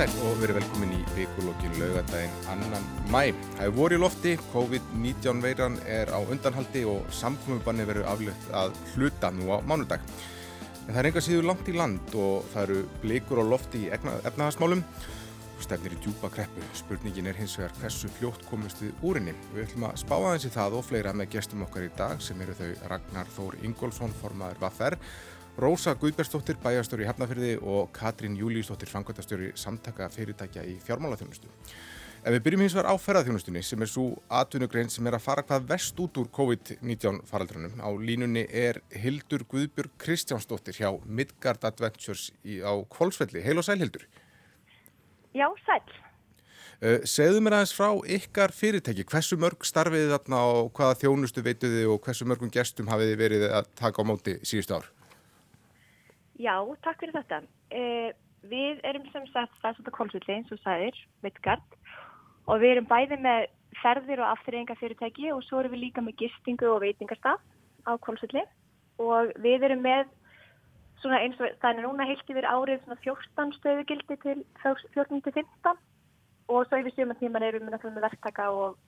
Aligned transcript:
Sæl 0.00 0.14
og 0.24 0.38
verið 0.40 0.56
velkomin 0.56 0.92
í 0.96 0.98
vikulokkin 1.12 1.74
laugadaginn 1.76 2.46
annan 2.48 2.86
mæ. 3.12 3.34
Það 3.58 3.66
er 3.66 3.72
voru 3.76 3.96
í 3.98 4.00
lofti, 4.00 4.30
COVID-19 4.48 5.42
veiran 5.44 5.74
er 5.84 6.08
á 6.08 6.16
undanhaldi 6.24 6.86
og 6.88 7.10
samkomiðbanni 7.12 7.84
verður 7.84 8.08
aflögt 8.08 8.46
að 8.56 8.78
hluta 8.94 9.28
nú 9.36 9.50
á 9.52 9.60
mánudag. 9.60 10.00
En 10.86 10.94
það 10.94 11.00
er 11.02 11.08
enga 11.10 11.22
síður 11.26 11.50
langt 11.50 11.68
í 11.68 11.74
land 11.76 12.16
og 12.16 12.48
það 12.54 12.62
eru 12.62 12.78
blikur 13.02 13.42
á 13.44 13.50
lofti 13.50 13.82
í 13.82 13.90
efnahagasmálum 13.92 14.80
og 14.80 15.66
stefnir 15.66 15.98
í 15.98 16.00
djúpa 16.00 16.32
kreppu. 16.32 16.64
Spurningin 16.80 17.28
er 17.28 17.36
hins 17.36 17.58
vegar 17.60 17.76
hversu 17.82 18.08
fljótt 18.16 18.48
komist 18.48 18.80
við 18.80 19.04
úrinni. 19.04 19.36
Við 19.52 19.66
ætlum 19.66 19.90
að 19.90 20.00
spá 20.06 20.16
aðeins 20.16 20.48
í 20.48 20.54
það 20.56 20.78
og 20.80 20.88
fleira 20.88 21.12
með 21.12 21.34
gestum 21.36 21.66
okkar 21.68 21.90
í 21.90 21.92
dag 22.00 22.24
sem 22.24 22.40
eru 22.40 22.56
þau 22.56 22.88
Ragnar 22.94 23.36
Þór 23.36 23.60
Ingólfsson, 23.68 24.16
formaður 24.22 24.64
Vaffer 24.64 24.96
Rósa 25.60 25.92
Guðbergsdóttir, 25.92 26.56
bæjastjóri 26.56 27.04
í 27.04 27.06
Hefnafyrði 27.10 27.48
og 27.60 27.90
Katrín 27.92 28.32
Júlíusdóttir, 28.38 28.88
fangværtastjóri 28.88 29.50
samtaka 29.60 30.06
fyrirtækja 30.08 30.62
í 30.64 30.78
fjármálaþjónustu. 30.80 31.50
Ef 32.20 32.32
við 32.32 32.44
byrjum 32.46 32.62
hins 32.64 32.76
vegar 32.76 32.88
á 32.88 32.96
ferðarþjónustunni 32.96 33.60
sem 33.64 33.82
er 33.84 33.90
svo 33.92 34.06
atvinnugrein 34.40 34.88
sem 34.92 35.04
er 35.04 35.18
að 35.18 35.24
fara 35.26 35.44
hvað 35.44 35.66
vest 35.68 35.98
út 36.00 36.16
úr 36.20 36.30
COVID-19 36.32 37.20
faraldrunum. 37.28 37.74
Á 37.76 37.88
línunni 37.92 38.46
er 38.48 38.80
Hildur 39.02 39.44
Guðbjörg 39.50 39.92
Kristjánsdóttir 40.00 40.78
hjá 40.80 40.94
Midgard 41.04 41.66
Adventures 41.68 42.30
í, 42.40 42.62
á 42.64 42.72
Kvolsvelli. 42.92 43.42
Heil 43.44 43.60
og 43.60 43.66
sæl 43.68 43.82
Hildur. 43.82 44.06
Já, 45.36 45.44
sæl. 45.66 45.82
Uh, 46.80 47.02
segðu 47.04 47.42
mér 47.44 47.58
aðeins 47.58 47.74
frá 47.76 47.90
ykkar 48.16 48.56
fyrirtæki, 48.56 49.04
hversu 49.12 49.36
mörg 49.36 49.68
starfiði 49.68 50.08
þarna 50.14 50.40
og 50.54 50.72
hvaða 50.72 50.96
þjónustu 51.02 51.44
veituði 51.44 51.84
og 51.84 52.00
hversu 52.06 52.28
mörgum 52.28 52.52
gestum 52.52 52.88
hafiði 52.88 53.20
verið 53.20 53.46
að 53.50 53.68
taka 53.76 54.00
á 54.00 54.08
móti 54.08 54.38
síðustu 54.40 54.78
ár? 54.80 54.88
Já, 56.40 56.56
takk 56.84 57.02
fyrir 57.02 57.16
þetta. 57.18 57.42
Eh, 57.70 58.12
við 58.48 58.80
erum 58.88 59.08
sem 59.12 59.26
sagt 59.28 59.56
staðsönda 59.60 59.92
kólsvilli 59.92 60.38
eins 60.38 60.52
og 60.54 60.60
sæðir, 60.62 60.96
Midgard 61.24 61.76
og 62.48 62.62
við 62.62 62.76
erum 62.76 62.88
bæði 62.88 63.18
með 63.20 63.48
ferðir 63.80 64.22
og 64.24 64.30
afturreyingafyrirtæki 64.34 65.28
og 65.34 65.42
svo 65.46 65.60
erum 65.60 65.74
við 65.76 65.84
líka 65.86 66.04
með 66.04 66.16
gistingu 66.22 66.70
og 66.72 66.80
veitingarstaf 66.84 67.42
á 67.86 67.92
kólsvilli 68.02 68.42
og 69.00 69.34
við 69.44 69.66
erum 69.68 69.84
með 69.84 70.08
svona 71.00 71.20
eins 71.24 71.38
og 71.40 71.52
þannig 71.62 71.86
núna 71.86 72.08
heilt 72.08 72.32
yfir 72.32 72.48
árið 72.48 72.82
svona 72.84 72.98
14 73.04 73.54
stöðugildi 73.58 74.16
til 74.24 74.44
14-15 74.64 75.76
og 76.50 76.66
svo 76.66 76.80
yfir 76.80 76.96
sjömantíman 76.96 77.46
erum 77.46 77.68
við 77.68 77.86
með 77.92 78.06
verktaka 78.08 78.50
og, 78.52 78.78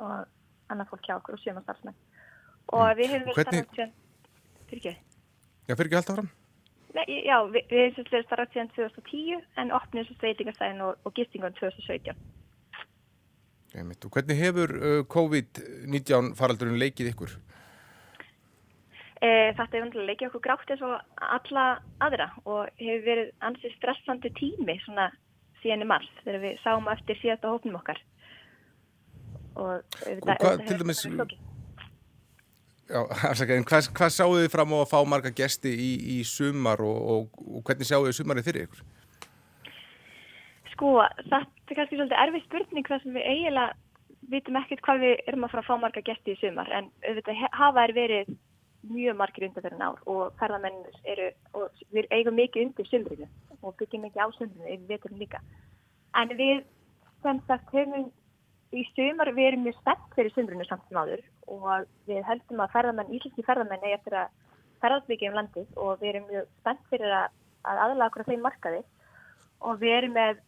og 0.00 0.28
annað 0.72 0.92
fólk 0.92 1.08
hjá 1.08 1.16
okkur 1.18 1.36
og 1.36 1.44
sjömanstarfsmenn 1.44 1.96
og 2.70 2.84
mm. 2.84 3.00
við 3.00 3.14
hefum 3.16 3.32
verið 3.32 3.48
starfað 3.48 3.96
fyrir 4.70 4.80
ekki. 4.80 4.94
Já, 5.66 5.74
fyrir 5.74 5.90
ekki 5.90 6.00
alltaf 6.00 6.20
fram? 6.20 6.30
Nei, 6.96 7.04
já, 7.22 7.36
við, 7.46 7.66
við 7.70 7.80
erum 7.84 7.94
svolítið 7.94 8.24
starfað 8.26 8.54
síðan 8.54 8.70
2010 8.74 9.42
en 9.62 9.72
opnum 9.76 10.06
svo 10.06 10.16
sveitingastæðin 10.18 10.84
og, 10.88 10.96
og 11.06 11.14
gistingun 11.14 11.54
2017. 11.60 12.16
Einmitt. 13.78 14.04
Og 14.04 14.10
hvernig 14.16 14.40
hefur 14.40 14.72
uh, 14.74 14.96
COVID-19 15.14 16.32
faraldurinn 16.38 16.80
leikið 16.82 17.12
ykkur? 17.12 17.36
E, 19.20 19.28
þetta 19.52 19.66
hefur 19.68 19.84
vantilega 19.84 20.08
leikið 20.08 20.30
okkur 20.30 20.44
grátt 20.46 20.72
eins 20.72 20.82
og 20.86 21.26
alla 21.36 21.66
aðra 22.02 22.30
og 22.42 22.70
hefur 22.80 23.04
verið 23.06 23.34
ansið 23.46 23.76
stressandi 23.76 24.32
tími 24.38 24.78
svona 24.86 25.10
síðan 25.60 25.84
í 25.84 25.90
mars 25.90 26.08
þegar 26.24 26.42
við 26.46 26.58
sáum 26.64 26.88
eftir 26.90 27.20
síðasta 27.20 27.52
hóknum 27.52 27.78
okkar. 27.82 28.00
Og, 29.60 29.78
og 29.78 30.26
hvað 30.26 30.66
til 30.66 30.80
dæmis... 30.82 31.06
Já, 32.90 33.04
afsakaðin, 33.30 33.66
hvað, 33.70 33.88
hvað 33.94 34.10
sáðu 34.10 34.38
þið 34.42 34.48
fram 34.50 34.72
á 34.74 34.78
að 34.80 34.88
fá 34.90 34.96
marga 35.06 35.30
gesti 35.30 35.70
í, 35.70 35.90
í 36.14 36.22
sumar 36.26 36.80
og, 36.82 36.98
og, 37.12 37.44
og 37.46 37.62
hvernig 37.68 37.86
sjáu 37.86 38.02
þið 38.08 38.16
sumarið 38.16 38.48
fyrir 38.48 38.66
ykkur? 38.66 38.80
Sko, 40.72 40.90
þetta 41.20 41.40
er 41.44 41.78
kannski 41.78 41.98
svolítið 42.00 42.22
erfið 42.24 42.46
spurning 42.48 42.90
þar 42.90 43.02
sem 43.04 43.14
við 43.14 43.28
eiginlega 43.30 43.78
vitum 44.30 44.58
ekkert 44.58 44.82
hvað 44.86 45.04
við 45.04 45.22
erum 45.30 45.46
að 45.46 45.52
fara 45.54 45.62
að 45.62 45.68
fá 45.68 45.84
marga 45.84 46.02
gesti 46.06 46.34
í 46.34 46.40
sumar 46.40 46.70
en 46.74 46.90
auðvitað 47.06 47.44
hafa 47.60 47.84
er 47.86 47.94
verið 47.94 48.32
mjög 48.90 49.18
margir 49.20 49.46
undir 49.46 49.64
fyrir 49.66 49.78
nár 49.78 50.02
og 50.10 50.34
ferðamenn 50.40 50.82
eru, 51.12 51.30
og 51.54 51.82
við 51.94 52.10
eigum 52.16 52.38
mikið 52.40 52.66
undir 52.66 52.90
sumrinu 52.90 53.28
og 53.60 53.76
byggjum 53.78 54.06
ekki 54.08 54.22
á 54.24 54.28
sumrinu, 54.34 54.66
við 54.66 54.86
veitum 54.88 55.18
líka. 55.20 55.42
En 56.18 56.32
við, 56.38 56.64
sem 57.22 57.42
sagt, 57.46 57.70
höfum 57.74 58.08
í 58.76 58.84
sumar 58.94 59.32
við 59.34 59.50
erum 59.50 59.64
mjög 59.66 59.78
spennt 59.80 60.14
fyrir 60.16 60.34
sumrunu 60.34 60.66
samt 60.68 60.86
sem 60.88 61.00
áður 61.00 61.24
og 61.50 61.88
við 62.06 62.22
höldum 62.28 62.62
að 62.62 62.72
ferðamenn, 62.76 63.12
íslenski 63.16 63.46
ferðamenn 63.46 63.86
er 63.86 63.96
eftir 63.96 64.16
að 64.20 64.36
ferðarbyggja 64.80 65.32
um 65.32 65.38
landið 65.40 65.80
og 65.84 66.02
við 66.02 66.12
erum 66.12 66.28
mjög 66.30 66.48
spennt 66.60 66.86
fyrir 66.92 67.16
að, 67.16 67.34
að 67.66 67.82
aðlaga 67.86 68.08
okkur 68.10 68.24
að 68.24 68.32
þeim 68.32 68.46
markaði. 68.46 68.82
Og 69.60 69.80
við 69.82 69.96
erum 69.96 70.14
með, 70.16 70.42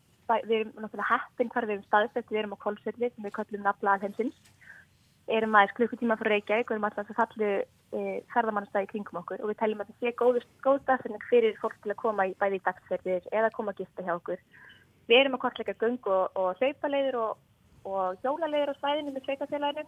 við 0.49 0.55
erum 0.61 0.73
náttúrulega 0.79 1.11
heppin 1.11 1.53
hvar 1.53 1.67
við 1.69 1.75
erum 1.77 1.89
staðsett, 1.89 2.31
við 2.31 2.43
erum 2.43 2.55
á 2.57 2.63
kólsvelli 2.65 3.11
sem 3.11 3.27
við 3.27 3.35
kallum 3.37 3.67
nafla 3.67 3.97
alheimsins 3.99 4.53
erum 5.31 5.55
aðeins 5.55 5.77
klukkutíma 5.77 6.17
fyrir 6.19 6.37
Reykjavík 6.37 6.71
og 6.71 6.77
erum 6.77 6.87
alltaf 6.89 7.11
að 7.13 7.19
fallu 7.21 7.51
e, 7.53 8.01
ferðamannstæði 8.33 8.91
kringum 8.91 9.21
okkur. 9.23 9.43
Og 9.43 9.53
við 9.53 9.59
teljum 9.61 9.83
að 9.83 9.93
þetta 9.93 10.07
sé 10.07 10.15
góð, 10.19 10.39
góð 10.65 10.81
dagfinning 10.89 11.27
fyrir 11.31 11.59
fólk 11.63 11.79
til 11.83 11.93
að 11.95 12.01
koma 12.03 12.27
í 12.29 12.35
bæði 12.41 12.59
í 12.59 12.65
dagsferðir 12.67 13.29
eða 13.31 13.53
koma 13.55 13.75
að 13.75 13.83
gista 13.83 14.07
hjá 14.07 14.15
okkur. 14.17 14.43
Við 15.11 15.21
erum 15.21 15.39
að 15.39 15.43
kortleika 15.45 15.77
gung 15.79 16.11
og, 16.11 16.39
og 16.39 16.61
hlaupaleiður 16.61 17.19
og, 17.23 17.43
og 17.89 18.19
hjólaleiður 18.23 18.75
á 18.75 18.81
svæðinu 18.81 19.15
með 19.15 19.27
sveitafélaginu 19.27 19.85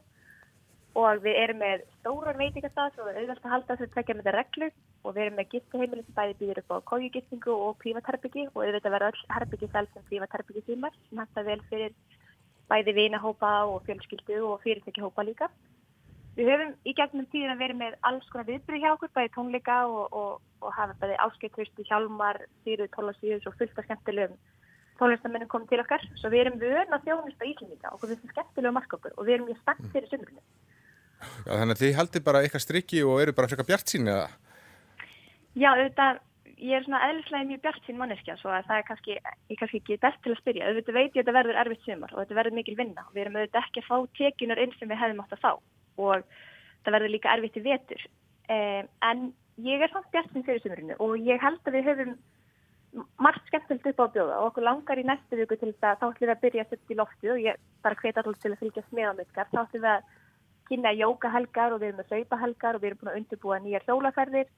og 0.94 1.22
við 1.24 1.38
erum 1.42 1.58
með 1.58 1.84
stóran 1.98 2.38
veitingastaf 2.38 2.98
og 3.02 3.08
auðvitað 3.10 3.40
að 3.40 3.54
halda 3.54 3.76
þess 3.76 3.86
að 3.88 3.94
tvekja 3.94 4.16
með 4.16 4.28
það 4.28 4.36
reglu. 4.38 4.68
Og 5.04 5.12
við 5.12 5.22
erum 5.24 5.34
með 5.36 5.48
gistuheimili 5.52 6.02
sem 6.04 6.16
bæði 6.16 6.36
býður 6.40 6.60
upp 6.62 6.70
á 6.72 6.86
kójugistingu 6.90 7.54
og 7.66 7.74
prívatherbyggi 7.82 8.44
og 8.54 8.60
auðvitað 8.62 8.94
verða 8.94 9.10
öll 9.12 9.24
herbyggi 9.34 9.68
selv 9.72 9.90
sem 9.92 10.06
prívatherbyggi 10.08 10.62
símar 10.68 10.94
sem 11.08 11.20
hægt 11.20 11.40
vel 11.48 11.60
fyrir 11.68 11.96
bæði 12.70 12.94
vinahópa 12.96 13.50
og 13.68 13.82
fjölskyldu 13.88 14.38
og 14.48 14.62
fyrirtækihópa 14.64 15.26
líka. 15.28 15.50
Við 16.38 16.48
höfum 16.50 16.72
í 16.88 16.94
gegnum 16.96 17.28
tíðin 17.30 17.52
að 17.52 17.60
vera 17.62 17.76
með 17.78 17.98
alls 18.08 18.30
konar 18.32 18.48
viðbyrði 18.48 18.80
hjá 18.82 18.94
okkur, 18.94 19.12
bæði 19.14 19.34
tónleika 19.36 19.76
og, 19.86 20.16
og, 20.20 20.40
og 20.64 20.72
hafa 20.74 20.96
bæði 21.02 21.20
áskeittvistu, 21.26 21.84
hjálmar, 21.90 22.40
síru, 22.64 22.88
tólasíðus 22.96 23.46
og 23.50 23.58
fullt 23.60 23.78
af 23.78 23.86
skemmtilegum 23.86 24.40
tónlistamennum 25.00 25.50
komið 25.50 25.72
til 25.72 25.80
okkar. 25.82 26.04
Svo 26.20 26.30
við 26.32 26.44
erum 26.44 26.60
vöna 26.60 27.00
þjóðnist 27.04 27.42
á 27.42 27.50
Íslandíka 27.50 27.94
og 27.94 28.04
við 28.04 28.14
erum 28.16 28.32
skemmtilega 28.34 28.76
marka 28.76 28.98
okkur 28.98 29.16
og 29.16 29.26
við 29.26 29.36
erum 29.36 29.50
mjög 29.50 29.60
spennt 29.62 29.90
fyrir 29.94 30.12
sömurinu. 30.12 30.44
Já, 31.24 31.52
þannig 31.56 31.74
að 31.74 31.82
þið 31.82 31.98
haldi 31.98 32.22
bara 32.24 32.44
eitthvað 32.44 32.64
strikki 32.64 33.02
og 33.06 33.20
eru 33.22 33.34
bara 33.36 33.50
frekar 33.50 33.68
bjart 33.68 33.90
sín 33.90 34.10
eða? 34.12 34.28
Já, 35.54 35.68
auðvitað, 35.70 36.18
ég 36.58 36.76
er 36.78 36.86
svona 36.86 37.02
eðlislega 37.08 37.48
mjög 37.50 37.62
bjart 37.64 37.86
sín 37.86 38.00
manneskja 38.00 38.36
svo 38.40 38.50
að 38.52 38.66
það 38.68 38.80
er 38.80 38.88
kannski, 38.88 39.16
ég 39.52 39.60
kannski 39.60 39.80
ekki 39.82 40.00
best 40.02 40.20
til 40.24 40.34
að 40.34 40.40
spyrja. 40.42 40.68
Auðvitað 40.70 40.98
veit 40.98 41.06
ég 41.06 41.14
að 41.14 41.22
þetta 41.22 41.36
verður 41.38 41.62
erfitt 41.62 41.86
sumar 41.86 42.14
og 42.14 42.20
þetta 42.22 42.38
verður 42.40 42.58
mikil 42.58 42.76
vinna. 42.80 43.06
Við 43.14 43.24
erum 43.24 43.38
auðvitað 43.38 43.68
ekki 43.68 43.84
að 43.84 43.88
fá 43.88 43.96
tekinar 44.20 44.62
inn 44.64 44.76
sem 44.78 44.90
við 44.90 45.00
hefðum 45.02 45.24
átt 45.24 45.36
að 45.38 45.44
fá 45.44 45.52
og 46.04 46.28
það 46.84 46.96
verður 46.98 47.14
líka 47.14 47.34
erfitt 47.34 47.58
í 47.58 47.64
vetur. 47.64 48.06
Um, 48.44 48.88
en 49.08 49.26
ég 49.64 49.84
er 49.84 49.92
samt 49.92 50.10
bjart 50.12 50.32
sín 50.34 50.44
fyrir 50.46 50.62
sumurinu 50.64 50.98
og 51.00 51.14
ég 51.22 51.40
held 51.40 51.62
að 51.64 51.78
við 51.78 51.88
höfum 51.88 52.16
margt 53.18 53.46
skemmtilegt 53.48 53.88
upp 53.90 54.02
á 54.02 54.04
að 54.04 54.12
bjóða 54.16 54.36
og 54.40 54.50
okkur 54.50 54.66
langar 54.68 55.00
í 55.00 55.06
næstu 55.06 55.38
viku 55.40 55.56
til 55.58 55.72
það 55.82 55.98
þá 56.00 56.04
ætlum 56.08 56.28
við 56.28 56.34
að 56.34 56.44
byrja 56.44 56.64
að 56.64 56.70
setja 56.70 56.94
í 56.94 56.98
loftu 57.00 57.32
og 57.34 57.40
ég 57.42 57.64
bara 57.82 57.98
hveti 58.00 58.20
alltaf 58.20 58.42
til 58.42 58.52
að 58.52 58.60
fylgjast 58.62 58.94
með 58.94 59.10
á 59.10 59.12
mitkar 59.18 59.50
þá 59.50 59.58
ætlum 59.64 59.84
við 59.84 59.90
að 59.94 60.06
kynna 60.68 60.94
jókahelgar 60.96 61.74
og 61.74 61.82
við 61.82 61.90
erum 61.90 62.00
með 62.00 62.12
hlaupahelgar 62.12 62.78
og 62.78 62.82
við 62.82 62.90
erum 62.90 63.00
búin 63.02 63.12
að 63.12 63.18
undirbúa 63.20 63.58
nýjar 63.64 63.86
hjólaferðir 63.88 64.48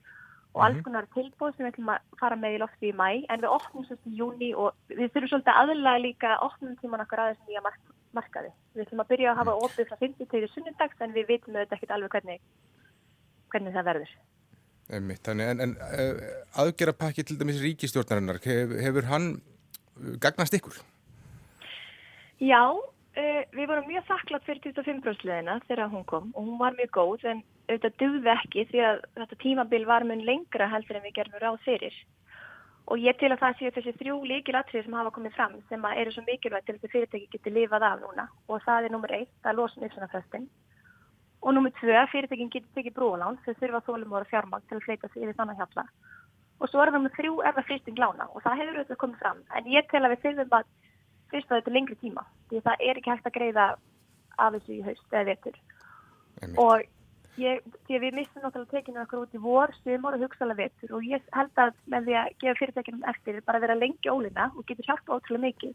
og 0.56 0.62
alls 0.64 0.78
mhm. 0.78 0.84
konar 0.86 1.08
tilbúð 1.16 1.56
sem 1.56 1.66
við 1.66 1.72
ætlum 1.72 1.92
að 1.94 2.14
fara 2.20 2.38
með 2.40 2.56
í 2.56 2.60
lofti 2.62 2.92
í 2.92 2.96
mæ 2.96 3.08
en 3.28 3.42
við 3.42 3.56
opnum 3.56 3.88
svolítið 3.88 4.12
í 4.12 4.20
júni 4.20 4.52
og 4.54 4.72
við 4.92 5.10
þurfum 5.16 5.32
svolítið 5.32 5.60
aðlaga 5.62 6.04
líka 6.04 6.36
opnum 6.46 6.78
tíman 6.80 7.04
okkar 7.04 7.24
aðeins 7.24 7.42
nýja 7.48 7.64
mark 7.64 7.82
markaði. 8.16 8.52
Við 8.74 8.86
ætlum 8.86 9.02
að 9.02 9.10
byrja 9.12 9.32
að 9.32 9.40
hafa 9.42 9.58
opið 9.66 9.90
frá 9.90 9.98
50 10.00 10.30
til 10.30 10.48
sunnundags 10.52 11.04
en 11.04 11.12
við 11.16 11.28
vitum 11.32 11.56
auðvitað 11.56 11.76
ekkert 11.76 11.94
alveg 11.96 12.14
hvernig, 12.14 12.40
hvernig 13.52 13.76
það 13.76 13.88
verður. 13.90 14.14
Einmitt, 14.86 15.24
þannig, 15.26 15.48
en, 15.50 15.62
en 15.64 15.72
uh, 15.82 16.26
aðgerapakki 16.62 17.24
til 17.26 17.38
dæmis 17.40 17.58
ríkistjórnarinnar, 17.58 18.38
hef, 18.44 18.74
hefur 18.84 19.08
hann 19.10 19.32
gagnast 20.22 20.54
ykkur? 20.54 20.76
Já, 22.38 22.62
uh, 22.70 23.40
við 23.56 23.66
vorum 23.66 23.88
mjög 23.90 24.06
þakklátt 24.12 24.46
fyrir 24.46 24.62
25% 24.76 25.66
þegar 25.66 25.90
hún 25.90 26.06
kom 26.06 26.28
og 26.34 26.44
hún 26.44 26.60
var 26.60 26.76
mjög 26.78 26.92
góð 26.94 27.26
en 27.32 27.42
auðvitað 27.66 27.96
dögði 28.02 28.30
ekki 28.36 28.66
því 28.70 28.84
að 28.86 29.00
þetta 29.16 29.40
tímabil 29.42 29.82
var 29.88 30.06
mun 30.06 30.22
lengra 30.28 30.68
heldur 30.70 31.00
en 31.00 31.06
við 31.08 31.16
gerum 31.18 31.42
ráð 31.42 31.58
fyrir. 31.64 31.96
Og 32.86 33.02
ég 33.02 33.18
til 33.18 33.32
að 33.32 33.40
það 33.40 33.58
séu 33.58 33.72
þessi 33.74 33.96
þrjú 33.98 34.20
líkilatrið 34.30 34.86
sem 34.86 34.94
hafa 34.94 35.10
komið 35.16 35.34
fram 35.34 35.56
sem 35.66 35.88
eru 35.90 36.12
svo 36.14 36.22
mikilvægt 36.28 36.68
til 36.68 36.76
þetta 36.76 36.92
fyrirtæki 36.92 37.32
getur 37.32 37.56
lifað 37.56 37.88
af 37.88 38.04
núna 38.04 38.28
og 38.46 38.62
það 38.62 38.86
er 38.86 38.94
nummer 38.94 39.14
eitt 39.18 39.50
að 39.50 39.58
losa 39.58 39.82
nýfsanarfröstin 39.82 40.46
og 41.42 41.54
nummer 41.54 41.72
tvö 41.80 41.94
að 42.00 42.10
fyrirtækin 42.12 42.52
getur 42.52 42.72
tekið 42.78 42.96
brúlán 42.96 43.38
sem 43.44 43.56
þurfa 43.60 43.82
þólum 43.86 44.14
voru 44.14 44.28
fjármang 44.30 44.64
til 44.68 44.78
að 44.78 44.86
fleita 44.86 45.10
sig 45.12 45.26
yfir 45.26 45.38
þannig 45.38 45.60
hjálpa. 45.60 45.86
Og 46.60 46.70
svo 46.72 46.82
er 46.82 46.92
nummer 46.94 47.12
þrjú 47.12 47.38
er 47.44 47.54
það 47.56 47.68
frýsting 47.68 48.00
lána. 48.00 48.28
Og 48.32 48.42
það 48.42 48.58
hefur 48.62 48.80
auðvitað 48.80 49.00
komið 49.02 49.22
fram. 49.22 49.40
En 49.56 49.70
ég 49.70 49.88
tel 49.90 50.02
að 50.04 50.14
við 50.14 50.22
þurfum 50.24 50.58
að 50.58 50.68
fyrst 51.32 51.50
að 51.52 51.60
þetta 51.60 51.74
lengri 51.76 51.98
tíma. 52.00 52.26
Því 52.48 52.62
það 52.66 52.84
er 52.88 53.00
ekki 53.00 53.12
hægt 53.12 53.28
að 53.28 53.36
greiða 53.36 53.66
af 54.36 54.54
þessu 54.56 54.76
í 54.76 54.84
haust 54.86 55.12
eða 55.12 55.28
vetur. 55.30 55.58
Og 56.56 56.86
Ég, 57.36 57.60
því 57.84 57.98
að 57.98 58.04
við 58.06 58.14
mistum 58.16 58.44
náttúrulega 58.46 58.78
tekinu 58.78 59.02
okkur 59.02 59.24
út 59.26 59.34
í 59.36 59.40
vor, 59.44 59.72
sumor 59.84 60.14
og 60.16 60.22
hugsalega 60.24 60.62
vettur 60.62 60.94
og 60.96 61.04
ég 61.04 61.24
held 61.36 61.60
að 61.60 61.74
með 61.92 62.06
því 62.06 62.14
að 62.16 62.30
gefa 62.40 62.58
fyrirtækinum 62.60 63.02
eftir 63.12 63.40
bara 63.44 63.60
vera 63.60 63.76
lengi 63.76 64.08
ólina 64.08 64.46
og 64.54 64.64
getur 64.64 64.88
hjálpa 64.88 65.18
ótrúlega 65.18 65.42
mikið. 65.42 65.74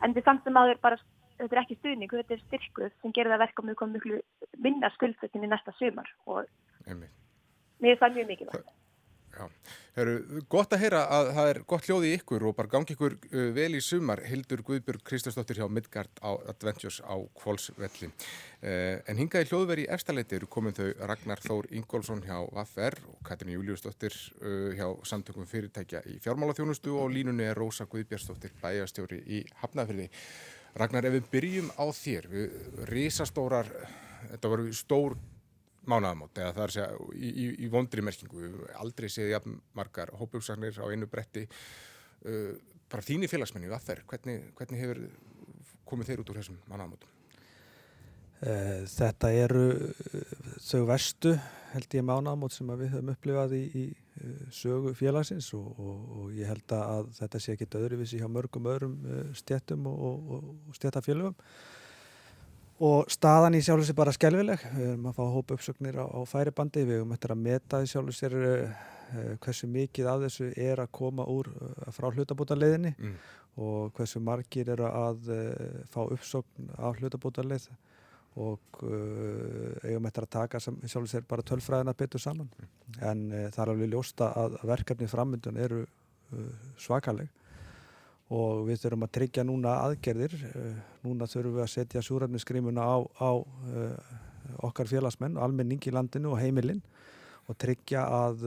En 0.00 0.16
er 0.16 0.24
samt 0.24 0.46
sem 0.46 0.56
aður 0.56 0.80
bara, 0.80 0.96
þetta 1.38 1.56
er 1.56 1.62
ekki 1.62 1.78
stuðning, 1.80 2.16
þetta 2.16 2.36
er 2.36 2.42
styrkuð 2.46 2.90
sem 3.02 3.14
gerir 3.16 3.34
það 3.34 3.44
verka 3.44 3.76
komum 3.80 3.96
miklu 3.98 4.20
minna 4.64 4.90
skuldsettin 4.96 5.46
í 5.46 5.52
næsta 5.52 5.74
sumar 5.78 6.10
og 6.26 6.44
Einmitt. 6.86 7.14
mér 7.80 7.96
er 7.96 8.02
það 8.02 8.18
mjög 8.18 8.32
mikilvægt. 8.32 8.74
Eru 9.96 10.42
gott 10.52 10.74
að 10.76 10.82
heyra 10.84 11.02
að 11.12 11.30
það 11.36 11.50
er 11.50 11.58
gott 11.68 11.86
hljóði 11.88 12.08
í 12.10 12.16
ykkur 12.18 12.44
og 12.48 12.54
bara 12.56 12.70
gangi 12.72 12.92
ykkur 12.92 13.14
uh, 13.16 13.46
vel 13.56 13.78
í 13.78 13.80
sumar 13.84 14.20
Hildur 14.28 14.60
Guðbjörg 14.64 15.04
Kristjánsdóttir 15.08 15.60
hjá 15.60 15.70
Midgard 15.72 16.20
á 16.20 16.36
Adventures 16.52 16.98
á 17.00 17.16
Kvolsvelli 17.40 18.10
uh, 18.10 18.96
en 19.08 19.20
hingaði 19.20 19.48
hljóðveri 19.50 19.86
í 19.86 19.90
efstaleiti 19.96 20.36
eru 20.36 20.48
komin 20.52 20.76
þau 20.76 20.90
Ragnar 21.08 21.40
Þór 21.44 21.70
Ingólfsson 21.80 22.24
hjá 22.26 22.36
VFR 22.44 22.98
og 23.12 23.22
Katrin 23.28 23.56
Júliusdóttir 23.56 24.16
uh, 24.42 24.76
hjá 24.76 24.88
samtökum 25.08 25.48
fyrirtækja 25.48 26.04
í 26.12 26.18
fjármálaþjónustu 26.24 26.96
og 27.00 27.12
línunni 27.16 27.48
er 27.48 27.56
Rósa 27.56 27.88
Guðbjörnsdóttir 27.88 28.56
bæjastjóri 28.60 29.22
í 29.24 29.44
Hafnafyrði 29.62 30.10
Ragnar, 30.76 31.06
ef 31.08 31.14
við 31.16 31.30
byrjum 31.32 31.72
á 31.80 31.84
þér 31.96 32.26
við 32.28 32.56
risastórar 32.90 33.70
þetta 34.26 34.50
voru 34.52 34.72
stór 34.76 35.16
mánaðamót 35.88 36.36
eða 36.36 36.52
það 36.52 36.62
er 36.64 36.72
að 36.72 36.74
segja 36.74 37.16
í, 37.16 37.30
í, 37.30 37.46
í 37.64 37.70
vondri 37.72 38.04
merkingu, 38.04 38.42
við 38.42 38.50
höfum 38.50 38.80
aldrei 38.82 39.08
séð 39.12 39.32
jafn 39.32 39.58
margar 39.78 40.12
hópugsagnir 40.18 40.76
á 40.82 40.84
einu 40.90 41.08
bretti 41.08 41.46
uh, 41.46 42.52
bara 42.92 43.06
þínir 43.06 43.32
félagsmenni 43.32 43.70
að 43.72 43.86
þeir, 43.88 44.02
hvernig, 44.10 44.48
hvernig 44.58 44.82
hefur 44.82 45.02
komið 45.88 46.10
þeir 46.10 46.24
út 46.24 46.32
úr 46.34 46.40
þessum 46.42 46.58
mánaðamótum? 46.66 47.15
Eh, 48.46 48.82
Þetta 48.86 49.30
eru 49.34 49.62
eh, 49.74 50.34
þau 50.62 50.82
vestu 50.86 51.32
held 51.72 51.94
ég 51.98 52.04
mánaðamót 52.06 52.54
sem 52.54 52.68
við 52.78 52.92
höfum 52.94 53.08
upplifað 53.12 53.54
í, 53.58 53.62
í 53.74 53.84
eh, 54.22 54.44
sögu 54.54 54.92
félagsins 54.96 55.48
og, 55.56 55.66
og, 55.82 56.04
og 56.20 56.36
ég 56.36 56.46
held 56.52 56.74
að 56.76 57.08
þetta 57.18 57.40
sé 57.42 57.56
ekki 57.56 57.66
öðruvísi 57.80 58.20
hjá 58.20 58.28
mörgum 58.30 58.68
öðrum 58.70 58.94
stjættum 59.36 59.88
og, 59.90 60.30
og, 60.36 60.52
stjættafélögum 60.78 61.34
og 62.86 63.10
staðan 63.10 63.56
í 63.56 63.62
sjálf 63.64 63.86
sér 63.88 63.96
bara 63.98 64.12
skelvileg 64.14 64.62
við 64.76 64.92
erum 64.92 65.08
að 65.10 65.16
fá 65.16 65.24
hópa 65.32 65.56
uppsöknir 65.56 65.96
á, 65.96 66.04
á 66.06 66.20
færibandi. 66.28 66.84
Við 66.84 66.98
erum 67.00 67.14
eftir 67.16 67.32
að 67.32 67.40
meta 67.40 67.80
í 67.80 67.88
sjálf 67.88 68.12
sér 68.18 68.36
hversu 69.40 69.68
mikið 69.70 70.10
af 70.12 70.22
þessu 70.26 70.50
er 70.60 70.82
að 70.84 70.92
koma 70.98 71.24
úr 71.30 71.48
frá 71.96 72.10
hlutabótaleðinni 72.12 72.92
Mm. 73.00 73.16
og 73.64 73.94
hversu 73.96 74.20
margir 74.20 74.68
eru 74.74 74.84
að 74.90 75.30
fá 75.88 76.02
uppsökn 76.04 76.68
af 76.76 77.00
hlutabótaleð 77.00 77.70
og 78.36 78.80
uh, 78.84 79.76
eigum 79.86 80.06
eftir 80.08 80.26
að 80.26 80.32
taka 80.34 80.60
sem 80.60 80.76
sjálf 80.84 81.08
sér 81.08 81.24
bara 81.28 81.44
tölfræðina 81.46 81.94
betur 81.96 82.20
saman. 82.20 82.50
En 83.00 83.30
uh, 83.30 83.46
það 83.48 83.62
er 83.62 83.72
alveg 83.72 83.92
ljósta 83.94 84.28
að 84.36 84.58
verkefni 84.68 85.08
framöndun 85.08 85.60
eru 85.60 85.82
uh, 85.86 86.68
svakaleg. 86.80 87.30
Og 88.36 88.66
við 88.66 88.82
þurfum 88.82 89.06
að 89.06 89.12
tryggja 89.14 89.44
núna 89.46 89.76
aðgerðir 89.86 90.32
núna 91.06 91.28
þurfum 91.30 91.60
við 91.60 91.62
að 91.62 91.70
setja 91.70 92.00
súrefniskrimuna 92.02 92.82
á, 92.82 92.96
á 93.22 93.30
okkar 94.66 94.90
félagsmenn, 94.90 95.38
almenning 95.38 95.86
í 95.86 95.92
landinu 95.94 96.32
og 96.32 96.40
heimilinn 96.42 96.80
og 97.46 97.54
tryggja 97.62 98.02
að, 98.10 98.42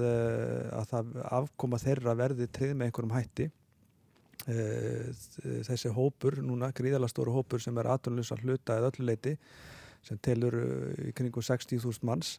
að 0.75 0.92
það 0.92 1.15
afkoma 1.39 1.80
þeirra 1.80 2.18
verði 2.19 2.50
trið 2.51 2.75
með 2.75 2.89
einhverjum 2.89 3.15
hætti. 3.15 3.47
Þessi 5.69 5.94
hópur 5.95 6.42
núna, 6.44 6.74
gríðalega 6.75 7.13
stóru 7.15 7.38
hópur 7.38 7.63
sem 7.63 7.80
er 7.80 7.94
aðtunlega 7.94 8.35
hluta 8.44 8.81
eða 8.81 8.92
öllu 8.92 9.07
leiti 9.07 9.38
sem 10.07 10.19
telur 10.23 10.55
uh, 10.59 11.07
í 11.09 11.13
kringum 11.17 11.43
60.000 11.45 12.05
manns 12.07 12.37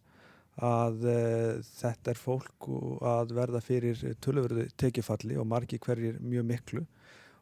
að 0.61 1.05
uh, 1.09 1.61
þetta 1.81 2.13
er 2.15 2.19
fólk 2.21 2.67
að 3.07 3.35
verða 3.37 3.61
fyrir 3.65 4.01
tölurverðu 4.25 4.69
tekifalli 4.81 5.39
og 5.41 5.47
margi 5.49 5.79
hverjir 5.81 6.19
mjög 6.21 6.49
miklu. 6.51 6.83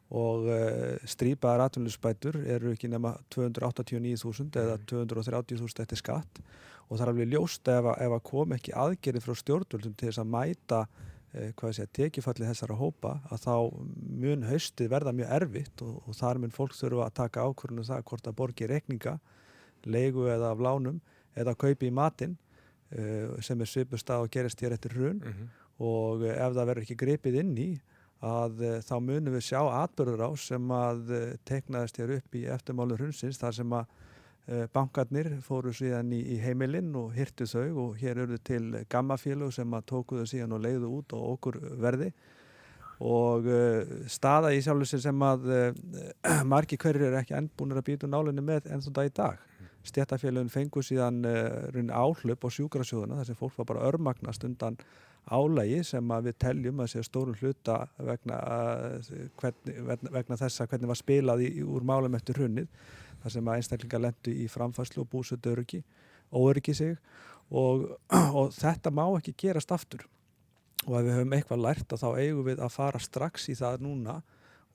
Og 0.09 0.47
uh, 0.49 0.95
strípaðar 1.05 1.67
atvinnulisbætur 1.67 2.39
eru 2.49 2.71
ekki 2.73 2.89
nema 2.89 3.11
289.000 3.35 4.57
eða 4.57 4.77
230.000 4.89 5.83
eftir 5.83 5.99
skatt. 6.01 6.41
Og 6.89 6.97
það 6.97 7.03
er 7.05 7.11
alveg 7.13 7.29
ljóst 7.35 7.69
ef, 7.69 7.85
að- 7.91 7.99
ef 8.07 8.15
að 8.15 8.23
kom 8.31 8.55
ekki 8.55 8.73
aðgerið 8.73 9.25
frá 9.27 9.35
stjórnvöldum 9.37 9.93
til 9.99 10.09
þess 10.09 10.21
að 10.23 10.31
mæta 10.33 10.79
uh, 10.87 11.51
hvað 11.59 11.75
sé, 11.77 11.85
tekifalli 11.93 12.47
þessara 12.49 12.77
hópa 12.79 13.17
að 13.29 13.43
þá 13.45 13.53
mun 14.23 14.47
haustið 14.49 14.89
verða 14.95 15.13
mjög 15.19 15.35
erfitt 15.41 15.83
og, 15.85 15.99
og 16.09 16.17
þar 16.17 16.41
mun 16.41 16.55
fólk 16.55 16.73
þurfa 16.77 17.05
að 17.09 17.17
taka 17.21 17.45
ákvörðunum 17.45 17.89
það 17.91 18.07
hvort 18.09 18.31
að 18.31 18.39
borgi 18.41 18.69
reikninga 18.71 19.19
leigu 19.85 20.27
eða 20.27 20.51
af 20.53 20.59
lánum 20.63 20.99
eða 21.39 21.55
kaupi 21.59 21.89
í 21.89 21.93
matinn 21.95 22.35
uh, 22.95 23.37
sem 23.43 23.61
er 23.61 23.69
svipust 23.69 24.09
að 24.13 24.29
gerist 24.33 24.61
hér 24.63 24.75
eftir 24.75 24.95
hrun. 24.97 25.21
Mm 25.23 25.31
-hmm. 25.31 25.55
og 25.79 26.23
eh, 26.23 26.35
ef 26.35 26.53
það 26.53 26.67
verður 26.67 26.83
ekki 26.83 27.01
gripið 27.03 27.35
inn 27.39 27.57
í 27.57 27.69
að 28.19 28.61
uh, 28.67 28.79
þá 28.83 28.95
munum 28.99 29.33
við 29.33 29.45
sjá 29.47 29.61
atbyrður 29.83 30.25
á 30.27 30.29
sem 30.35 30.71
að 30.71 31.13
teiknaðist 31.45 31.97
hér 31.97 32.17
upp 32.17 32.35
í 32.35 32.45
eftirmálu 32.45 32.97
hrunsins 32.97 33.39
þar 33.39 33.53
sem 33.53 33.73
að 33.73 33.85
bankarnir 34.73 35.27
fóru 35.45 35.69
síðan 35.69 36.11
í, 36.11 36.23
í 36.33 36.37
heimilinn 36.41 36.95
og 36.95 37.13
hirtu 37.13 37.45
þau 37.45 37.77
og 37.83 37.97
hér 38.01 38.17
eru 38.17 38.37
til 38.37 38.83
gammafélög 38.89 39.53
sem 39.53 39.73
að 39.73 39.85
tóku 39.85 40.17
þau 40.17 40.25
síðan 40.25 40.55
og 40.57 40.61
leiðu 40.63 40.89
út 40.89 41.13
og 41.13 41.27
okkur 41.33 41.59
verði. 41.77 42.11
Og 42.99 43.45
staða 44.09 44.49
í 44.51 44.61
sjálfur 44.61 44.89
sér 44.89 44.99
sem 44.99 45.21
að 45.21 45.45
margi 46.53 46.77
hverjir 46.81 47.05
eru 47.11 47.19
ekki 47.21 47.37
ennbúnir 47.37 47.77
að 47.77 47.85
býta 47.91 48.07
nálinni 48.07 48.41
með 48.41 48.71
enn 48.73 48.81
þá 48.81 48.89
dag 48.89 49.05
í 49.05 49.13
dag 49.13 49.48
stjættafélagin 49.87 50.51
fengu 50.51 50.81
síðan 50.83 51.21
runni 51.73 51.93
áhlaup 51.93 52.43
á 52.43 52.49
sjúkrasjóðuna 52.51 53.21
þar 53.21 53.29
sem 53.29 53.37
fólk 53.39 53.55
var 53.61 53.69
bara 53.69 53.85
örmagnast 53.87 54.43
undan 54.43 54.75
álægi 55.29 55.83
sem 55.85 56.13
við 56.25 56.37
teljum 56.41 56.81
að 56.81 56.91
sé 56.93 57.03
stórum 57.05 57.37
hluta 57.37 57.83
vegna, 57.97 58.37
uh, 58.39 59.09
hvernig, 59.39 59.81
vegna, 59.85 60.13
vegna 60.15 60.37
þess 60.39 60.63
að 60.63 60.71
hvernig 60.71 60.91
var 60.91 60.99
spilað 60.99 61.43
í, 61.45 61.49
úr 61.63 61.85
málum 61.85 62.17
eftir 62.17 62.39
hrunnið 62.39 62.69
þar 63.21 63.35
sem 63.35 63.51
einstaklingar 63.53 64.03
lendu 64.07 64.33
í 64.33 64.47
framfæslu 64.49 65.03
og 65.03 65.11
búsut 65.11 65.49
öryggi, 65.51 65.83
óöryggi 66.31 66.75
sig. 66.75 66.95
Og, 67.49 67.85
og 68.39 68.53
þetta 68.55 68.93
má 68.93 69.05
ekki 69.17 69.35
gerast 69.37 69.73
aftur. 69.75 70.05
Og 70.87 70.95
ef 70.95 71.05
við 71.05 71.17
höfum 71.17 71.33
eitthvað 71.35 71.63
lært 71.65 71.93
að 71.93 72.03
þá 72.05 72.09
eigum 72.23 72.45
við 72.47 72.61
að 72.63 72.75
fara 72.77 73.01
strax 73.03 73.49
í 73.51 73.57
það 73.59 73.83
núna 73.85 74.21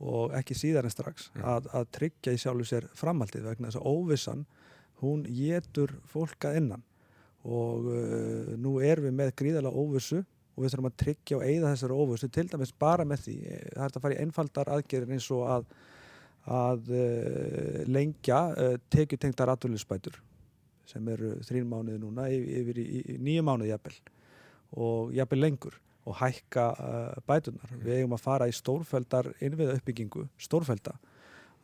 og 0.04 0.34
ekki 0.36 0.56
síðar 0.58 0.84
en 0.84 0.92
strax 0.92 1.30
að, 1.40 1.70
að 1.72 1.88
tryggja 1.94 2.34
í 2.34 2.40
sjálfu 2.42 2.66
sér 2.68 2.86
framhaldið 2.98 3.46
vegna 3.48 3.70
þess 3.70 3.80
að 3.80 3.88
óvissan 3.88 4.42
hún 5.04 5.24
getur 5.28 5.92
fólk 6.10 6.48
að 6.48 6.60
innan 6.62 6.84
og 7.44 7.90
uh, 7.92 8.54
nú 8.56 8.78
erum 8.80 9.10
við 9.10 9.18
með 9.18 9.34
gríðarlega 9.40 9.82
óvissu 9.84 10.22
og 10.54 10.62
við 10.62 10.72
þurfum 10.72 10.88
að 10.88 10.98
tryggja 11.02 11.38
og 11.38 11.44
eigða 11.44 11.72
þessari 11.72 11.98
óvissu 12.04 12.30
til 12.32 12.46
dæmis 12.50 12.72
bara 12.78 13.06
með 13.08 13.24
því 13.26 13.34
eh, 13.50 13.64
það 13.74 13.84
er 13.86 13.96
að 13.98 14.04
fara 14.04 14.16
í 14.16 14.22
einfaldar 14.22 14.70
aðgerðin 14.76 15.16
eins 15.16 15.30
og 15.34 15.44
að, 15.50 15.66
að 16.60 16.92
uh, 16.94 17.80
lengja 17.90 18.40
uh, 18.52 18.76
tekjutengdar 18.92 19.52
atvinnulisbætur 19.54 20.20
sem 20.88 21.08
eru 21.08 21.32
þrín 21.44 21.66
mánuði 21.68 22.00
núna 22.02 22.28
yfir, 22.30 22.60
yfir 22.60 22.80
í, 22.80 22.86
í 23.00 23.16
nýju 23.24 23.46
mánuði 23.46 23.72
jafnvel 23.72 23.96
og 24.84 25.16
jafnvel 25.16 25.40
lengur 25.40 25.80
og 26.04 26.18
hækka 26.20 26.64
uh, 26.76 27.20
bætunar. 27.26 27.74
Við 27.80 28.00
eigum 28.00 28.16
að 28.16 28.24
fara 28.24 28.48
í 28.48 28.54
stórfældar 28.54 29.30
innviða 29.42 29.78
uppbyggingu, 29.78 30.26
stórfælda 30.36 30.96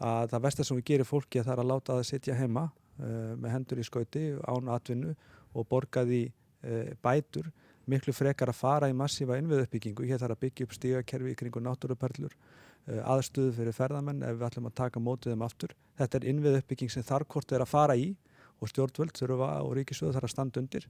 að 0.00 0.30
það 0.32 0.44
vestar 0.46 0.66
sem 0.66 0.78
við 0.78 0.86
gerir 0.90 1.08
fólki 1.08 1.40
að 1.40 1.50
það 1.50 1.54
er 1.54 1.62
að 1.62 1.70
láta 1.70 1.96
það 1.98 2.06
sitja 2.08 2.36
heima 2.38 2.70
með 3.00 3.52
hendur 3.54 3.80
í 3.80 3.86
skauti 3.86 4.24
án 4.44 4.68
atvinnu 4.74 5.14
og 5.54 5.66
borga 5.70 6.04
því 6.06 6.22
uh, 6.28 6.94
bætur 7.02 7.50
miklu 7.90 8.14
frekar 8.14 8.52
að 8.52 8.60
fara 8.60 8.90
í 8.90 8.96
massífa 8.96 9.38
innviða 9.40 9.66
uppbyggingu. 9.66 10.06
Hér 10.06 10.20
þarf 10.22 10.36
að 10.36 10.42
byggja 10.44 10.66
upp 10.66 10.74
stígakerfi 10.76 11.32
í 11.32 11.38
kringu 11.38 11.62
náttúruperlur, 11.64 12.34
uh, 12.36 13.00
aðstöðu 13.16 13.54
fyrir 13.58 13.76
ferðamenn 13.76 14.22
ef 14.26 14.36
við 14.36 14.46
ætlum 14.50 14.68
að 14.70 14.76
taka 14.82 15.02
mótið 15.02 15.34
þeim 15.34 15.46
aftur. 15.46 15.74
Þetta 15.98 16.20
er 16.20 16.28
innviða 16.32 16.60
uppbygging 16.62 16.92
sem 16.92 17.06
þar 17.06 17.26
hvort 17.32 17.56
er 17.56 17.64
að 17.64 17.72
fara 17.72 17.98
í 17.98 18.12
og 18.60 18.70
stjórnvöld 18.70 19.16
þurfa 19.16 19.50
og 19.64 19.74
ríkisöðu 19.78 20.14
þarf 20.16 20.28
að 20.28 20.34
standa 20.34 20.60
undir 20.60 20.86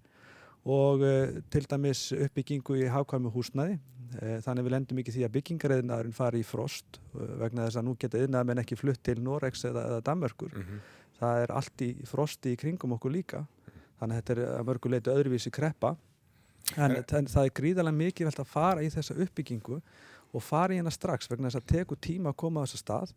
og 0.69 1.01
til 1.49 1.63
dæmis 1.71 2.11
uppbyggingu 2.13 2.75
í 2.83 2.89
hafkvæmu 2.93 3.31
húsnæði. 3.33 3.79
Uh, 4.11 4.41
þannig 4.43 4.67
við 4.67 4.73
lendum 4.75 4.99
ekki 5.01 5.13
því 5.15 5.23
að 5.25 5.35
byggingareðinaðurinn 5.37 6.17
fari 6.17 6.41
í 6.43 6.45
frost 6.45 6.99
vegna 7.15 7.69
þess 7.69 7.79
að 7.79 7.85
nú 7.87 7.93
geta 7.95 8.19
yðnaðmenn 8.19 8.61
ekki 8.65 8.77
flutt 8.77 9.01
til 9.07 9.21
Norex 9.23 9.63
eða, 9.71 9.85
eða 9.87 10.01
Danmörkur. 10.09 10.57
Mhm. 10.59 10.81
Það 11.21 11.43
er 11.45 11.53
allt 11.53 11.83
í 11.85 11.91
frosti 12.09 12.55
í 12.55 12.61
kringum 12.61 12.95
okkur 12.97 13.13
líka. 13.13 13.45
Þannig 14.01 14.17
að 14.17 14.21
þetta 14.21 14.37
er 14.37 14.61
að 14.61 14.69
mörgu 14.71 14.93
leiti 14.95 15.13
öðruvísi 15.13 15.53
kreppa. 15.53 15.97
En- 16.77 16.97
en 16.97 17.27
það 17.27 17.45
er 17.45 17.57
gríðarlega 17.57 17.97
mikið 17.97 18.29
velt 18.31 18.41
að 18.41 18.47
fara 18.47 18.81
í 18.85 18.91
þessa 18.93 19.17
uppbyggingu 19.17 19.81
og 20.33 20.43
fara 20.43 20.73
í 20.73 20.79
hérna 20.79 20.93
strax 20.93 21.29
vegna 21.29 21.49
þess 21.51 21.61
að 21.61 21.67
teku 21.67 21.97
tíma 21.97 22.31
að 22.31 22.37
koma 22.37 22.63
á 22.63 22.65
þessa 22.65 22.81
stað 22.85 23.13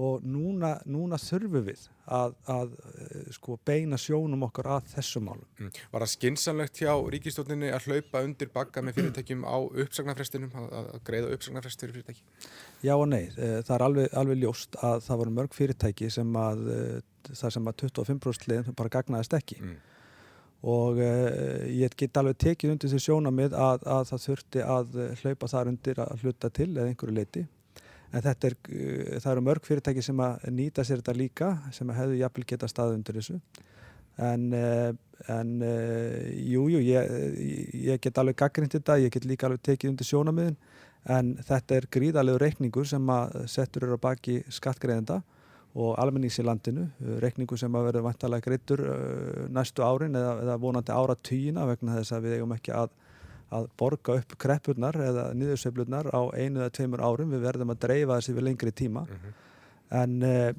og 0.00 0.22
núna, 0.24 0.78
núna 0.88 1.18
þurfum 1.20 1.66
við 1.66 1.82
að, 2.08 2.32
að 2.48 2.70
eh, 2.96 3.26
sko, 3.36 3.58
beina 3.66 3.98
sjónum 4.00 4.46
okkar 4.46 4.70
að 4.78 4.88
þessum 4.94 5.26
málum. 5.28 5.44
Mm. 5.60 5.70
Var 5.92 6.04
það 6.04 6.12
skinsanlegt 6.14 6.80
hjá 6.80 6.92
ríkistjórninni 7.12 7.72
að 7.76 7.88
hlaupa 7.90 8.22
undir 8.24 8.50
bakka 8.54 8.82
með 8.84 9.00
fyrirtækjum 9.00 9.44
á 9.44 9.56
uppsagnarfrestinum, 9.84 10.56
að, 10.56 10.90
að 10.96 11.04
greiða 11.10 11.36
uppsagnarfrest 11.36 11.84
fyrir 11.84 11.98
fyrirtæki? 11.98 12.50
Já 12.88 12.94
og 12.96 13.06
nei, 13.12 13.26
eh, 13.36 13.60
það 13.60 13.76
er 13.76 13.86
alveg, 13.90 14.10
alveg 14.22 14.42
ljóst 14.46 14.80
að 14.80 15.06
það 15.06 15.22
voru 15.24 15.38
mörg 15.42 15.56
fyrirtæki 15.60 16.12
sem 16.16 16.36
að 16.40 16.66
eh, 16.72 16.98
það 17.28 17.56
sem 17.58 17.72
að 17.72 17.80
25% 17.86 18.48
liðin 18.50 18.78
bara 18.78 18.96
gagnaðist 19.00 19.36
ekki 19.38 19.60
Mm. 19.62 19.76
og 20.62 20.98
uh, 21.02 21.62
ég 21.66 21.90
get 21.98 22.16
alveg 22.16 22.36
tekið 22.38 22.70
undir 22.72 22.90
því 22.90 22.98
sjónamið 23.02 23.54
að, 23.58 23.82
að 23.82 24.04
það 24.08 24.20
þurfti 24.24 24.62
að 24.62 24.96
hlaupa 25.20 25.48
þar 25.50 25.70
undir 25.72 26.00
að 26.02 26.22
hluta 26.22 26.50
til 26.54 26.68
eða 26.70 26.86
einhverju 26.86 27.14
leiti 27.16 27.42
en 28.12 28.24
þetta 28.24 28.50
er, 28.50 28.56
uh, 28.68 29.16
það 29.18 29.30
eru 29.32 29.44
mörg 29.48 29.68
fyrirtæki 29.68 30.04
sem 30.04 30.22
að 30.24 30.46
nýta 30.54 30.84
sér 30.84 31.02
þetta 31.02 31.16
líka 31.18 31.50
sem 31.74 31.92
hefðu 31.96 32.20
jafnvel 32.20 32.46
geta 32.52 32.70
stað 32.70 32.96
undir 32.98 33.18
þessu. 33.20 33.38
En, 34.22 34.48
uh, 34.52 34.92
en 35.32 35.52
jújú, 35.62 36.76
jú, 36.76 36.80
ég, 36.84 37.12
ég 37.88 38.00
get 38.02 38.18
alveg 38.18 38.36
gaggrind 38.42 38.74
þetta, 38.74 38.98
ég 39.00 39.12
get 39.14 39.28
líka 39.28 39.48
alveg 39.48 39.62
tekið 39.64 39.92
undir 39.92 40.08
sjónamiðin 40.08 40.56
en 41.10 41.36
þetta 41.42 41.78
er 41.78 41.86
gríðalegu 41.90 42.40
reikningur 42.42 42.86
sem 42.86 43.08
að 43.10 43.38
settur 43.50 43.86
eru 43.86 43.98
á 43.98 44.04
baki 44.04 44.42
skattgreðenda 44.52 45.20
og 45.72 45.94
almennings 45.98 46.36
í 46.38 46.44
landinu, 46.44 46.84
reikningu 47.22 47.56
sem 47.58 47.74
að 47.74 47.88
verður 47.88 48.06
vantalega 48.06 48.44
greittur 48.44 48.82
næstu 49.54 49.84
árin 49.86 50.18
eða, 50.18 50.34
eða 50.44 50.58
vonandi 50.60 50.92
ára 50.92 51.16
týjina 51.16 51.64
vegna 51.70 51.96
þess 51.96 52.16
að 52.16 52.26
við 52.26 52.36
eigum 52.36 52.54
ekki 52.58 52.74
að, 52.76 52.92
að 53.52 53.68
borga 53.78 54.16
upp 54.20 54.34
kreppurnar 54.40 54.98
eða 55.06 55.28
niðursveiflurnar 55.38 56.10
á 56.12 56.22
einu 56.34 56.62
eða 56.62 56.74
tveimur 56.78 57.04
árum, 57.04 57.32
við 57.34 57.46
verðum 57.46 57.74
að 57.74 57.82
dreifa 57.86 58.18
þessi 58.18 58.36
við 58.36 58.46
lengri 58.48 58.72
tíma 58.72 59.04
mm 59.04 59.16
-hmm. 59.16 59.40
en, 60.02 60.16
uh, 60.22 60.52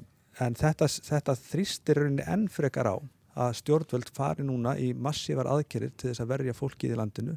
en 0.46 0.58
þetta, 0.58 0.88
þetta 1.10 1.36
þrýstir 1.50 2.02
enn 2.06 2.48
frekar 2.48 2.90
á 2.90 2.96
að 3.34 3.56
stjórnvöld 3.60 4.10
fari 4.14 4.46
núna 4.46 4.76
í 4.78 4.92
massívar 4.94 5.50
aðgerir 5.50 5.90
til 5.96 6.10
þess 6.10 6.22
að 6.22 6.32
verja 6.36 6.54
fólkið 6.54 6.94
í 6.94 6.98
landinu 7.00 7.36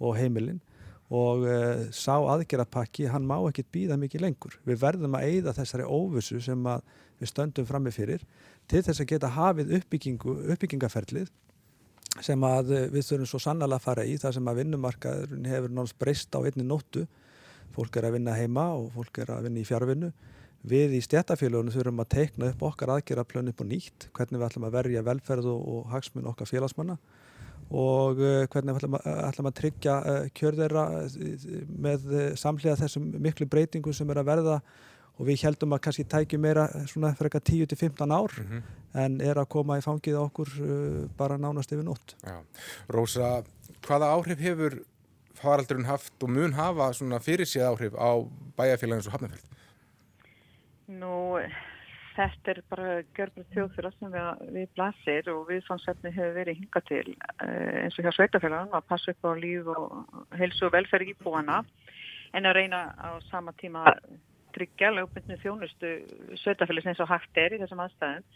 og 0.00 0.16
heimilinn 0.16 0.60
og 1.10 1.44
uh, 1.44 1.84
sá 1.92 2.16
aðgerapakki, 2.16 3.06
hann 3.12 3.26
má 3.28 3.36
ekkert 3.48 3.68
býða 3.70 3.96
mikið 4.00 4.20
lengur. 4.24 4.58
Við 4.64 4.80
verðum 4.80 5.14
að 5.14 5.26
eigða 5.28 5.52
þessari 5.52 5.84
óvissu 5.84 6.40
sem 6.40 6.64
við 7.20 7.28
stöndum 7.28 7.66
frammi 7.68 7.92
fyrir 7.94 8.24
til 8.70 8.82
þess 8.82 9.02
að 9.02 9.10
geta 9.12 9.34
hafið 9.36 9.74
uppbyggingaferlið 9.78 11.30
sem 12.22 12.46
að 12.46 12.70
uh, 12.70 12.84
við 12.92 13.08
þurfum 13.08 13.30
svo 13.30 13.40
sannlega 13.42 13.78
að 13.78 13.86
fara 13.86 14.06
í 14.06 14.14
þar 14.20 14.36
sem 14.36 14.50
að 14.50 14.60
vinnumarkaðurinn 14.62 15.50
hefur 15.50 15.72
náttúrulega 15.72 16.00
breyst 16.04 16.38
á 16.38 16.40
einni 16.44 16.66
nóttu. 16.66 17.06
Fólk 17.74 17.98
er 17.98 18.06
að 18.08 18.16
vinna 18.18 18.36
heima 18.38 18.68
og 18.76 18.92
fólk 18.94 19.18
er 19.24 19.34
að 19.34 19.48
vinna 19.48 19.62
í 19.62 19.66
fjárvinnu. 19.66 20.12
Við 20.64 20.94
í 20.96 21.02
stjætafélagunum 21.04 21.74
þurfum 21.74 22.00
að 22.04 22.12
teikna 22.14 22.52
upp 22.52 22.62
okkar 22.70 22.94
aðgeraplön 22.94 23.50
upp 23.50 23.60
og 23.60 23.68
nýtt, 23.68 24.08
hvernig 24.16 24.40
við 24.40 24.46
ætlum 24.48 24.68
að 24.68 24.78
verja 24.78 25.04
velferð 25.04 25.50
og, 25.52 25.66
og 25.74 25.92
hagsmun 25.92 26.30
okkar 26.30 26.48
félagsmanna 26.48 26.96
og 27.74 28.18
uh, 28.20 28.44
hvernig 28.52 28.76
ætlum 28.76 28.96
að, 28.98 29.06
ætlum 29.24 29.48
að 29.48 29.58
tryggja 29.58 29.94
kjörðeira 30.36 30.82
með 31.84 32.10
samlega 32.38 32.76
þessum 32.84 33.08
miklu 33.24 33.48
breytingu 33.50 33.92
sem 33.96 34.10
er 34.12 34.20
að 34.20 34.28
verða 34.30 34.58
og 35.18 35.28
við 35.28 35.44
heldum 35.46 35.76
að 35.76 35.84
kannski 35.86 36.06
tækja 36.10 36.38
meira 36.42 36.68
svona 36.90 37.12
fyrir 37.14 37.30
eitthvað 37.30 37.76
10-15 37.76 38.14
ár 38.14 38.32
mm 38.38 38.48
-hmm. 38.48 38.62
en 39.04 39.20
er 39.20 39.36
að 39.38 39.48
koma 39.48 39.78
í 39.78 39.84
fangið 39.84 40.18
okkur 40.18 40.48
bara 41.16 41.38
nánast 41.38 41.72
yfir 41.72 41.84
nótt. 41.84 42.16
Já. 42.22 42.42
Rósa, 42.88 43.44
hvaða 43.86 44.10
áhrif 44.14 44.38
hefur 44.40 44.80
faraldurinn 45.34 45.86
haft 45.86 46.22
og 46.22 46.30
mun 46.30 46.52
hafa 46.52 46.92
svona 46.92 47.20
fyrir 47.20 47.46
síða 47.46 47.70
áhrif 47.72 47.94
á 47.94 48.10
bæjarfélagins 48.56 49.06
og 49.06 49.12
hafnafjöld? 49.12 49.48
Nú 50.88 51.40
þetta 52.14 52.52
er 52.52 52.60
bara 52.70 52.90
gjörbreytt 53.16 53.54
þjóðfélag 53.54 53.96
sem 53.98 54.12
við, 54.12 54.42
við 54.56 54.68
blasir 54.76 55.30
og 55.32 55.48
viðfansefni 55.48 56.12
hefur 56.14 56.36
verið 56.38 56.60
hinga 56.60 56.82
til 56.90 57.06
eh, 57.14 57.80
eins 57.84 57.98
og 57.98 58.06
hjá 58.06 58.12
sveitafélagann 58.18 58.76
að 58.76 58.86
passa 58.90 59.14
upp 59.14 59.26
á 59.26 59.32
líf 59.38 59.70
og 59.74 60.36
helsu 60.38 60.68
og 60.68 60.74
velferð 60.76 61.14
íbúana 61.14 61.62
en 62.34 62.46
að 62.46 62.56
reyna 62.60 62.84
á 62.94 63.18
sama 63.30 63.54
tíma 63.58 63.88
að 63.90 64.04
tryggja 64.54 64.90
lögbundinu 64.94 65.38
þjónustu 65.42 65.92
sveitafélags 66.42 66.90
eins 66.90 67.02
og 67.04 67.10
hægt 67.10 67.40
er 67.42 67.56
í 67.56 67.60
þessum 67.62 67.82
aðstæðum. 67.84 68.26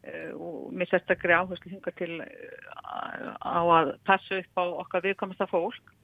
Eh, 0.00 0.30
og 0.32 0.70
mér 0.72 0.88
sérstaklega 0.88 1.42
áherslu 1.42 1.72
hinga 1.74 1.92
til 1.98 2.20
eh, 2.24 3.32
á 3.44 3.60
að 3.60 3.94
passa 4.08 4.40
upp 4.40 4.62
á 4.62 4.64
okkar 4.84 5.04
viðkomasta 5.08 5.48
fólk. 5.50 5.96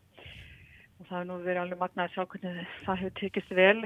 Og 0.97 1.09
það 1.09 1.19
er 1.21 1.27
nú 1.29 1.39
verið 1.45 1.63
alveg 1.63 1.81
magna 1.81 2.07
að 2.07 2.15
sjá 2.15 2.25
hvernig 2.25 2.69
það 2.85 3.01
hefur 3.03 3.17
tekist 3.21 3.57
vel 3.57 3.81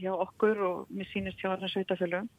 hjá 0.00 0.10
okkur 0.12 0.64
og 0.68 0.90
mér 0.92 1.08
sínist 1.12 1.40
hjá 1.40 1.50
þarna 1.54 1.70
sveitafélagum 1.72 2.32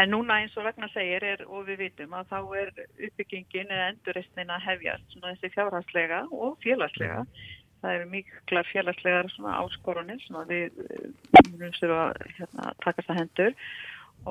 En 0.00 0.08
núna 0.12 0.38
eins 0.40 0.54
og 0.56 0.64
vegna 0.66 0.88
segir 0.92 1.24
er, 1.26 1.42
og 1.46 1.66
við 1.68 1.82
vitum 1.86 2.14
að 2.16 2.30
þá 2.30 2.38
er 2.60 2.70
uppbyggingin 3.08 3.72
eða 3.74 3.88
enduristnin 3.92 4.52
að 4.54 4.64
hefjast 4.68 5.12
svona 5.12 5.34
þessi 5.34 5.52
fjárhagslega 5.56 6.22
og 6.32 6.56
félagslega. 6.64 7.24
Það 7.82 7.96
eru 7.96 8.10
miklar 8.12 8.68
félagslegar 8.70 9.30
svona 9.32 9.56
áskorunir 9.62 10.20
sem 10.22 10.38
við 10.48 10.78
munum 11.50 11.74
sér 11.78 11.96
að 11.96 12.22
hérna, 12.36 12.70
taka 12.84 13.04
það 13.08 13.20
hendur 13.22 13.58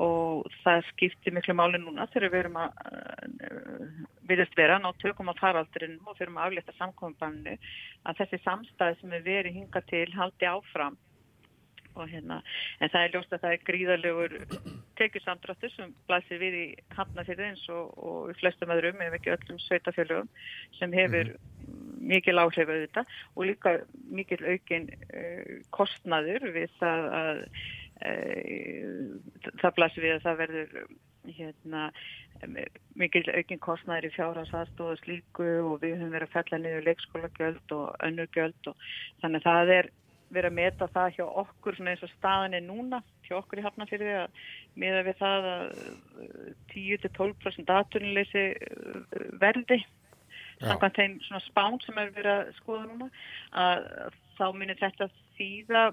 og 0.02 0.46
það 0.62 0.86
skiptir 0.88 1.34
miklu 1.36 1.54
máli 1.58 1.76
núna 1.82 2.06
þegar 2.14 2.32
við 2.32 2.40
erum 2.40 2.58
að 2.62 2.78
uh, 2.88 3.88
viðast 4.30 4.56
vera 4.56 4.78
ná 4.80 4.88
tökum 5.02 5.28
á 5.28 5.36
faraldurinn 5.36 5.98
og 6.06 6.16
fyrir 6.16 6.32
að 6.32 6.44
aflita 6.46 6.76
samkominbannu 6.78 7.58
að 8.08 8.22
þessi 8.22 8.40
samstæði 8.46 9.00
sem 9.00 9.16
við 9.18 9.26
verum 9.28 9.58
hinga 9.60 9.84
til 9.92 10.06
haldi 10.16 10.48
áfram 10.48 10.96
Hérna, 11.92 12.38
en 12.80 12.88
það 12.88 13.02
er 13.04 13.10
ljóst 13.12 13.34
að 13.36 13.42
það 13.42 13.54
er 13.54 13.64
gríðarlegur 13.68 14.34
tekjusamdráttur 14.96 15.72
sem 15.74 15.90
blæsir 16.08 16.40
við 16.40 16.54
í 16.56 16.64
hafnafyrði 16.96 17.50
eins 17.50 17.64
og, 17.72 17.90
og 18.00 18.32
flestum 18.40 18.72
öðrum, 18.72 19.02
ef 19.04 19.16
ekki 19.18 19.34
öllum 19.34 19.58
sveitafjörlugum 19.60 20.30
sem 20.78 20.96
hefur 20.96 21.34
mm. 21.34 21.61
Mikil 22.02 22.38
áhrif 22.42 22.68
auðvitað 22.68 23.14
og 23.36 23.46
líka 23.48 23.76
mikil 24.10 24.40
aukin 24.44 24.90
uh, 24.90 25.54
kostnaður 25.74 26.50
við 26.56 26.74
það 26.80 27.08
að 27.20 27.40
uh, 28.08 29.08
það 29.62 29.78
blæsir 29.78 30.06
við 30.06 30.14
að 30.16 30.26
það 30.26 30.42
verður 30.42 30.76
hérna, 31.30 31.86
mikil 32.98 33.22
aukin 33.30 33.60
kostnaður 33.62 34.08
í 34.08 34.14
fjárhásastóðu 34.16 34.98
slíku 35.02 35.48
og 35.62 35.82
við 35.82 35.98
höfum 36.00 36.14
verið 36.16 36.28
að 36.28 36.36
fella 36.36 36.58
niður 36.58 36.86
leikskóla 36.88 37.30
göld 37.38 37.74
og 37.76 37.92
önnur 38.02 38.30
göld 38.34 38.70
og 38.72 38.86
þannig 39.22 39.42
að 39.42 39.46
það 39.46 39.74
er 39.76 39.90
verið 40.32 40.48
að 40.50 40.58
meta 40.58 40.88
það 40.92 41.16
hjá 41.16 41.24
okkur 41.42 41.76
svona 41.76 41.92
eins 41.92 42.04
og 42.06 42.12
staðan 42.16 42.56
er 42.56 42.64
núna 42.64 43.02
hjá 43.26 43.36
okkur 43.38 43.60
í 43.60 43.64
Hafnarfjörði 43.66 44.14
að 44.18 44.44
miða 44.80 45.02
við 45.06 45.18
það 45.20 45.48
að 45.52 45.66
10-12% 46.72 47.62
uh, 47.62 47.66
datunleysi 47.68 48.46
uh, 48.56 49.26
verði 49.42 49.82
samkvæmt 50.68 50.98
þeim 51.00 51.18
svona 51.26 51.42
spán 51.46 51.78
sem 51.84 52.00
er 52.00 52.14
verið 52.16 52.32
að 52.32 52.54
skoða 52.60 52.86
núna 52.88 53.10
að 53.64 53.86
þá 54.38 54.44
mynir 54.58 54.80
þetta 54.80 55.08
þýða 55.38 55.84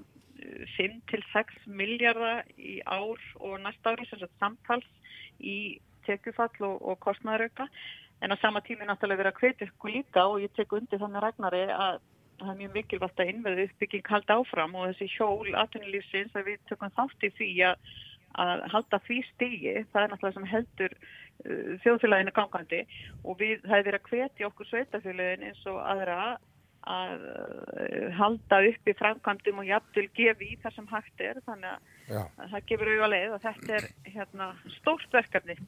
5-6 0.78 1.40
uh, 1.40 1.72
miljardar 1.82 2.46
í 2.56 2.80
ár 2.86 3.24
og 3.44 3.58
næsta 3.64 3.94
ári 3.94 4.08
sem 4.10 4.22
sagt 4.22 4.38
samtals 4.40 4.88
í 5.40 5.80
tekjufall 6.08 6.54
og, 6.68 6.78
og 6.80 7.00
kostnæðarauka 7.04 7.68
en 8.22 8.36
á 8.36 8.38
sama 8.42 8.62
tími 8.64 8.88
náttúrulega 8.88 9.24
verið 9.24 9.34
að 9.34 9.42
hvetja 9.44 9.68
ykkur 9.70 9.96
líka 9.96 10.26
og 10.28 10.42
ég 10.44 10.54
tek 10.56 10.74
undir 10.76 11.02
þannig 11.02 11.24
regnari 11.24 11.66
að 11.72 12.00
það 12.40 12.52
er 12.54 12.60
mjög 12.60 12.76
mikilvægt 12.76 13.22
að 13.22 13.32
innverðu 13.34 13.66
uppbygging 13.68 14.12
halda 14.14 14.38
áfram 14.40 14.76
og 14.80 14.92
þessi 14.92 15.10
hjól 15.16 15.56
aðtunulífsins 15.62 16.38
að 16.40 16.52
við 16.52 16.62
tökum 16.70 16.94
þátt 16.96 17.26
í 17.28 17.32
því 17.38 17.50
að, 17.70 17.90
að 18.44 18.64
halda 18.74 19.00
því 19.08 19.20
stigi, 19.34 19.74
það 19.92 20.04
er 20.04 20.14
náttúrulega 20.14 20.38
sem 20.38 20.52
heldur 20.54 20.96
þjóðfélaginu 21.84 22.36
gangandi 22.36 22.84
og 23.24 23.40
við, 23.40 23.60
er 23.66 23.88
verið 23.88 24.00
að 24.00 24.14
hvetja 24.14 24.48
okkur 24.50 24.70
sveitafélagin 24.70 25.50
eins 25.50 25.66
og 25.72 25.82
aðra 25.84 26.22
að 26.90 27.26
uh, 27.28 28.08
halda 28.18 28.62
upp 28.70 28.90
í 28.90 28.96
framkvæmdum 29.00 29.62
og 29.62 29.68
jafnvel 29.68 30.08
gefi 30.16 30.54
í 30.54 30.58
það 30.64 30.78
sem 30.78 30.90
hægt 30.94 31.24
er 31.26 31.42
þannig 31.46 31.76
að, 31.76 32.26
að 32.40 32.56
það 32.56 32.66
gefur 32.72 32.92
auðvitað 32.92 33.14
leið 33.16 33.36
og 33.36 33.46
þetta 33.46 33.78
er 33.80 33.90
hérna, 34.16 34.50
stórt 34.80 35.16
verkefni 35.20 35.60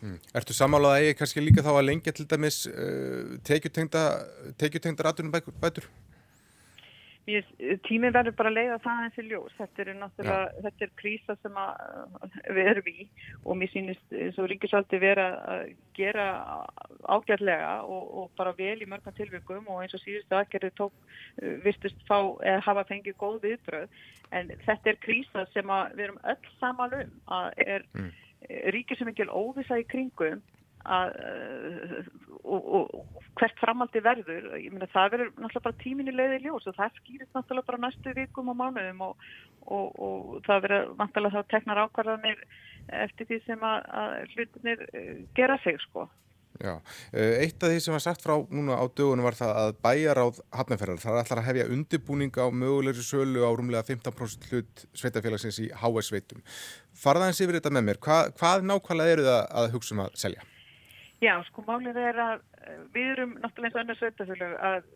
Mm. 0.00 0.16
Ertu 0.32 0.54
samálað 0.56 0.94
að 0.96 1.02
ég 1.10 1.18
kannski 1.18 1.42
líka 1.44 1.64
þá 1.64 1.74
að 1.74 1.82
lengja 1.84 2.12
til 2.16 2.24
dæmis 2.28 2.62
uh, 2.70 3.34
tekjutengda 3.44 5.04
ratunum 5.04 5.34
bætur? 5.60 5.90
Ég, 7.30 7.50
tíminn 7.86 8.14
verður 8.14 8.34
bara 8.38 8.50
að 8.50 8.56
leiða 8.56 8.76
það 8.84 9.02
eins 9.04 9.18
og 9.20 9.26
ljós. 9.30 9.56
Þetta 9.58 9.82
er 9.82 9.90
náttúrulega, 9.98 10.46
ja. 10.46 10.62
þetta 10.66 10.86
er 10.86 10.92
krísa 11.00 11.36
sem 11.40 11.58
að, 11.62 11.98
við 12.58 12.70
erum 12.72 12.90
í 12.90 13.06
og 13.44 13.58
mér 13.60 13.72
sýnist 13.72 14.16
eins 14.22 14.40
og 14.40 14.48
ríkisaldi 14.50 15.02
vera 15.02 15.26
að 15.54 15.66
gera 15.98 16.28
ágæðlega 17.06 17.74
og, 17.84 18.08
og 18.22 18.32
bara 18.40 18.54
vel 18.58 18.78
í 18.80 18.88
mörgum 18.90 19.16
tilvægum 19.18 19.68
og 19.70 19.84
eins 19.84 19.94
og 19.98 20.02
síðustu 20.04 20.38
aðgerði 20.38 20.72
tók 20.80 20.96
uh, 20.96 21.54
vistust 21.66 22.08
fá 22.08 22.18
eða 22.18 22.64
hafa 22.66 22.86
fengið 22.88 23.18
góð 23.20 23.38
viðbröð 23.44 24.00
en 24.36 24.50
þetta 24.64 24.92
er 24.92 25.00
krísa 25.04 25.46
sem 25.54 25.76
við 25.94 26.08
erum 26.08 26.20
öll 26.32 26.50
samalum 26.58 27.14
að 27.40 27.62
er 27.66 27.86
mm 27.94 28.10
ríkir 28.74 28.98
sem 28.98 29.10
ekki 29.10 29.28
óvisa 29.28 29.78
í 29.80 29.86
kringum 29.88 30.40
að, 30.88 31.10
og, 32.44 32.70
og 32.78 33.26
hvert 33.38 33.60
framaldi 33.60 34.02
verður 34.04 34.48
meina 34.72 34.88
það 34.94 35.12
verður 35.14 35.30
náttúrulega 35.34 35.66
bara 35.66 35.80
tíminni 35.82 36.14
leiði 36.14 36.40
ljós 36.46 36.68
og 36.70 36.78
það 36.78 36.96
skýrist 37.00 37.36
náttúrulega 37.36 37.68
bara 37.68 37.82
næstu 37.84 38.14
vikum 38.16 38.52
og 38.52 38.58
mánuðum 38.60 39.04
og, 39.10 39.28
og, 39.66 40.00
og 40.06 40.40
það 40.48 40.64
verður 40.66 40.88
vantilega 41.02 41.36
þá 41.36 41.52
teknar 41.54 41.82
ákvarðanir 41.84 42.42
eftir 43.04 43.28
því 43.28 43.42
sem 43.44 43.68
að, 43.72 43.78
að 44.02 44.34
hlutinir 44.34 44.88
eh, 44.94 45.14
gera 45.36 45.60
sig 45.64 45.78
sko 45.84 46.08
Já, 46.60 46.74
eh, 47.16 47.38
eitt 47.46 47.62
af 47.62 47.70
því 47.70 47.78
sem 47.80 47.94
var 47.94 48.02
sagt 48.04 48.20
frá 48.20 48.34
núna 48.52 48.76
á 48.76 48.84
dögunum 48.84 49.24
var 49.24 49.36
það 49.38 49.52
að 49.62 49.70
bæjaráð 49.80 50.40
hafnaferðar, 50.52 51.00
það 51.00 51.14
er 51.14 51.20
alltaf 51.22 51.38
að 51.40 51.46
hefja 51.46 51.68
undirbúning 51.72 52.36
á 52.36 52.46
mögulegri 52.52 53.04
sölu 53.06 53.46
á 53.48 53.50
rúmlega 53.56 53.86
15% 53.88 54.50
hlut 54.50 54.84
sveitafélagsins 54.92 55.60
í 55.64 55.70
HS 55.72 56.12
veitum. 56.12 56.42
Farðaðins 56.92 57.40
yfir 57.40 57.56
þetta 57.56 57.72
með 57.72 57.86
mér, 57.88 58.00
Hva, 58.04 58.18
hvað 58.36 58.66
nákvæmlega 58.68 59.14
eru 59.16 59.28
það 59.30 59.40
að 59.62 59.72
hugsa 59.72 59.96
um 59.96 60.04
að 60.04 60.18
selja? 60.20 60.49
Já, 61.20 61.34
sko 61.50 61.62
málið 61.66 61.98
er 62.00 62.18
að 62.24 62.42
við 62.94 63.10
erum 63.14 63.32
náttúrulega 63.42 63.68
eins 63.68 63.74
og 63.76 63.82
önnur 63.82 63.98
sveitafjölu 63.98 64.46
að 64.56 64.86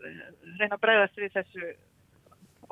reyna 0.56 0.76
að 0.78 0.82
breyðast 0.84 1.18
við 1.20 1.34
þessu 1.34 1.72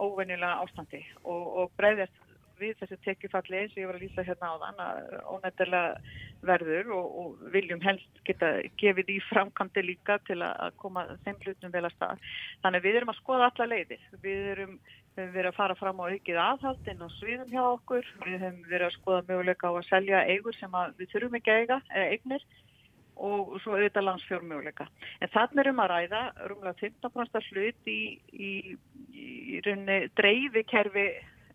óvenjulega 0.00 0.62
ástandi 0.62 1.02
og, 1.21 1.42
og 1.61 1.75
breyðast 1.76 2.32
við 2.62 2.78
þessu 2.80 2.99
tekjufalli 3.04 3.59
eins 3.59 3.75
og 3.75 3.82
ég 3.82 3.90
var 3.90 3.99
að 3.99 4.06
lýsa 4.06 4.25
hérna 4.25 4.52
á 4.52 4.62
þann 4.62 4.80
að 4.87 5.12
ónættilega 5.35 6.16
verður 6.49 6.90
og, 6.97 7.18
og 7.21 7.52
viljum 7.52 7.85
helst 7.85 8.25
geta 8.25 8.54
gefið 8.80 9.12
í 9.12 9.18
framkanti 9.28 9.85
líka 9.85 10.16
til 10.30 10.40
að 10.47 10.73
koma 10.80 11.04
þeim 11.26 11.38
hlutum 11.44 11.76
vel 11.76 11.85
að 11.85 11.94
stað. 11.99 12.26
Þannig 12.64 12.85
við 12.87 12.99
erum 13.02 13.12
að 13.12 13.21
skoða 13.21 13.52
alla 13.52 13.68
leiðir. 13.75 14.11
Við 14.25 14.50
erum 14.54 14.75
við 15.12 15.26
höfum 15.26 15.37
verið 15.37 15.52
að 15.52 15.59
fara 15.61 15.76
fram 15.76 16.00
á 16.00 16.04
aukið 16.09 16.38
aðhaldinn 16.40 17.04
og 17.04 17.14
sviðum 17.18 17.52
hjá 17.52 17.62
okkur. 17.66 18.12
Við 18.25 18.38
höfum 18.40 18.66
verið 18.73 18.88
að 18.88 18.97
skoða 18.97 19.25
möguleika 19.28 19.68
á 19.68 19.73
að 19.76 19.88
selja 19.90 20.26
eigur 20.32 20.56
sem 20.56 20.76
við 20.97 21.12
þurfum 21.12 21.38
ekki 21.38 21.52
að 21.52 21.64
eiga, 21.66 21.82
eða 21.92 22.12
eignir 22.16 22.47
og 23.16 23.59
svo 23.62 23.76
auðvitað 23.76 24.07
landsfjórnmöguleika. 24.09 24.87
En 25.21 25.31
þannig 25.35 25.64
erum 25.64 25.83
að 25.85 25.92
ræða 25.92 26.23
rúmlega 26.50 26.78
15% 26.81 27.50
hlut 27.52 27.90
í, 27.92 28.00
í, 28.33 28.52
í 29.12 29.61
rauninni 29.66 29.99
dreifikerfi 30.19 31.07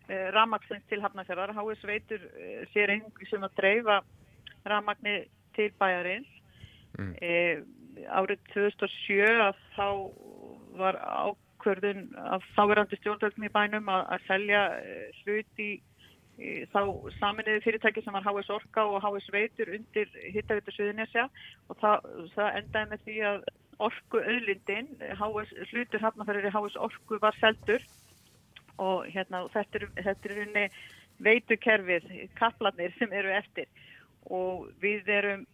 Eh, 0.08 0.30
ramagsins 0.32 0.84
til 0.88 1.02
Hafnarfjörðar. 1.04 1.52
H.S. 1.52 1.84
Veitur 1.84 2.22
eh, 2.40 2.62
sér 2.72 2.94
einhverjum 2.94 3.28
sem 3.28 3.44
að 3.44 3.58
dreifa 3.60 3.98
ramagni 4.64 5.16
til 5.56 5.74
bæjarins. 5.80 6.30
Mm. 6.98 7.10
E, 7.20 7.34
árið 8.16 8.40
2007 8.54 9.18
að 9.44 9.60
þá 9.76 9.88
var 10.80 11.00
ákverðun 11.04 12.06
af 12.24 12.46
þáverandi 12.56 13.00
stjórnvöldum 13.02 13.50
í 13.50 13.52
bænum 13.52 13.92
að, 13.92 14.06
að 14.16 14.24
selja 14.30 14.62
hlut 15.20 15.62
í, 15.62 15.70
í 15.76 15.97
þá 16.38 16.82
saminniði 17.18 17.64
fyrirtæki 17.66 18.04
sem 18.06 18.14
var 18.14 18.26
H.S. 18.26 18.50
Orka 18.54 18.86
og 18.86 19.00
H.S. 19.02 19.30
Veitur 19.34 19.72
undir 19.74 20.12
hittavitur 20.34 20.76
Suðunesja 20.76 21.28
og 21.70 21.80
það, 21.82 22.12
það 22.36 22.60
endaði 22.62 22.92
með 22.92 23.06
því 23.08 23.18
að 23.32 23.48
orku 23.88 24.22
öðlindin, 24.22 24.92
hlutur 25.72 26.04
Hafnarfjörður 26.04 26.50
í 26.50 26.54
H.S. 26.54 26.78
Orku 26.88 27.20
var 27.22 27.38
seldur 27.42 27.84
og 28.78 29.08
hérna, 29.10 29.46
þetta 29.54 29.80
er, 29.80 29.88
þetta 30.06 30.30
er 30.30 30.42
unni 30.46 30.66
veitukerfið, 31.26 32.10
kaplanir 32.38 32.94
sem 32.98 33.14
eru 33.18 33.34
eftir 33.34 33.70
og 34.34 34.68
við 34.82 35.10
erum, 35.10 35.46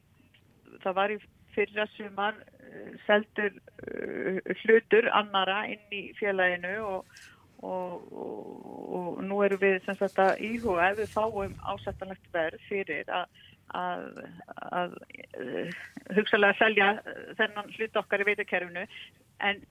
það 0.83 0.97
var 0.97 1.13
í 1.13 1.19
fyrra 1.53 1.85
sumar 1.93 2.39
uh, 2.39 2.95
seldur 3.05 3.53
uh, 3.85 4.39
hlutur 4.63 5.07
annara 5.13 5.63
inn 5.71 5.95
í 5.95 6.03
félaginu 6.19 6.73
og, 6.83 7.21
og, 7.63 8.03
og, 8.12 8.41
og 8.98 9.24
nú 9.24 9.39
eru 9.46 9.58
við 9.62 9.79
sem 9.86 9.98
sagt 10.00 10.20
að 10.22 10.43
íhuga 10.50 10.91
ef 10.91 11.00
við 11.00 11.13
fáum 11.13 11.55
ásættanlegt 11.74 12.27
verð 12.36 12.65
fyrir 12.67 13.10
að, 13.20 13.43
að, 13.79 14.03
að 14.79 14.98
uh, 15.39 15.77
hugsalega 16.17 16.60
selja 16.60 16.89
þennan 17.39 17.72
hlut 17.77 18.03
okkar 18.03 18.25
í 18.25 18.29
veitukerfinu 18.32 18.86
en 19.48 19.63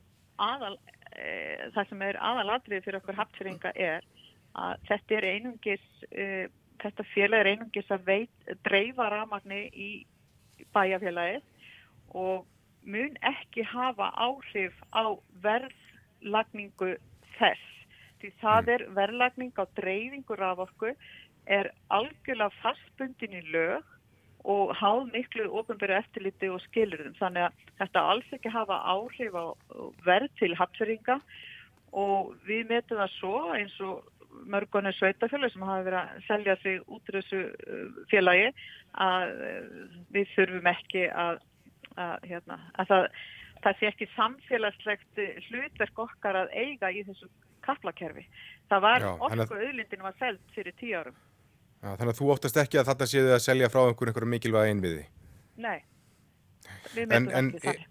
aðal 0.43 0.77
e, 1.13 1.71
það 1.75 1.89
sem 1.91 2.03
er 2.09 2.19
aðalatrið 2.31 2.85
fyrir 2.87 3.01
okkur 3.01 3.19
haptfyringa 3.21 3.73
er 3.77 4.07
að 4.59 4.87
þetta 4.89 5.19
er 5.19 5.29
einungis 5.29 5.85
e, 6.11 6.27
þetta 6.83 7.07
félag 7.13 7.45
er 7.45 7.51
einungis 7.53 7.93
að 7.95 8.09
veit, 8.09 8.49
dreifa 8.67 9.09
ramagni 9.13 9.63
í 9.73 9.91
bæjarfélagið 10.75 11.45
og 12.19 12.49
mun 12.83 13.17
ekki 13.29 13.65
hafa 13.69 14.11
áhrif 14.19 14.75
á 14.91 15.15
verðlagningu 15.45 16.97
þess 17.39 17.72
því 18.23 18.33
það 18.43 18.71
er 18.77 18.87
verðlagning 18.97 19.53
á 19.59 19.65
dreifingu 19.79 20.39
raforku 20.39 20.95
er 21.51 21.73
algjörlega 21.91 22.55
fastbundin 22.63 23.35
í 23.41 23.43
lög 23.51 23.83
og 24.49 24.73
háð 24.75 25.11
miklu 25.13 25.47
ofinbæru 25.55 25.95
eftirliti 25.99 26.51
og 26.51 26.63
skilurðum. 26.67 27.15
Þannig 27.19 27.47
að 27.47 27.67
þetta 27.79 28.07
alls 28.13 28.33
ekki 28.35 28.51
hafa 28.51 28.79
áhrif 28.91 29.37
á 29.39 29.47
verð 30.07 30.33
til 30.41 30.55
hapseringa 30.59 31.21
og 31.93 32.33
við 32.49 32.67
metum 32.71 33.03
það 33.03 33.15
svo 33.19 33.37
eins 33.55 33.77
og 33.85 34.03
mörgunni 34.49 34.93
sveitafjölu 34.97 35.51
sem 35.53 35.63
hafa 35.67 35.87
verið 35.87 36.01
að 36.01 36.27
selja 36.27 36.57
sig 36.63 36.81
út 36.89 37.11
í 37.11 37.15
þessu 37.19 37.43
uh, 37.53 38.01
félagi 38.11 38.49
að 39.05 39.35
uh, 39.37 39.87
við 40.15 40.35
þurfum 40.35 40.71
ekki 40.73 41.05
að, 41.11 41.39
að, 41.95 42.27
hérna, 42.31 42.59
að 42.81 42.93
það, 42.93 43.07
það 43.67 43.79
sé 43.79 43.91
ekki 43.91 44.11
samfélagslegt 44.17 45.23
hlutverk 45.49 46.05
okkar 46.07 46.41
að 46.43 46.57
eiga 46.57 46.91
í 46.91 47.05
þessu 47.07 47.29
kaplakerfi. 47.65 48.27
Það 48.71 48.85
var 48.87 49.07
orku 49.13 49.59
auðlindin 49.59 50.05
var 50.05 50.19
seld 50.19 50.43
fyrir 50.57 50.77
tíu 50.81 50.99
árum. 50.99 51.17
Já, 51.83 51.89
þannig 51.99 52.13
að 52.13 52.19
þú 52.21 52.29
óttast 52.35 52.61
ekki 52.63 52.79
að 52.79 52.93
þetta 52.93 53.09
séðu 53.11 53.33
að 53.35 53.43
selja 53.43 53.71
frá 53.73 53.81
einhver 53.85 54.13
einhverju 54.13 54.33
mikilvæga 54.35 54.71
einviði? 54.71 55.07
Nei, 55.63 55.79
við 56.95 57.09
myndum 57.11 57.33
en, 57.39 57.51
ekki 57.57 57.67
það. 57.67 57.89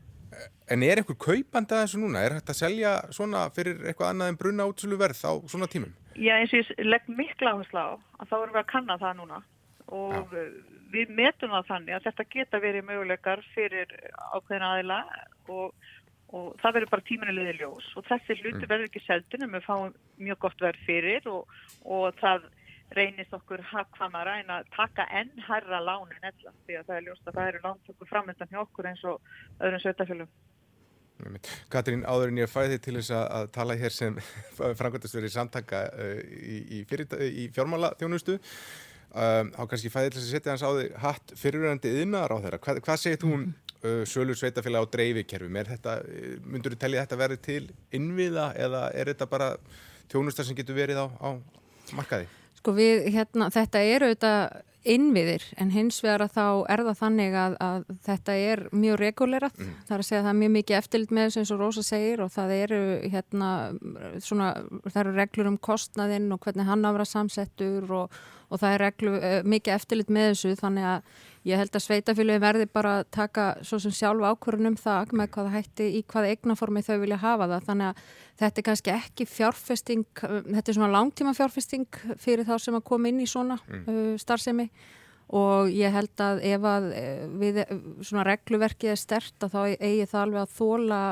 En 0.72 0.84
er 0.88 1.02
einhver 1.02 1.18
kaupand 1.20 1.74
að 1.76 1.82
þessu 1.84 2.00
núna? 2.00 2.22
Er 2.24 2.38
þetta 2.38 2.54
að 2.54 2.62
selja 2.62 2.92
svona 3.12 3.42
fyrir 3.52 3.82
eitthvað 3.84 4.14
annað 4.14 4.32
en 4.32 4.38
brunna 4.40 4.68
útsölu 4.72 5.00
verð 5.02 5.24
á 5.28 5.34
svona 5.52 5.68
tímum? 5.72 5.92
Já, 6.16 6.38
eins 6.38 6.54
og 6.56 6.62
ég 6.62 6.86
legg 6.88 7.10
mikla 7.12 7.56
áherslu 7.56 7.82
á 7.84 7.90
að 8.00 8.30
þá 8.30 8.36
erum 8.38 8.54
við 8.56 8.62
að 8.62 8.70
kanna 8.72 8.98
það 9.02 9.18
núna 9.20 9.42
og 9.92 10.16
Já. 10.16 10.46
við 10.96 11.12
metum 11.18 11.52
það 11.56 11.68
þannig 11.72 11.98
að 11.98 12.08
þetta 12.08 12.28
geta 12.36 12.62
verið 12.64 12.88
möguleikar 12.88 13.44
fyrir 13.56 13.92
ákveðin 14.32 14.68
aðila 14.70 15.00
og, 15.52 15.76
og 16.32 16.56
það 16.62 16.76
verður 16.78 16.92
bara 16.94 17.08
tímunilegði 17.10 17.54
ljós 17.60 17.92
og 18.00 18.08
þessi 18.08 18.38
hluti 18.40 18.64
mm. 18.64 18.70
verður 18.72 18.90
ekki 18.90 19.04
seldin 19.06 19.46
en 19.46 19.56
við 19.56 19.66
fáum 19.68 19.96
mjög 20.22 20.42
gott 20.46 20.64
verð 20.64 20.86
fyrir 20.88 21.28
og, 21.32 21.56
og 21.84 22.20
það 22.22 22.48
reynist 22.96 23.34
okkur 23.36 23.64
hafðkvamara 23.72 24.38
en 24.42 24.54
að 24.58 24.70
taka 24.76 25.08
enn 25.16 25.32
herra 25.48 25.80
lánin 25.84 26.28
ella 26.28 26.54
því 26.66 26.78
að 26.80 26.88
það 26.88 26.96
er 26.98 27.06
ljóst 27.08 27.28
að 27.28 27.38
það 27.38 27.52
eru 27.52 27.62
lántöku 27.66 28.08
framöndan 28.10 28.52
hjá 28.52 28.62
okkur 28.64 28.90
eins 28.92 29.04
og 29.08 29.36
öðrum 29.60 29.84
sveitafélum. 29.84 30.32
Katrín, 31.72 32.06
áðurinn 32.10 32.42
ég 32.42 32.50
fæði 32.50 32.80
til 32.82 32.96
þess 32.98 33.14
að 33.14 33.52
tala 33.56 33.78
hér 33.78 33.94
sem 33.94 34.16
framkvæmtastur 34.80 35.28
í 35.28 35.32
samtaka 35.32 35.84
uh, 35.94 36.16
í, 36.20 36.82
í, 36.82 36.86
í 37.44 37.50
fjármála 37.54 37.94
þjónustu 38.00 38.40
um, 38.40 39.52
á 39.54 39.62
kannski 39.70 39.92
fæði 39.94 40.16
til 40.16 40.20
þess 40.20 40.28
að 40.28 40.36
setja 40.36 40.56
hans 40.56 40.66
á 40.66 40.72
þig 40.80 40.96
hatt 41.06 41.36
fyrirverandi 41.38 41.94
yðnar 42.02 42.34
á 42.34 42.38
þeirra. 42.44 42.62
Hvað, 42.66 42.82
hvað 42.88 43.04
segir 43.04 43.22
þú 43.22 43.36
um 43.38 43.46
uh, 43.84 44.02
sölur 44.10 44.38
sveitafélag 44.38 44.88
á 44.88 44.92
dreifikerfum? 44.96 45.62
Uh, 45.62 45.94
Myndur 46.46 46.76
þú 46.76 46.82
tellja 46.82 47.06
þetta 47.06 47.22
verið 47.22 47.44
til 47.48 47.64
innviða 47.98 48.52
eða 48.60 48.84
er 48.96 49.14
þetta 49.14 49.30
bara 49.32 49.54
þjónustar 50.12 50.48
sem 50.48 50.58
getur 50.58 50.78
verið 50.78 51.04
á, 51.04 51.08
á 51.08 51.30
markaði? 51.98 52.28
Sko 52.62 52.76
við, 52.78 53.08
hérna, 53.16 53.50
þetta 53.54 53.82
eru 53.88 54.12
auðvitað 54.12 54.62
innviðir 54.82 55.44
en 55.62 55.70
hins 55.74 56.00
vegar 56.02 56.24
að 56.26 56.34
þá 56.34 56.46
er 56.74 56.82
það 56.88 56.98
þannig 56.98 57.36
að, 57.38 57.56
að 57.62 57.84
þetta 58.08 58.36
er 58.42 58.62
mjög 58.74 58.98
regulerat, 59.02 59.58
mm. 59.60 59.74
það 59.86 59.96
er 59.96 60.04
að 60.04 60.08
segja 60.08 60.22
að 60.22 60.26
það 60.26 60.32
er 60.32 60.40
mjög 60.40 60.54
mikið 60.56 60.78
eftirlit 60.80 61.14
með 61.14 61.28
þessu 61.28 61.42
eins 61.42 61.52
og 61.54 61.62
Rósa 61.62 61.84
segir 61.86 62.24
og 62.26 62.32
það 62.34 62.54
eru 62.58 62.82
hérna 63.14 63.52
svona, 64.26 64.48
það 64.88 65.02
eru 65.04 65.16
reglur 65.20 65.52
um 65.52 65.60
kostnaðinn 65.70 66.30
og 66.34 66.42
hvernig 66.42 66.70
hann 66.72 66.88
áfra 66.90 67.06
samsettur 67.12 67.94
og, 68.00 68.18
og 68.52 68.62
það 68.62 68.74
er 68.76 68.84
reglu, 68.86 69.18
eh, 69.18 69.42
mikið 69.48 69.78
eftirlit 69.78 70.12
með 70.12 70.34
þessu 70.34 70.56
þannig 70.60 70.90
að 70.92 71.12
Ég 71.42 71.58
held 71.58 71.74
að 71.74 71.82
sveitafélagi 71.88 72.42
verði 72.42 72.66
bara 72.70 72.92
að 73.00 73.08
taka 73.16 73.44
svo 73.66 73.80
sem 73.82 73.94
sjálf 73.98 74.22
ákvörunum 74.22 74.76
það 74.78 75.16
með 75.18 75.32
hvaða 75.34 75.54
hætti 75.56 75.88
í 75.98 76.02
hvaða 76.06 76.36
eignaformi 76.36 76.84
þau 76.86 76.98
vilja 77.02 77.18
hafa 77.24 77.48
það. 77.50 77.66
Þannig 77.70 77.88
að 77.88 78.02
þetta 78.44 78.62
er 78.62 78.66
kannski 78.68 78.94
ekki 78.94 79.28
fjárfesting, 79.30 80.06
þetta 80.22 80.64
er 80.68 80.78
svona 80.78 80.92
langtíma 80.94 81.34
fjárfesting 81.38 82.02
fyrir 82.22 82.46
þá 82.46 82.54
sem 82.62 82.78
að 82.78 82.86
koma 82.92 83.10
inn 83.10 83.24
í 83.26 83.30
svona 83.30 83.58
mm. 83.64 83.84
uh, 83.90 84.14
starfsemi 84.22 84.68
og 85.42 85.72
ég 85.74 85.96
held 85.96 86.22
að 86.22 86.44
ef 86.52 86.66
að 86.68 86.88
við 87.40 87.62
svona 88.04 88.26
regluverkið 88.28 88.94
er 88.94 89.00
stert 89.00 89.46
að 89.46 89.54
þá 89.56 89.62
eigi 89.80 90.10
það 90.12 90.24
alveg 90.26 90.42
að 90.44 90.58
þóla 90.58 91.04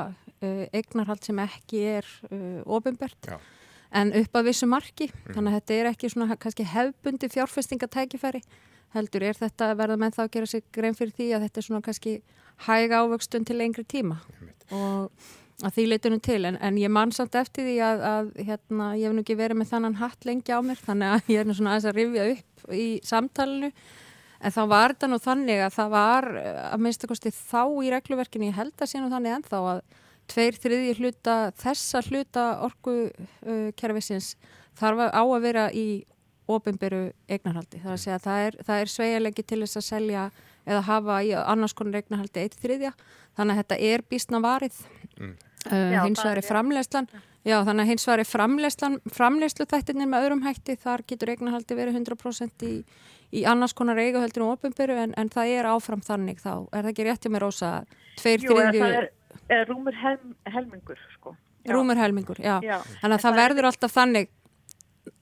eignarhald 0.76 1.24
sem 1.24 1.40
ekki 1.40 1.80
er 1.96 2.10
ofinbert. 2.68 3.32
En 3.90 4.12
upp 4.14 4.36
að 4.38 4.50
vissu 4.50 4.68
marki, 4.70 5.08
mm. 5.10 5.32
þannig 5.34 5.50
að 5.50 5.56
þetta 5.58 5.76
er 5.76 5.88
ekki 5.90 6.10
svona 6.12 6.36
kannski 6.38 6.66
hefbundi 6.70 7.30
fjárfestingatækifæri 7.32 8.42
heldur 8.94 9.24
er 9.26 9.38
þetta 9.38 9.70
að 9.70 9.80
verða 9.82 9.98
með 10.02 10.16
þá 10.16 10.22
að 10.24 10.32
gera 10.36 10.50
sig 10.50 10.64
grein 10.74 10.96
fyrir 10.98 11.14
því 11.14 11.28
að 11.34 11.44
þetta 11.46 11.60
er 11.60 11.66
svona 11.66 11.84
kannski 11.86 12.14
hæga 12.66 13.02
ávöxtun 13.04 13.46
til 13.46 13.58
lengri 13.60 13.84
tíma? 13.86 14.18
Og 14.74 15.10
að 15.60 15.74
því 15.76 15.86
leitunum 15.90 16.22
til 16.24 16.40
en, 16.48 16.58
en 16.62 16.78
ég 16.80 16.92
man 16.92 17.12
samt 17.14 17.36
eftir 17.38 17.66
því 17.68 17.76
að, 17.84 18.04
að 18.10 18.30
hérna, 18.48 18.92
ég 18.98 19.08
hef 19.08 19.16
nú 19.16 19.24
ekki 19.24 19.38
verið 19.38 19.60
með 19.60 19.72
þannan 19.74 19.98
hatt 20.00 20.28
lengi 20.28 20.54
á 20.56 20.60
mér 20.64 20.80
þannig 20.80 21.16
að 21.16 21.26
ég 21.34 21.42
er 21.42 21.48
nú 21.48 21.56
svona 21.56 21.74
aðeins 21.74 21.90
að 21.90 21.98
rifja 21.98 22.28
upp 22.34 22.76
í 22.76 22.86
samtalenu 23.06 23.70
en 24.40 24.54
þá 24.56 24.60
var 24.72 24.94
þetta 24.94 25.10
nú 25.10 25.18
þannig 25.20 25.64
að 25.66 25.74
það 25.76 25.90
var 25.94 26.28
að 26.40 26.84
minnstakosti 26.86 27.34
þá 27.36 27.62
í 27.84 27.90
regluverkinu 27.92 28.48
ég 28.48 28.56
held 28.56 28.76
að 28.78 28.92
sé 28.92 29.02
nú 29.02 29.10
þannig 29.12 29.36
ennþá 29.36 29.60
að 29.74 29.82
tveir 30.30 30.58
þriði 30.60 30.94
hluta 31.00 31.36
þessa 31.58 32.02
hluta 32.06 32.46
orgu 32.66 32.96
uh, 33.08 33.68
kerfisins 33.78 34.36
þarf 34.78 35.10
á 35.10 35.22
að 35.22 35.42
vera 35.44 35.66
í 35.74 36.04
ofinberu 36.50 37.10
eignarhaldi. 37.30 37.78
Það 37.78 37.90
er 37.90 37.96
að 37.96 38.02
segja 38.02 38.16
að 38.18 38.24
það 38.26 38.44
er, 38.46 38.56
er 38.80 38.90
sveigalegi 38.90 39.44
til 39.46 39.60
þess 39.62 39.78
að 39.78 39.86
selja 39.86 40.24
eða 40.66 40.80
hafa 40.88 41.20
í 41.22 41.30
annars 41.38 41.74
konar 41.78 42.00
eignarhaldi 42.00 42.42
eitt 42.42 42.56
þriðja. 42.58 42.90
Þannig 43.38 43.54
að 43.54 43.60
þetta 43.62 43.78
er 43.90 44.04
bísna 44.10 44.40
varið. 44.42 44.80
Mm. 45.20 45.36
Uh, 45.68 45.98
hins 46.06 46.22
vegar 46.24 46.40
er 46.40 46.46
framlegslan 46.46 47.10
Já, 47.40 47.62
þannig 47.64 47.86
að 47.86 47.90
hins 47.94 48.02
var 48.04 48.20
framleyslu 48.28 49.64
þættinir 49.68 50.08
með 50.10 50.26
öðrum 50.26 50.42
hætti, 50.44 50.74
þar 50.76 51.04
getur 51.08 51.30
eignahaldi 51.32 51.76
verið 51.78 51.96
100% 52.02 52.64
í, 52.68 52.72
í 53.32 53.44
annars 53.48 53.72
konar 53.76 54.00
eigahaldir 54.00 54.44
og 54.44 54.58
ofinbyrju 54.58 54.98
en, 55.06 55.14
en 55.16 55.30
það 55.32 55.52
er 55.54 55.68
áfram 55.70 56.02
þannig 56.04 56.42
þá. 56.42 56.52
Er 56.68 56.84
það 56.84 56.90
ekki 56.92 57.06
réttið 57.08 57.32
með 57.32 57.42
rosa? 57.46 57.70
Tveir, 58.20 58.44
Jú, 58.44 58.58
þriðju... 58.58 58.90
það 59.50 59.56
er, 59.56 59.64
er 59.64 59.70
rúmur 59.70 59.96
helm, 59.98 60.34
helmingur, 60.54 61.00
sko. 61.16 61.34
Rúmur 61.68 61.98
helmingur, 62.00 62.38
já. 62.40 62.60
já. 62.64 62.78
Þannig 63.02 63.18
að 63.18 63.24
það 63.26 63.40
verður 63.40 63.68
alltaf 63.70 63.92
þannig, 63.92 64.30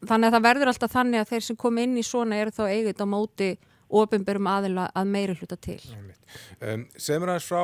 þannig 0.06 0.28
að 0.28 0.36
það 0.36 0.46
verður 0.46 0.72
alltaf 0.72 0.94
þannig 0.94 1.22
að 1.22 1.32
þeir 1.32 1.46
sem 1.48 1.58
kom 1.64 1.82
inn 1.82 1.96
í 1.98 2.04
svona 2.06 2.38
eru 2.38 2.54
þá 2.54 2.64
eigið 2.68 3.02
á 3.02 3.06
móti 3.08 3.50
ofinbyrjum 3.88 4.50
aðila 4.52 4.88
að 4.92 5.12
meiri 5.14 5.36
hluta 5.38 5.56
til. 5.56 5.80
Um, 6.60 6.84
Segð 6.94 7.24
mér 7.24 7.34
aðeins 7.34 7.48
frá 7.48 7.62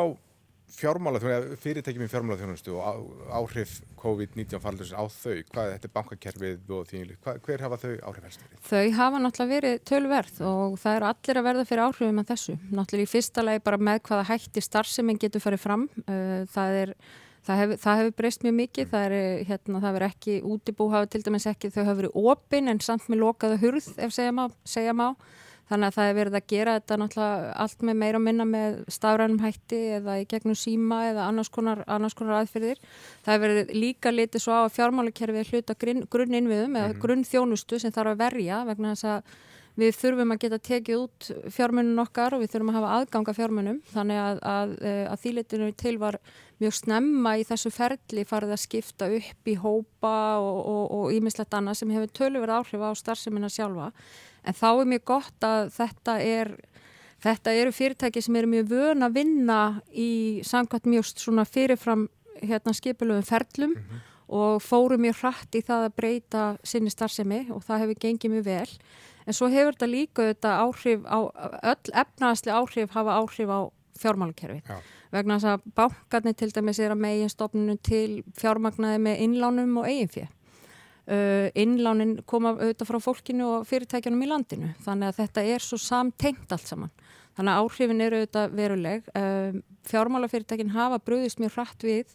fjármálaþjónustu, 0.78 1.58
fyrirtækjum 1.62 2.04
í 2.04 2.10
fjármálaþjónustu 2.12 2.76
og 2.76 3.10
áhrif 3.32 3.74
COVID-19 4.00 4.62
fallur 4.62 4.92
á 4.94 5.04
þau, 5.08 5.40
hvað 5.50 5.64
er 5.64 5.74
þetta 5.74 5.90
bankakerfið 5.96 6.72
og 6.76 6.88
því, 6.90 7.02
hver 7.46 7.64
hafa 7.64 7.80
þau 7.82 7.92
áhrif 8.10 8.28
helst 8.28 8.44
verið? 8.44 8.62
Þau 8.68 8.96
hafa 8.98 9.20
náttúrulega 9.24 9.54
verið 9.54 9.76
tölverð 9.90 10.40
og 10.50 10.78
það 10.82 10.98
eru 10.98 11.10
allir 11.10 11.40
að 11.40 11.46
verða 11.48 11.66
fyrir 11.70 11.84
áhrifum 11.88 12.22
af 12.22 12.30
þessu. 12.32 12.56
Náttúrulega 12.70 13.08
í 13.08 13.12
fyrsta 13.14 13.44
lagi 13.44 13.64
bara 13.68 13.82
með 13.90 14.02
hvaða 14.08 14.26
hætti 14.32 14.64
starfseminn 14.64 15.20
getur 15.22 15.44
farið 15.44 15.64
fram. 15.64 15.86
Uh, 16.08 16.42
það 16.54 16.80
er 16.80 16.96
Það 17.44 17.58
hefur, 17.60 17.76
það 17.82 17.98
hefur 18.00 18.14
breyst 18.16 18.44
mjög 18.44 18.54
mikið, 18.56 18.86
það 18.88 19.02
er 19.04 19.42
hérna, 19.50 19.90
ekki 20.06 20.38
útibú 20.48 20.86
hafa 20.88 21.10
til 21.12 21.20
dæmis 21.26 21.44
ekki, 21.50 21.68
þau 21.74 21.82
hafa 21.82 21.96
verið 21.98 22.14
opinn 22.30 22.72
en 22.72 22.80
samt 22.80 23.10
með 23.12 23.20
lokaða 23.20 23.58
hurð 23.60 23.88
ef 24.00 24.14
segja 24.16 24.32
má, 24.32 24.46
segja 24.64 24.94
má 24.96 25.10
Þannig 25.70 25.88
að 25.88 25.96
það 25.96 26.10
er 26.10 26.16
verið 26.18 26.36
að 26.36 26.48
gera 26.52 26.74
þetta 26.76 26.98
náttúrulega 27.00 27.52
allt 27.64 27.84
með 27.88 27.96
meira 28.02 28.18
og 28.18 28.24
minna 28.26 28.44
með 28.48 28.76
stafrænum 28.92 29.40
hætti 29.40 29.80
eða 29.98 30.18
í 30.20 30.26
gegnum 30.28 30.58
síma 30.60 30.98
eða 31.08 31.28
annars 31.30 31.48
konar, 31.52 31.80
annars 31.88 32.16
konar 32.18 32.42
aðferðir. 32.42 32.82
Það 33.24 33.34
er 33.34 33.42
verið 33.46 33.72
líka 33.72 34.12
litið 34.12 34.44
svo 34.44 34.58
á 34.60 34.62
að 34.66 34.74
fjármálakerfið 34.76 35.54
hluta 35.54 35.78
grunninnviðum 35.80 36.68
mm 36.68 36.76
-hmm. 36.76 36.78
eða 36.82 36.92
mhm. 36.92 37.00
grunnþjónustu 37.00 37.80
sem 37.80 37.92
þarf 37.92 38.12
að 38.12 38.22
verja 38.26 38.64
vegna 38.68 38.92
þess 38.92 39.04
að 39.04 39.34
við 39.74 39.96
þurfum 39.98 40.34
að 40.34 40.42
geta 40.44 40.58
tekið 40.58 41.00
út 41.00 41.30
fjármunum 41.50 42.02
okkar 42.04 42.34
og 42.36 42.44
við 42.44 42.52
þurfum 42.52 42.70
að 42.70 42.76
hafa 42.78 42.92
aðganga 42.98 43.34
fjármunum. 43.34 43.80
Þannig 43.90 44.20
að, 44.22 44.42
að, 44.42 44.74
eh, 44.84 45.06
að 45.10 45.22
þýlitinu 45.24 45.72
til 45.74 45.96
var 45.98 46.18
mjög 46.60 46.76
snemma 46.78 47.32
í 47.40 47.42
þessu 47.48 47.72
ferli 47.74 48.24
farið 48.28 48.54
að 48.54 48.62
skipta 48.62 49.08
upp 49.10 49.50
í 49.50 49.56
hópa 49.58 50.14
og 50.38 51.10
ímislegt 51.10 51.56
annað 51.56 51.80
sem 51.80 51.90
hefur 51.90 52.12
töluverð 52.14 52.54
áhrif 52.60 52.86
á 52.86 52.90
starfseminna 52.94 53.50
sjálfa 53.50 53.90
en 54.44 54.56
þá 54.56 54.68
er 54.70 54.88
mjög 54.92 55.04
gott 55.04 55.46
að 55.46 55.70
þetta 55.74 56.16
er 56.22 56.54
þetta 57.24 57.54
eru 57.56 57.72
fyrirtæki 57.74 58.22
sem 58.24 58.36
eru 58.36 58.50
mjög 58.52 58.72
vön 58.72 59.06
að 59.06 59.16
vinna 59.20 59.60
í 59.90 60.42
samkvæmt 60.46 60.90
mjög 60.90 61.08
svona 61.12 61.46
fyrirfram 61.48 62.08
hérna 62.42 62.74
skipilöfum 62.76 63.24
ferlum 63.24 63.70
mm 63.70 63.80
-hmm. 63.80 64.02
og 64.28 64.62
fóru 64.62 64.98
mjög 64.98 65.16
hratt 65.22 65.54
í 65.54 65.62
það 65.62 65.86
að 65.86 65.96
breyta 65.96 66.56
sinni 66.64 66.90
starfsemi 66.90 67.46
og 67.50 67.62
það 67.64 67.80
hefur 67.80 68.00
gengið 68.00 68.30
mjög 68.30 68.44
vel. 68.44 68.70
En 69.26 69.32
svo 69.32 69.48
hefur 69.48 69.72
þetta 69.72 69.86
líka 69.86 70.22
þetta 70.22 70.50
áhrif 70.64 71.00
á, 71.08 71.18
öll 71.62 71.90
efnaðasli 71.94 72.50
áhrif 72.52 72.90
hafa 72.90 73.10
áhrif 73.20 73.48
á 73.48 73.60
fjármálukerfi 73.98 74.62
vegna 75.12 75.38
þess 75.38 75.44
að 75.44 75.60
bankarnir 75.74 76.34
til 76.34 76.50
dæmis 76.50 76.78
er 76.78 76.90
að 76.90 76.98
megin 76.98 77.28
stofnunum 77.28 77.78
til 77.78 78.24
fjármagnaði 78.36 78.98
með 78.98 79.20
innlánum 79.20 79.78
og 79.78 79.86
eiginfið 79.86 80.28
Uh, 80.28 80.43
innlánin 81.04 82.14
koma 82.24 82.54
auðvitað 82.54 82.88
frá 82.88 82.96
fólkinu 83.04 83.48
og 83.58 83.66
fyrirtækjanum 83.68 84.22
í 84.24 84.28
landinu. 84.30 84.70
Þannig 84.86 85.10
að 85.10 85.18
þetta 85.18 85.44
er 85.52 85.64
svo 85.64 85.76
samtengt 85.80 86.54
allt 86.54 86.70
saman. 86.70 86.92
Þannig 87.34 87.52
að 87.52 87.64
áhrifin 87.64 88.04
eru 88.04 88.20
auðvitað 88.20 88.54
veruleg. 88.60 89.10
Uh, 89.12 89.58
fjármálafyrirtækin 89.90 90.72
hafa 90.74 91.00
bröðist 91.02 91.42
mjög 91.42 91.58
hratt 91.58 91.84
við 91.84 92.14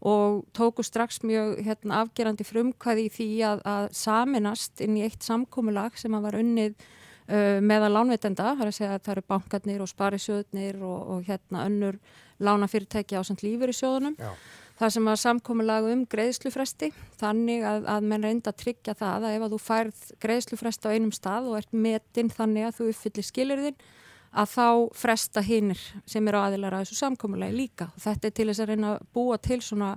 og 0.00 0.44
tóku 0.56 0.84
strax 0.86 1.20
mjög 1.26 1.58
hérna, 1.64 2.04
afgerandi 2.04 2.46
frumkvæði 2.46 3.02
í 3.04 3.12
því 3.12 3.28
að, 3.50 3.60
að 3.68 3.90
saminast 3.98 4.80
inn 4.80 4.96
í 4.96 5.04
eitt 5.04 5.26
samkómulag 5.26 5.98
sem 6.00 6.14
að 6.16 6.24
var 6.28 6.38
unnið 6.38 6.72
uh, 6.78 7.58
meðal 7.60 7.90
lánveitenda, 7.98 8.54
það 8.54 8.64
er 8.64 8.70
að 8.70 8.78
segja 8.78 8.94
að 8.94 9.04
það 9.04 9.14
eru 9.16 9.26
bankarnir 9.34 9.84
og 9.84 9.90
sparisjóðnir 9.90 10.80
og, 10.80 10.96
og 11.16 11.28
hérna 11.28 11.66
önnur 11.68 12.00
lánafyrirtæki 12.40 13.20
á 13.20 13.22
samt 13.26 13.44
lífur 13.44 13.74
í 13.74 13.76
sjóðunum 13.76 14.16
Já 14.16 14.32
Það 14.80 14.92
sem 14.94 15.08
var 15.10 15.18
samkominlega 15.20 15.92
um 15.92 16.02
greiðslufresti 16.08 16.90
þannig 17.20 17.64
að, 17.68 17.88
að 17.92 18.06
menn 18.08 18.22
reynda 18.24 18.52
að 18.52 18.60
tryggja 18.62 18.94
það 18.96 19.26
að 19.26 19.34
ef 19.36 19.42
að 19.44 19.54
þú 19.54 19.58
færð 19.66 20.04
greiðslufresti 20.24 20.88
á 20.88 20.94
einum 20.96 21.12
stað 21.12 21.50
og 21.50 21.58
ert 21.58 21.74
metinn 21.76 22.32
þannig 22.32 22.68
að 22.68 22.78
þú 22.78 22.86
uppfyllir 22.94 23.28
skilirðin 23.28 23.82
að 24.30 24.52
þá 24.54 24.66
fresta 24.94 25.42
hinnir 25.42 25.82
sem 26.08 26.28
eru 26.30 26.40
aðilar 26.40 26.78
að 26.78 26.84
þessu 26.86 27.00
samkominlega 27.00 27.56
líka. 27.56 27.90
Og 27.92 28.04
þetta 28.04 28.28
er 28.28 28.34
til 28.38 28.48
þess 28.48 28.62
að 28.62 28.70
reyna 28.70 28.92
að 28.94 29.06
búa 29.16 29.38
til 29.42 29.60
svona 29.66 29.90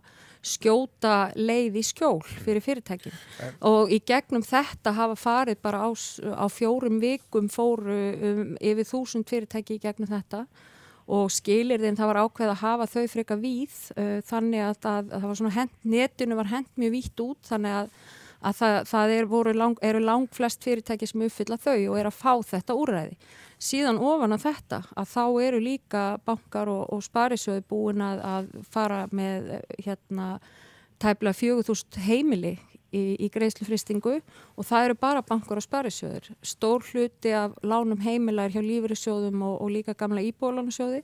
skjóta 0.43 1.15
leið 1.39 1.79
í 1.79 1.85
skjól 1.87 2.19
fyrir 2.27 2.63
fyrirtækin 2.65 3.13
en. 3.13 3.53
og 3.63 3.93
í 3.93 4.01
gegnum 4.03 4.43
þetta 4.43 4.91
hafa 4.97 5.15
farið 5.15 5.61
bara 5.63 5.85
á, 5.87 5.89
á 5.95 6.45
fjórum 6.51 6.99
vikum 6.99 7.47
fóru 7.47 7.95
um, 8.11 8.49
yfir 8.59 8.89
þúsund 8.89 9.29
fyrirtæki 9.31 9.77
í 9.77 9.83
gegnum 9.85 10.11
þetta 10.11 10.43
og 11.11 11.31
skilirðin 11.33 11.97
það 11.99 12.11
var 12.11 12.21
ákveð 12.23 12.51
að 12.53 12.61
hafa 12.63 12.89
þau 12.93 13.05
freka 13.11 13.37
víð 13.39 13.77
uh, 13.97 14.19
þannig 14.27 14.65
að, 14.69 14.89
að, 14.89 15.15
að 15.19 15.55
hent, 15.57 15.73
netinu 15.83 16.37
var 16.39 16.51
hent 16.51 16.69
mjög 16.79 16.95
vítt 16.95 17.23
út 17.23 17.49
þannig 17.49 17.77
að, 17.81 17.93
að 18.41 18.59
það, 18.59 18.77
það 18.91 19.15
er, 19.17 19.31
lang, 19.59 19.77
eru 19.83 20.03
lang 20.03 20.27
flest 20.31 20.63
fyrirtæki 20.63 21.09
sem 21.09 21.25
uppfylla 21.27 21.59
þau 21.59 21.77
og 21.77 21.97
er 21.99 22.09
að 22.09 22.19
fá 22.19 22.33
þetta 22.53 22.77
úræði. 22.79 23.17
Síðan 23.63 24.01
ofan 24.03 24.35
að 24.35 24.45
þetta 24.49 24.81
að 24.99 25.11
þá 25.13 25.25
eru 25.45 25.59
líka 25.63 26.03
bankar 26.25 26.71
og, 26.71 26.83
og 26.91 27.03
sparisjóði 27.05 27.63
búin 27.69 28.03
að 28.03 28.51
fara 28.71 29.05
með 29.11 29.53
hérna 29.85 30.37
tæplega 31.03 31.35
4000 31.35 32.03
heimili 32.07 32.57
í, 32.93 33.03
í 33.25 33.29
greiðslufristingu 33.33 34.17
og 34.21 34.67
það 34.67 34.89
eru 34.89 34.97
bara 35.01 35.25
bankar 35.25 35.59
og 35.59 35.65
sparisjóður. 35.65 36.31
Stór 36.45 36.85
hluti 36.91 37.33
af 37.37 37.55
lánum 37.65 38.01
heimilar 38.05 38.53
hjá 38.53 38.61
lífeyrissjóðum 38.63 39.41
og, 39.49 39.55
og 39.65 39.73
líka 39.73 39.97
gamla 39.97 40.23
íbólánusjóði 40.29 41.03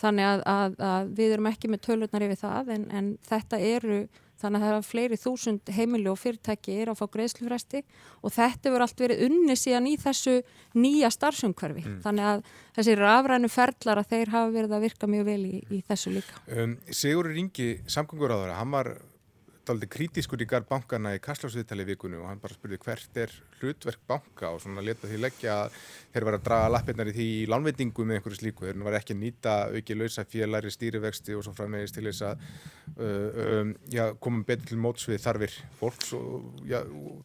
þannig 0.00 0.26
að, 0.26 0.44
að, 0.50 0.76
að 0.82 1.14
við 1.18 1.36
erum 1.36 1.50
ekki 1.50 1.70
með 1.70 1.84
tölurnar 1.86 2.26
yfir 2.26 2.40
það 2.40 2.70
en, 2.74 2.86
en 2.90 3.10
þetta 3.28 3.60
eru 3.62 4.04
þannig 4.40 4.60
að 4.60 4.66
það 4.66 4.76
er 4.76 4.86
fleiri 4.88 5.18
þúsund 5.20 5.72
heimili 5.76 6.10
og 6.10 6.18
fyrirtæki 6.20 6.74
er 6.82 6.90
að 6.90 6.98
fá 6.98 7.06
greiðslufresti 7.14 7.82
og 8.20 8.34
þetta 8.34 8.72
verður 8.72 8.84
allt 8.86 9.02
verið 9.04 9.22
unni 9.28 9.56
síðan 9.58 9.88
í 9.88 9.94
þessu 10.00 10.34
nýja 10.74 11.10
starfsumkverfi 11.14 11.84
mm. 11.84 11.96
þannig 12.04 12.30
að 12.32 12.44
þessi 12.76 12.96
rafrænu 12.98 13.50
ferlar 13.52 14.02
að 14.02 14.10
þeir 14.12 14.34
hafa 14.34 14.52
verið 14.58 14.76
að 14.76 14.86
virka 14.88 15.10
mjög 15.14 15.28
vel 15.30 15.40
í, 15.46 15.62
í 15.70 15.80
þessu 15.86 16.14
líka. 16.16 16.42
Um, 16.50 16.76
Sigur 16.90 17.30
Ringi, 17.30 17.70
samgöngur 17.86 18.34
á 18.34 18.36
þeirra, 18.42 18.58
hann 18.58 18.74
var 18.74 18.92
daldi 19.68 19.88
kritískur 19.90 20.42
í 20.42 20.46
garð 20.48 20.66
bankana 20.68 21.14
í 21.16 21.20
Kastlásviðtali 21.22 21.86
vikunum 21.88 22.22
og 22.24 22.28
hann 22.30 22.40
bara 22.42 22.56
spurði 22.56 22.78
hvert 22.82 23.18
er 23.20 23.32
hlutverk 23.60 24.02
banka 24.08 24.50
og 24.52 24.60
svona 24.62 24.84
leta 24.84 25.08
því 25.08 25.20
leggja 25.22 25.56
að 25.64 25.78
þeir 26.12 26.26
var 26.28 26.36
að 26.38 26.44
draga 26.48 26.70
lappirnar 26.74 27.10
í 27.10 27.14
því 27.16 27.26
í 27.38 27.42
lánveitingu 27.52 28.06
með 28.06 28.18
einhverju 28.18 28.40
slíku, 28.40 28.68
þeir 28.68 28.84
var 28.84 28.98
ekki 28.98 29.16
að 29.16 29.20
nýta 29.22 29.56
auki 29.72 29.98
lausa 29.98 30.26
félagri 30.28 30.72
stýrivexti 30.74 31.36
og 31.36 31.46
svo 31.46 31.54
framvegist 31.56 31.98
til 31.98 32.06
þess 32.08 32.26
að 32.28 32.44
uh, 32.44 33.60
um, 33.60 33.74
já, 33.92 34.04
komum 34.20 34.44
betur 34.48 34.72
til 34.72 34.80
mótsvið 34.84 35.22
þarfir 35.24 35.58
fólks 35.80 36.12
og 36.18 36.64
já, 36.68 36.80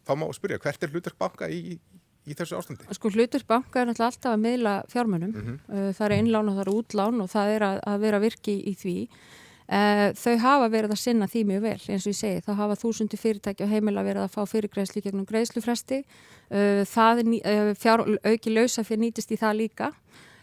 þá 0.06 0.14
má 0.20 0.28
spyrja 0.36 0.60
hvert 0.64 0.86
er 0.86 0.94
hlutverk 0.94 1.20
banka 1.20 1.50
í, 1.52 1.76
í 2.24 2.38
þessu 2.38 2.60
ástandi? 2.60 2.88
Sko 2.96 3.12
hlutverk 3.12 3.48
banka 3.50 3.84
er 3.84 3.92
alltaf 3.92 4.32
að 4.32 4.40
miðla 4.46 4.78
fjármunum, 4.92 5.34
mm 5.34 5.44
-hmm. 5.50 5.92
það 5.98 6.08
er 6.08 6.16
innlán 6.18 6.48
og 6.48 6.56
það 6.56 6.66
er 6.66 6.74
útlán 6.78 7.22
og 7.24 7.30
það 7.32 7.54
er 7.56 7.68
að, 7.68 7.84
að 7.92 8.02
vera 8.08 8.24
virki 8.28 8.56
í 8.64 8.74
því 8.78 8.96
Uh, 9.08 9.39
þau 9.70 10.32
hafa 10.42 10.68
verið 10.72 10.94
að 10.96 10.98
sinna 10.98 11.28
því 11.30 11.44
mjög 11.46 11.60
vel 11.62 11.76
eins 11.94 12.06
og 12.06 12.10
ég 12.10 12.18
segi, 12.18 12.42
þá 12.42 12.50
hafa 12.58 12.78
þúsundi 12.80 13.18
fyrirtæki 13.20 13.62
og 13.62 13.70
heimila 13.70 14.02
verið 14.02 14.24
að 14.24 14.32
fá 14.34 14.40
fyrirgræslu 14.50 15.02
gegnum 15.04 15.28
greiðslufresti. 15.28 16.00
Uh, 16.50 16.82
það 16.90 17.22
er 17.22 17.30
uh, 17.38 17.70
fjár, 17.78 18.02
auki 18.26 18.54
lausa 18.54 18.82
fyrir 18.86 19.04
nýtist 19.04 19.30
í 19.30 19.38
það 19.40 19.60
líka. 19.64 19.92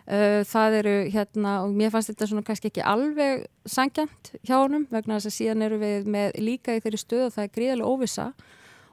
Það 0.08 0.74
eru 0.78 0.92
hérna 1.12 1.54
og 1.66 1.74
mér 1.76 1.90
fannst 1.92 2.14
þetta 2.14 2.30
svona 2.30 2.44
kannski 2.48 2.70
ekki 2.70 2.84
alveg 2.88 3.42
sangjant 3.68 4.30
hjá 4.48 4.54
honum 4.56 4.86
vegna 4.88 5.18
þess 5.18 5.28
að 5.28 5.34
síðan 5.36 5.66
eru 5.66 5.80
við 5.82 6.08
með 6.14 6.38
líka 6.40 6.78
í 6.78 6.80
þeirri 6.86 7.02
stöð 7.02 7.24
og 7.26 7.34
það 7.36 7.44
er 7.44 7.52
gríðarlega 7.58 7.90
óvisa 7.92 8.28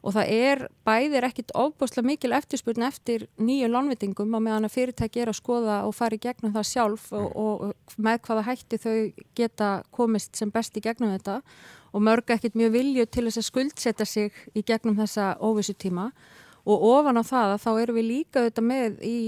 og 0.04 0.12
það 0.12 0.32
er 0.36 0.62
bæðir 0.84 1.24
ekkit 1.30 1.54
ofbúslega 1.56 2.06
mikil 2.06 2.34
eftirspurn 2.36 2.84
eftir 2.84 3.24
nýju 3.40 3.70
lánvitingum 3.72 4.36
á 4.36 4.40
meðan 4.44 4.68
að 4.68 4.74
fyrirtæki 4.76 5.22
er 5.24 5.32
að 5.32 5.38
skoða 5.40 5.78
og 5.88 5.94
fara 5.96 6.18
í 6.18 6.20
gegnum 6.20 6.52
það 6.52 6.68
sjálf 6.68 7.06
og, 7.16 7.30
og 7.32 7.96
með 7.96 8.20
hvaða 8.26 8.44
hætti 8.50 8.80
þau 8.82 8.98
geta 9.38 9.70
komist 9.96 10.36
sem 10.36 10.52
best 10.52 10.76
í 10.76 10.84
gegnum 10.84 11.14
þetta. 11.16 11.40
Og 11.94 12.04
mörg 12.04 12.34
ekkit 12.34 12.58
mjög 12.58 12.74
vilju 12.74 13.06
til 13.06 13.24
þess 13.28 13.40
að 13.40 13.48
skuldsetta 13.48 14.08
sig 14.08 14.40
í 14.52 14.64
gegnum 14.66 14.98
þessa 14.98 15.34
óvissu 15.40 15.76
tíma 15.78 16.10
og 16.64 16.84
ofan 16.88 17.20
á 17.20 17.24
það 17.24 17.50
að 17.54 17.62
þá 17.64 17.70
eru 17.82 17.94
við 17.98 18.06
líka 18.08 18.40
auðvitað 18.40 18.66
með 18.70 19.02
í 19.04 19.18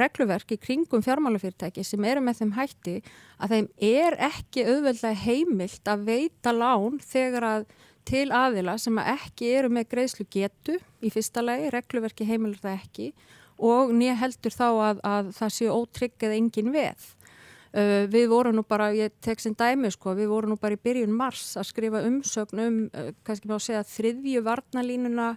regluverk 0.00 0.54
í 0.54 0.60
kringum 0.60 1.04
fjármálafyrirtæki 1.04 1.84
sem 1.84 2.06
eru 2.08 2.22
með 2.24 2.40
þeim 2.40 2.54
hætti 2.56 2.94
að 3.36 3.54
þeim 3.54 3.68
er 3.90 4.16
ekki 4.30 4.64
auðveldlega 4.64 5.24
heimilt 5.26 5.92
að 5.92 6.06
veita 6.08 6.54
lán 6.56 6.96
þegar 7.04 7.48
að 7.50 7.66
til 8.08 8.28
aðila 8.34 8.76
sem 8.80 8.98
að 9.00 9.12
ekki 9.16 9.52
eru 9.58 9.70
með 9.72 9.88
greiðslu 9.92 10.26
getu 10.32 10.78
í 11.00 11.12
fyrsta 11.12 11.44
lagi, 11.44 11.70
regluverki 11.72 12.26
heimilur 12.28 12.60
það 12.62 12.78
ekki 12.78 13.08
og 13.60 13.92
nýja 13.92 14.16
heldur 14.20 14.54
þá 14.54 14.68
að, 14.68 15.00
að 15.04 15.32
það 15.36 15.56
séu 15.56 15.72
ótrygg 15.74 16.26
eða 16.26 16.38
engin 16.38 16.70
veð. 16.74 17.08
Uh, 17.70 18.08
við 18.10 18.26
vorum 18.32 18.56
nú 18.58 18.64
bara, 18.66 18.88
ég 18.96 19.12
tek 19.22 19.38
sem 19.38 19.54
dæmi 19.54 19.92
sko, 19.94 20.16
við 20.18 20.32
vorum 20.32 20.54
nú 20.54 20.58
bara 20.58 20.74
í 20.74 20.80
byrjun 20.82 21.12
mars 21.14 21.52
að 21.60 21.68
skrifa 21.68 22.00
umsögn 22.08 22.62
um, 22.64 22.78
uh, 22.90 23.12
kannski 23.26 23.50
má 23.50 23.60
segja 23.62 23.84
þriðju 23.86 24.42
varnalínuna 24.42 25.28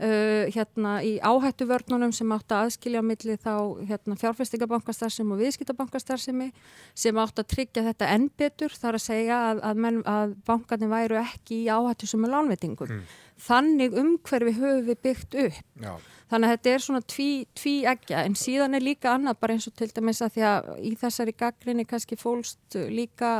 uh, 0.00 0.50
hérna 0.50 0.96
í 1.06 1.12
áhættu 1.22 1.68
vörnunum 1.70 2.12
sem 2.16 2.32
átt 2.34 2.54
að 2.54 2.66
aðskilja 2.66 3.02
milli 3.04 3.36
þá 3.40 3.54
hérna 3.88 4.16
fjárfestingabankastarðsum 4.20 5.34
og 5.34 5.42
viðskiptabankastarðsumi 5.44 6.50
sem 7.04 7.20
átt 7.22 7.42
að 7.42 7.50
tryggja 7.54 7.86
þetta 7.90 8.12
enn 8.16 8.28
betur 8.40 8.74
þar 8.74 8.98
að 8.98 9.04
segja 9.06 9.40
að, 9.50 9.64
að, 9.70 9.82
menn, 9.86 10.00
að 10.08 10.36
bankarnir 10.48 10.92
væru 10.92 11.20
ekki 11.22 11.62
í 11.64 11.68
áhættu 11.70 12.08
sem 12.10 12.24
er 12.26 12.34
lánveitingum. 12.34 12.94
Mm. 12.96 13.18
Þannig 13.40 13.96
umhverfi 13.96 14.56
höfum 14.58 14.86
við 14.88 15.02
byggt 15.06 15.36
upp. 15.46 15.60
Já. 15.80 15.92
Þannig 16.30 16.46
að 16.46 16.54
þetta 16.54 16.70
er 16.70 16.82
svona 16.84 17.02
tví, 17.10 17.30
tví 17.58 17.74
eggja 17.90 18.22
en 18.22 18.36
síðan 18.38 18.76
er 18.78 18.84
líka 18.84 19.16
annað 19.16 19.40
bara 19.42 19.56
eins 19.56 19.66
og 19.66 19.74
til 19.78 19.88
dæmis 19.90 20.20
að 20.22 20.36
því 20.36 20.44
að 20.46 20.68
í 20.86 20.92
þessari 21.00 21.34
gaggrinni 21.34 21.86
kannski 21.90 22.18
fólst 22.20 22.76
líka 22.92 23.32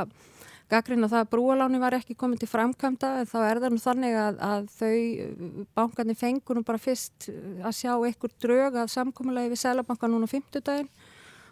gaggrinna 0.71 1.09
það 1.11 1.25
að 1.25 1.31
brúaláni 1.35 1.81
var 1.83 1.97
ekki 1.99 2.17
komið 2.19 2.43
til 2.43 2.51
framkvæmda 2.51 3.13
þá 3.31 3.39
er 3.45 3.63
það 3.63 3.75
nú 3.75 3.81
þannig 3.85 4.19
að, 4.25 4.43
að 4.51 4.69
þau 4.79 5.65
bankarnir 5.79 6.19
fengur 6.19 6.59
nú 6.59 6.65
bara 6.67 6.83
fyrst 6.83 7.31
að 7.31 7.79
sjá 7.79 7.95
einhver 7.95 8.37
drög 8.43 8.79
að 8.81 8.93
samkómulegi 8.95 9.53
við 9.55 9.63
Sælabanka 9.65 10.11
núna 10.11 10.31
50 10.31 10.67
daginn 10.67 10.93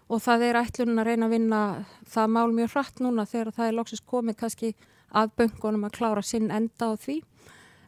og 0.08 0.22
það 0.24 0.44
er 0.48 0.60
ætlunum 0.62 1.00
að 1.02 1.10
reyna 1.10 1.26
að 1.28 1.34
vinna 1.36 1.62
það 2.08 2.30
mál 2.36 2.54
mjög 2.56 2.70
hratt 2.74 3.02
núna 3.04 3.26
þegar 3.28 3.52
það 3.56 3.66
er 3.66 3.76
lóksist 3.76 4.06
komið 4.08 4.38
kannski 4.40 4.72
að 5.16 5.34
böngunum 5.40 5.86
að 5.88 5.96
klára 5.98 6.24
sinn 6.24 6.50
enda 6.52 6.92
á 6.92 6.96
því. 6.96 7.20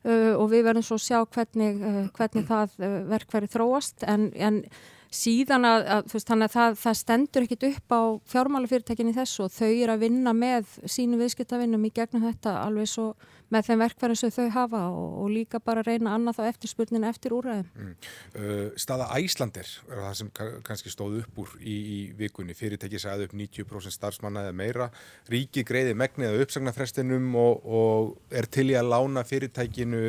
Uh, 0.01 0.33
og 0.41 0.47
við 0.53 0.65
verðum 0.65 0.85
svo 0.87 0.97
að 0.97 1.05
sjá 1.05 1.19
hvernig, 1.35 1.81
uh, 1.85 2.05
hvernig 2.17 2.47
það 2.49 2.77
uh, 2.81 2.95
verkværi 3.11 3.51
þróast. 3.53 4.07
En, 4.09 4.31
en 4.33 4.63
síðan 5.11 5.67
að, 5.67 5.85
að, 5.91 6.09
veist, 6.13 6.31
að 6.31 6.47
það, 6.53 6.79
það 6.79 6.97
stendur 7.01 7.47
ekkit 7.47 7.67
upp 7.71 7.95
á 7.95 8.03
fjármálafyrirtekinni 8.31 9.15
þessu 9.17 9.45
og 9.49 9.53
þau 9.53 9.69
eru 9.69 9.95
að 9.97 10.05
vinna 10.05 10.35
með 10.37 10.75
sínu 10.87 11.19
viðskiptavinnum 11.19 11.87
í 11.89 11.93
gegnum 11.97 12.27
þetta 12.29 12.61
alveg 12.63 12.91
svo 12.91 13.07
með 13.51 13.67
þeim 13.67 13.81
verkfæri 13.83 14.17
sem 14.19 14.31
þau 14.31 14.45
hafa 14.55 14.83
og, 14.95 15.09
og 15.25 15.33
líka 15.35 15.59
bara 15.63 15.83
reyna 15.83 16.13
annað 16.15 16.39
þá 16.39 16.43
eftirspurninu 16.53 17.09
eftir 17.09 17.35
úræðum. 17.35 17.67
Mm. 17.75 17.97
Uh, 18.37 18.61
staða 18.79 19.09
Æslandir 19.19 19.73
er 19.91 20.03
það 20.05 20.15
sem 20.21 20.31
kannski 20.69 20.93
stóð 20.95 21.19
upp 21.25 21.41
úr 21.43 21.57
í, 21.59 21.75
í 21.75 21.99
vikunni. 22.21 22.55
Fyrirtæki 22.55 23.01
sagði 23.03 23.27
upp 23.27 23.35
90% 23.41 23.97
starfsmanna 23.97 24.47
eða 24.47 24.59
meira. 24.63 24.91
Ríki 25.33 25.67
greiði 25.67 25.97
megnið 25.99 26.39
á 26.39 26.43
uppsagnarfrestinum 26.45 27.35
og, 27.41 27.67
og 27.67 28.15
er 28.31 28.47
til 28.47 28.69
í 28.71 28.79
að 28.79 28.93
lána 28.95 29.27
fyrirtækinu 29.27 30.05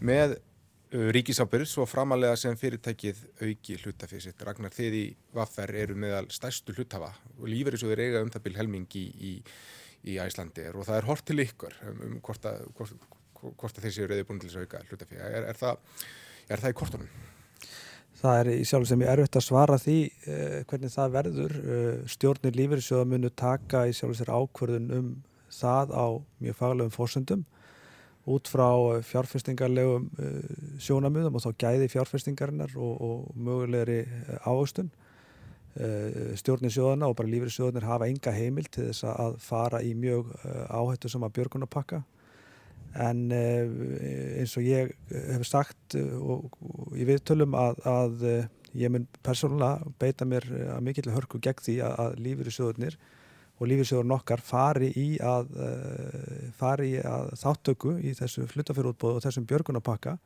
með 0.00 0.38
ríkisábyrð 0.92 1.68
svo 1.70 1.86
framalega 1.88 2.36
sem 2.36 2.56
fyrirtækið 2.58 3.22
auki 3.46 3.78
hlutafið 3.80 4.26
sitt. 4.26 4.42
Ragnar 4.44 4.74
þið 4.74 4.96
í 4.98 5.04
Vaffer 5.32 5.72
eru 5.82 5.96
meðal 5.96 6.26
stærstu 6.32 6.74
hlutafa 6.76 7.14
og 7.38 7.48
þeir 7.48 8.04
eiga 8.04 8.24
um 8.24 8.32
það 8.32 8.44
byrj 8.46 8.60
helming 8.60 8.98
í, 9.00 9.06
í 9.32 9.32
í 10.08 10.18
Æslandi 10.22 10.68
og 10.72 10.86
það 10.86 10.98
er 10.98 11.08
hort 11.08 11.26
til 11.28 11.42
ykkur 11.42 11.76
um, 11.88 12.00
um 12.06 12.16
hvort 12.24 12.48
að, 12.48 12.64
hvort, 12.78 13.06
hvort 13.42 13.76
að 13.76 13.86
þeir 13.86 13.94
séu 13.96 14.08
reyði 14.10 14.26
búin 14.28 14.40
til 14.42 14.50
þess 14.50 14.58
að 14.58 14.66
auka 14.66 14.82
hlutafíða. 14.88 15.28
Er, 15.28 15.46
er, 15.52 15.60
það, 15.60 16.02
er 16.48 16.62
það 16.62 16.74
í 16.74 16.78
kortunum? 16.80 17.12
Það 18.22 18.40
er 18.40 18.50
í 18.52 18.64
sjálf 18.68 18.88
sem 18.90 19.02
ég 19.02 19.12
erfitt 19.12 19.38
að 19.38 19.46
svara 19.46 19.78
því 19.82 19.96
eh, 20.06 20.58
hvernig 20.70 20.94
það 20.94 21.14
verður. 21.16 21.56
Eh, 21.62 21.94
stjórnir 22.14 22.58
lífeyrissjóða 22.58 23.08
munu 23.10 23.32
taka 23.42 23.86
í 23.90 23.94
sjálf 23.96 24.18
sér 24.18 24.30
ákverðun 24.34 24.92
um 24.98 25.08
það 25.52 25.94
á 25.94 26.06
mjög 26.42 26.58
faglegum 26.58 26.94
fórsöndum 26.94 27.46
út 28.30 28.46
frá 28.50 28.68
fjárfestingarlegum 29.06 30.10
eh, 30.22 30.50
sjónamöðum 30.82 31.38
og 31.38 31.46
þá 31.46 31.64
gæði 31.64 31.88
fjárfestingarinnar 31.90 32.76
og, 32.76 32.92
og 33.02 33.32
mögulegri 33.34 34.02
eh, 34.04 34.36
áhugstun. 34.46 34.92
Eh, 35.72 36.34
stjórnir 36.36 36.68
sjóðana 36.68 37.06
og 37.08 37.14
bara 37.16 37.30
lífri 37.32 37.48
sjóðanir 37.48 37.86
hafa 37.88 38.04
enga 38.04 38.32
heimil 38.36 38.66
til 38.68 38.90
þess 38.90 39.06
að 39.08 39.38
fara 39.40 39.78
í 39.80 39.94
mjög 39.96 40.34
eh, 40.44 40.66
áhættu 40.68 41.08
sem 41.08 41.22
að 41.24 41.32
björgunarpakka 41.38 42.02
en 43.00 43.22
eh, 43.32 43.70
eins 44.42 44.52
og 44.60 44.66
ég 44.68 44.92
hef 45.08 45.46
sagt 45.48 45.96
og, 45.96 46.58
ég 46.92 47.08
viðtölum 47.08 47.56
að, 47.56 47.80
að 47.88 48.26
ég 48.76 48.92
mun 48.92 49.08
persónulega 49.24 49.94
beita 49.96 50.28
mér 50.28 50.44
að 50.74 50.84
mikill 50.90 51.08
hörku 51.14 51.40
gegn 51.40 51.64
því 51.64 51.78
að, 51.88 51.96
að 52.04 52.20
lífri 52.26 52.52
sjóðanir 52.52 52.98
og 53.62 53.70
lífri 53.70 53.86
sjóðan 53.86 54.16
okkar 54.18 54.42
fari 54.42 54.90
í 54.98 55.06
að 55.22 55.52
fari 56.58 56.96
í 56.96 57.02
að 57.06 57.30
þáttöku 57.38 57.94
í 58.02 58.14
þessu 58.18 58.48
hlutafjörútbóðu 58.50 59.20
og 59.20 59.24
þessum 59.24 59.46
björgunarpakka. 59.46 60.16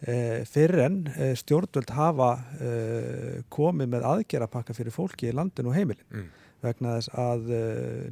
Eh, 0.00 0.46
fyrir 0.48 0.80
en 0.86 1.00
eh, 1.12 1.34
stjórnvöld 1.36 1.90
hafa 1.92 2.30
komið 3.52 3.90
með 3.92 4.06
aðgerapakka 4.08 4.72
fyrir 4.76 4.94
fólki 4.94 5.28
í 5.28 5.34
landin 5.36 5.68
og 5.68 5.76
heimilin. 5.76 6.06
Mm. 6.10 6.30
vegna 6.60 6.98
þess 6.98 7.08
að 7.16 7.46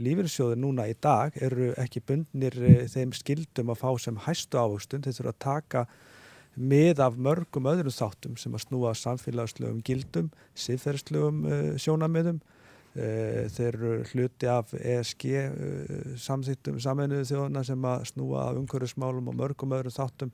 lífyrirsjóður 0.01 0.57
núna 0.57 0.87
í 0.89 0.95
dag 1.05 1.35
eru 1.37 1.67
ekki 1.77 2.01
bundnir 2.09 2.55
þeim 2.89 3.11
skildum 3.13 3.75
að 3.75 3.83
fá 3.83 3.91
sem 4.01 4.21
hæstu 4.25 4.57
ávöxtun. 4.57 5.03
Þeir 5.05 5.17
þurfa 5.19 5.35
að 5.35 5.43
taka 5.45 5.83
með 6.57 7.03
af 7.05 7.19
mörgum 7.21 7.69
öðrum 7.69 7.93
þáttum 7.93 8.39
sem 8.41 8.57
að 8.57 8.63
snúa 8.65 8.95
samfélagslegum 8.97 9.83
gildum, 9.85 10.31
siðferðslegum 10.65 11.45
sjónamiðum 11.77 12.41
þeir 12.99 13.69
eru 13.69 13.91
hluti 14.11 14.49
af 14.51 14.73
ESG 14.75 15.25
samþýttum 16.19 16.81
saminuðu 16.83 17.29
þjóðana 17.29 17.63
sem 17.67 17.85
að 17.87 18.07
snúa 18.11 18.49
af 18.49 18.59
umhverfismálum 18.59 19.31
og 19.31 19.37
mörgum 19.39 19.77
öðrum 19.77 19.95
þáttum 19.95 20.33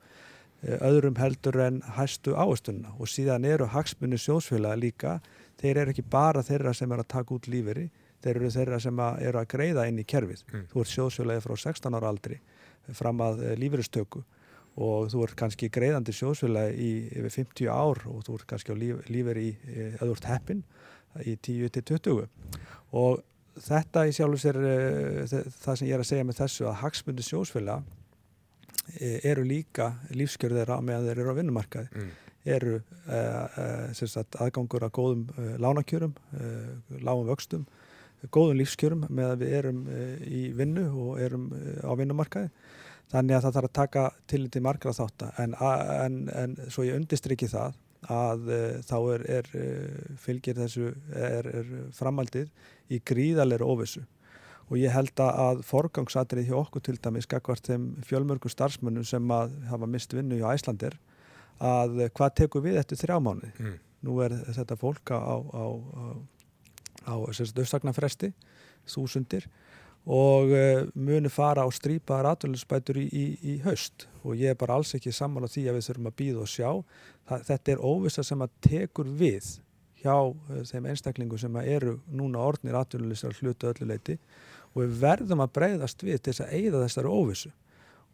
Eh, 0.65 0.79
öðrum 0.81 1.17
heldur 1.19 1.59
en 1.61 1.81
hæstu 1.97 2.33
áherstunna 2.33 2.95
og 2.97 3.09
síðan 3.11 3.45
eru 3.45 3.67
hagsmunni 3.69 4.17
sjósfélaga 4.17 4.79
líka, 4.79 5.17
þeir 5.61 5.81
eru 5.81 5.93
ekki 5.93 6.05
bara 6.09 6.41
þeirra 6.45 6.73
sem 6.73 6.91
eru 6.91 7.03
að 7.03 7.11
taka 7.11 7.35
út 7.35 7.49
líferi, 7.51 7.89
þeir 8.23 8.39
eru 8.39 8.51
þeirra 8.55 8.79
sem 8.81 9.01
að 9.03 9.19
eru 9.27 9.41
að 9.41 9.49
greiða 9.51 9.85
inn 9.89 9.99
í 10.01 10.07
kerfið. 10.07 10.41
Mm. 10.49 10.63
Þú 10.71 10.81
ert 10.81 10.93
sjósfélagi 10.93 11.43
frá 11.43 11.55
16 11.65 11.99
ára 11.99 12.09
aldri 12.09 12.39
fram 12.97 13.21
að 13.21 13.43
eh, 13.43 13.53
líferistöku 13.61 14.23
og 14.75 15.11
þú 15.13 15.21
ert 15.27 15.37
kannski 15.43 15.69
greiðandi 15.73 16.15
sjósfélagi 16.15 16.81
í 16.81 16.89
yfir 17.19 17.35
50 17.37 17.69
ár 17.69 18.01
og 18.09 18.25
þú 18.25 18.39
ert 18.39 18.49
kannski 18.49 18.73
á 18.73 18.77
líf, 18.79 19.05
líferi 19.11 19.45
í, 19.51 19.53
eða 19.75 19.91
eh, 19.91 20.01
þú 20.01 20.15
ert 20.15 20.29
heppin 20.31 20.65
í 21.23 21.37
10-20 21.47 22.25
og 22.95 23.21
þetta 23.65 24.07
í 24.09 24.15
sjálfur 24.15 24.41
sér 24.41 24.57
það 25.61 25.77
sem 25.77 25.87
ég 25.87 25.95
er 25.95 26.03
að 26.03 26.09
segja 26.09 26.27
með 26.27 26.41
þessu 26.41 26.67
að 26.67 26.81
hagsmunni 26.81 27.23
sjósfélaga 27.23 27.83
E, 28.93 29.17
eru 29.25 29.43
líka 29.45 29.95
lífskjörðir 30.13 30.69
á 30.69 30.77
meðan 30.77 31.07
þeir 31.09 31.21
eru 31.23 31.33
á 31.33 31.39
vinnumarkaði. 31.39 31.89
Mm. 31.91 32.13
eru 32.45 32.75
uh, 32.77 33.87
sagt, 33.97 34.35
aðgangur 34.37 34.83
að 34.85 34.91
góðum 34.93 35.21
lánakjörum 35.57 36.11
lágum 37.01 37.25
vöxtum 37.25 37.63
góðum 38.29 38.59
lífskjörum 38.59 39.07
meðan 39.09 39.39
við 39.41 39.55
erum 39.57 39.79
í 40.29 40.41
vinnu 40.53 40.83
og 40.93 41.23
erum 41.25 41.47
á 41.81 41.89
vinnumarkaði. 41.97 42.51
Þannig 43.09 43.37
að 43.37 43.47
það 43.47 43.57
þarf 43.57 43.69
að 43.69 43.73
taka 43.79 44.03
til 44.29 44.43
til 44.53 44.61
margra 44.65 44.93
þáttar 44.93 45.41
en, 45.41 45.57
en, 45.57 46.19
en 46.29 46.55
svo 46.69 46.85
ég 46.85 46.99
undistriki 46.99 47.49
það 47.49 47.73
að 48.11 48.49
þá 48.85 48.97
er, 49.15 49.23
er 49.39 49.47
fylgir 50.21 50.57
þessu 50.59 50.91
er, 51.13 51.47
er 51.61 51.71
framaldið 51.95 52.51
í 52.91 53.01
gríðalegri 53.01 53.65
óvissu. 53.65 54.03
Og 54.65 54.79
ég 54.81 54.93
held 54.93 55.19
að 55.21 55.61
forgangsatrið 55.65 56.49
hjá 56.49 56.55
okkur 56.57 56.81
til 56.85 56.95
dæmis 56.97 57.27
skakvart 57.27 57.67
þeim 57.69 57.91
fjölmörgum 58.05 58.49
starfsmönnum 58.49 59.05
sem 59.05 59.33
að 59.33 59.53
hafa 59.69 59.89
mist 59.89 60.13
vinnu 60.13 60.39
hjá 60.39 60.47
Æslandir 60.55 60.97
að 61.61 62.07
hvað 62.17 62.33
tekur 62.41 62.65
við 62.65 62.79
eftir 62.81 62.99
þrjá 62.99 63.19
mánu 63.21 63.51
mm. 63.53 63.75
nú 64.07 64.17
er 64.25 64.33
þetta 64.57 64.77
fólk 64.79 65.13
á, 65.13 65.21
á, 65.21 65.65
á, 65.69 66.05
á 67.05 67.15
auðsagnarfresti 67.15 68.33
þúsundir 68.89 69.47
og 70.05 70.51
uh, 70.53 70.85
muni 70.93 71.29
fara 71.33 71.65
á 71.65 71.69
strípaðar 71.73 72.35
atvinninsbætur 72.35 72.99
í, 73.01 73.05
í, 73.09 73.25
í 73.41 73.53
haust. 73.65 74.07
Og 74.23 74.37
ég 74.37 74.53
er 74.53 74.59
bara 74.59 74.77
alls 74.77 74.93
ekki 74.97 75.13
sammála 75.13 75.49
því 75.49 75.67
að 75.69 75.79
við 75.79 75.87
þurfum 75.89 76.09
að 76.11 76.17
býða 76.21 76.43
og 76.43 76.51
sjá. 76.51 76.69
Það, 77.25 77.45
þetta 77.49 77.73
er 77.73 77.85
óvisa 77.89 78.25
sem 78.25 78.45
að 78.45 78.53
tekur 78.67 79.09
við 79.09 79.49
hjá 80.03 80.15
uh, 80.21 80.61
þeim 80.69 80.89
einstaklingu 80.93 81.41
sem 81.41 81.57
eru 81.63 81.97
núna 82.13 82.43
orðnir 82.45 82.77
atvinnulisar 82.77 83.33
hlutu 83.39 83.71
öllu 83.71 83.89
leiti 83.89 84.19
og 84.75 84.83
við 84.83 84.97
verðum 85.01 85.41
að 85.41 85.53
breyðast 85.55 86.03
við 86.03 86.19
til 86.19 86.33
þess 86.33 86.45
að 86.45 86.55
eigða 86.59 86.83
þessari 86.83 87.13
óvissu. 87.17 87.51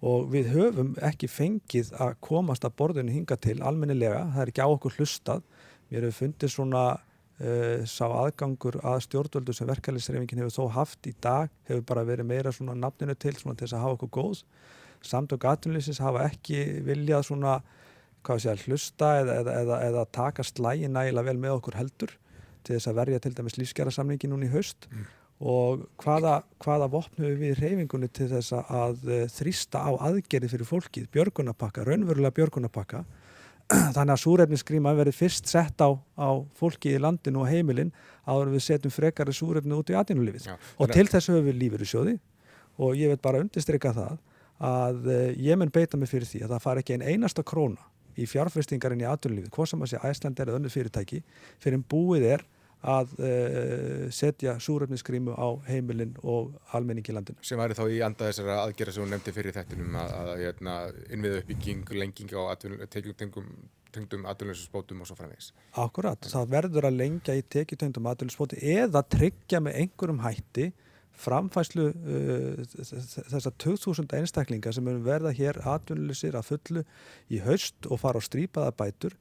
Og 0.01 0.31
við 0.33 0.47
höfum 0.55 0.95
ekki 1.05 1.27
fengið 1.29 1.91
að 2.01 2.15
komast 2.25 2.63
að 2.65 2.77
borðinu 2.79 3.13
hinga 3.13 3.35
til 3.37 3.59
almennilega, 3.61 4.23
það 4.33 4.43
er 4.43 4.51
ekki 4.53 4.65
á 4.65 4.69
okkur 4.69 4.95
hlustað. 4.97 5.43
Mér 5.91 6.07
hefur 6.07 6.17
fundið 6.23 6.53
svona 6.55 6.85
uh, 7.41 7.83
sá 7.89 8.05
aðgangur 8.07 8.79
að 8.85 9.01
stjórnvöldu 9.07 9.55
sem 9.57 9.69
verkefælisreifingin 9.69 10.43
hefur 10.43 10.55
þó 10.55 10.77
haft 10.77 11.09
í 11.09 11.13
dag 11.21 11.51
hefur 11.69 11.83
bara 11.89 12.05
verið 12.07 12.29
meira 12.29 12.53
svona 12.55 12.77
nafninu 12.77 13.15
til 13.17 13.35
svona 13.37 13.57
til 13.57 13.67
þess 13.67 13.77
að 13.77 13.85
hafa 13.85 13.97
okkur 13.99 14.13
góð. 14.17 14.43
Samtök 15.01 15.47
atvinnlýsins 15.49 16.01
hafa 16.01 16.27
ekki 16.29 16.59
viljað 16.85 17.25
svona 17.31 17.61
sé, 18.37 18.53
hlusta 18.67 19.15
eða, 19.21 19.39
eða, 19.41 19.55
eða, 19.61 19.79
eða 19.87 20.03
taka 20.13 20.45
slægi 20.45 20.89
nægilega 20.91 21.31
vel 21.31 21.39
með 21.41 21.57
okkur 21.57 21.79
heldur 21.79 22.13
til 22.61 22.75
þess 22.75 22.91
að 22.91 22.99
verja 23.01 23.19
til 23.23 23.33
dæmis 23.37 23.57
lífskjara 23.57 23.93
samlingi 23.93 24.29
núni 24.29 24.49
í 24.49 24.53
haust. 24.53 24.85
Mm. 24.91 25.09
Og 25.41 25.87
hvaða, 26.03 26.43
hvaða 26.61 26.87
vopnum 26.93 27.39
við 27.39 27.57
reyfingunni 27.57 28.11
til 28.13 28.27
þess 28.29 28.53
að 28.61 29.07
eh, 29.09 29.23
þrýsta 29.25 29.81
á 29.81 29.89
aðgerði 30.11 30.51
fyrir 30.51 30.69
fólkið, 30.69 31.07
björgunapakka, 31.15 31.85
raunverulega 31.87 32.35
björgunapakka 32.37 33.01
þannig 33.95 34.13
að 34.15 34.21
súrefnisgríma 34.23 34.93
verið 34.97 35.17
fyrst 35.17 35.51
sett 35.51 35.83
á, 35.83 35.89
á 35.95 36.29
fólki 36.57 36.95
í 36.95 37.01
landinu 37.01 37.43
og 37.43 37.51
heimilin 37.51 37.93
áður 38.27 38.53
við 38.55 38.65
setjum 38.67 38.93
frekari 38.93 39.33
súrefni 39.35 39.77
út 39.77 39.91
í 39.91 39.97
atvinnulífið. 39.97 40.49
Já, 40.51 40.57
og 40.77 40.91
til 40.91 41.07
þessu 41.07 41.35
höfum 41.35 41.49
við 41.49 41.61
lífur 41.61 41.85
í 41.85 41.89
sjóði 41.89 42.17
og 42.81 42.99
ég 42.99 43.13
veit 43.13 43.23
bara 43.23 43.41
undirstryka 43.43 43.93
það 43.95 44.19
að 44.61 45.09
eh, 45.09 45.27
ég 45.41 45.57
mun 45.57 45.73
beita 45.73 45.97
mig 45.97 46.11
fyrir 46.11 46.29
því 46.29 46.45
að 46.45 46.53
það 46.55 46.65
fari 46.67 46.83
ekki 46.83 46.97
ein 46.97 47.07
einasta 47.07 47.45
króna 47.47 47.89
í 48.19 48.27
fjárfestingarinn 48.29 49.01
í 49.01 49.07
atvinnulífið, 49.09 49.51
hvað 49.55 49.69
sem 49.71 49.85
að 49.85 49.91
sé 49.93 50.01
æsland 50.09 50.41
eða 50.43 50.57
önnur 50.57 50.73
fyrirtæki, 50.73 51.21
fyrir 51.63 51.79
en 51.79 51.85
búið 51.89 52.27
er 52.35 52.43
að 52.81 53.11
uh, 53.19 54.05
setja 54.13 54.55
súrefnisgrímu 54.61 55.35
á 55.37 55.47
heimilin 55.67 56.15
og 56.23 56.55
almenning 56.73 57.05
í 57.05 57.13
landinu. 57.13 57.37
sem 57.45 57.59
væri 57.59 57.77
þá 57.77 57.83
í 57.85 57.99
anda 58.05 58.31
þessara 58.31 58.61
aðgerða 58.63 58.95
sem 58.95 59.05
hún 59.05 59.13
nefndi 59.13 59.35
fyrir 59.35 59.55
þettinum 59.57 59.99
að, 60.01 60.15
að, 60.17 60.31
að 60.31 60.41
hérna, 60.45 60.77
innviða 61.09 61.43
uppbygging, 61.43 61.85
lenging 62.01 62.33
á 62.33 62.41
tekjutengum 62.89 63.53
tengdum 63.91 64.27
atvinnuleysisbótum 64.29 65.01
og 65.03 65.09
svo 65.09 65.17
framvegis. 65.19 65.51
Akkurat, 65.81 66.29
það 66.31 66.53
verður 66.53 66.87
að 66.87 66.99
lengja 66.99 67.35
í 67.35 67.43
tekitöndum 67.43 68.07
atvinnuspóti 68.11 68.61
eða 68.77 69.03
tryggja 69.03 69.59
með 69.63 69.81
einhverjum 69.83 70.21
hætti 70.23 70.69
framfæslu 71.21 71.89
uh, 71.91 72.61
þessar 73.29 73.55
2000 73.61 74.15
einstaklinga 74.17 74.73
sem 74.73 74.87
verða 75.05 75.33
hér 75.35 75.59
atvinnuleysir 75.73 76.37
að 76.39 76.53
fullu 76.53 76.85
í 77.29 77.41
haust 77.45 77.89
og 77.89 78.01
fara 78.01 78.21
á 78.21 78.27
strípaða 78.27 78.73
bætur 78.79 79.17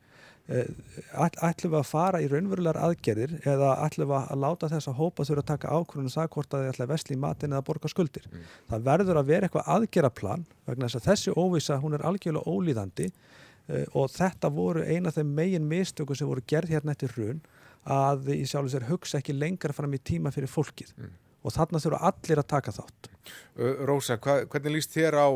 ætlum 0.51 1.71
við 1.71 1.79
að 1.79 1.87
fara 1.87 2.21
í 2.23 2.27
raunverulegar 2.31 2.79
aðgerðir 2.83 3.35
eða 3.47 3.69
ætlum 3.85 4.09
við 4.11 4.17
að 4.19 4.41
láta 4.43 4.71
þess 4.73 4.91
að 4.91 4.97
hópa 4.99 5.27
þurfa 5.29 5.45
að 5.45 5.51
taka 5.51 5.75
ákvörðunum 5.77 6.15
það 6.15 6.31
hvort 6.35 6.55
að 6.57 6.65
þið 6.65 6.71
ætla 6.73 6.87
að 6.87 6.91
vesli 6.91 7.15
í 7.15 7.21
matin 7.23 7.55
eða 7.55 7.67
borga 7.69 7.91
skuldir. 7.93 8.27
Mm. 8.27 8.49
Það 8.73 8.89
verður 8.89 9.21
að 9.21 9.31
vera 9.31 9.47
eitthvað 9.47 9.71
aðgeraplan 9.77 10.43
vegna 10.67 10.89
þess 10.89 10.99
að 10.99 11.07
þessi 11.07 11.37
óvisa 11.39 11.79
hún 11.85 11.95
er 11.95 12.07
algjörlega 12.11 12.51
ólíðandi 12.51 13.07
uh, 13.13 13.85
og 13.95 14.11
þetta 14.17 14.51
voru 14.57 14.83
eina 14.89 15.13
af 15.13 15.21
þeim 15.21 15.31
megin 15.39 15.71
mistöku 15.71 16.19
sem 16.19 16.31
voru 16.31 16.43
gerð 16.51 16.75
hérna 16.75 16.97
eftir 16.97 17.15
hrun 17.15 17.41
að 17.87 18.33
í 18.35 18.43
sjálf 18.51 18.75
sér 18.75 18.89
hugsa 18.91 19.21
ekki 19.23 19.37
lengra 19.39 19.73
fram 19.77 19.95
í 19.95 20.03
tíma 20.03 20.35
fyrir 20.35 20.51
fólkið 20.51 20.91
Mm. 20.99 21.15
og 21.47 21.55
þarna 21.55 21.81
þurfa 21.81 22.03
allir 22.11 22.43
að 22.43 22.51
taka 22.51 22.75
þátt. 22.75 23.09
Ö, 23.57 23.87
Rósa, 23.89 24.19
hva, 24.19 24.43
hvernig 24.51 24.75
líst 24.75 24.93
þér 24.93 25.17
á 25.17 25.27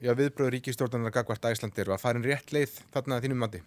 viðbröður 0.00 0.54
ríkistjórnarinnar 0.54 1.12
gagvart 1.12 1.44
Æslandir 1.50 1.90
og 1.90 1.98
að 1.98 2.06
farin 2.06 2.24
rétt 2.24 2.54
leið 2.54 2.78
þarna 2.94 3.18
að 3.18 3.26
þínum 3.26 3.42
mandi? 3.44 3.60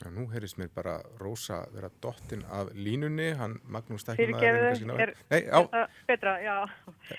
Já, 0.00 0.08
nú 0.08 0.22
heyrðist 0.32 0.56
mér 0.56 0.70
bara 0.72 0.94
Rósa 1.20 1.58
vera 1.74 1.90
dottin 2.00 2.40
af 2.48 2.70
línunni, 2.72 3.34
hann 3.36 3.58
Magnús 3.68 4.00
Stækjum 4.00 4.30
Fyrirgefðu, 4.30 4.94
er 4.96 5.12
Nei, 5.28 5.40
já, 5.44 5.58
þetta 5.58 5.82
betra, 6.08 6.32
já. 6.40 6.54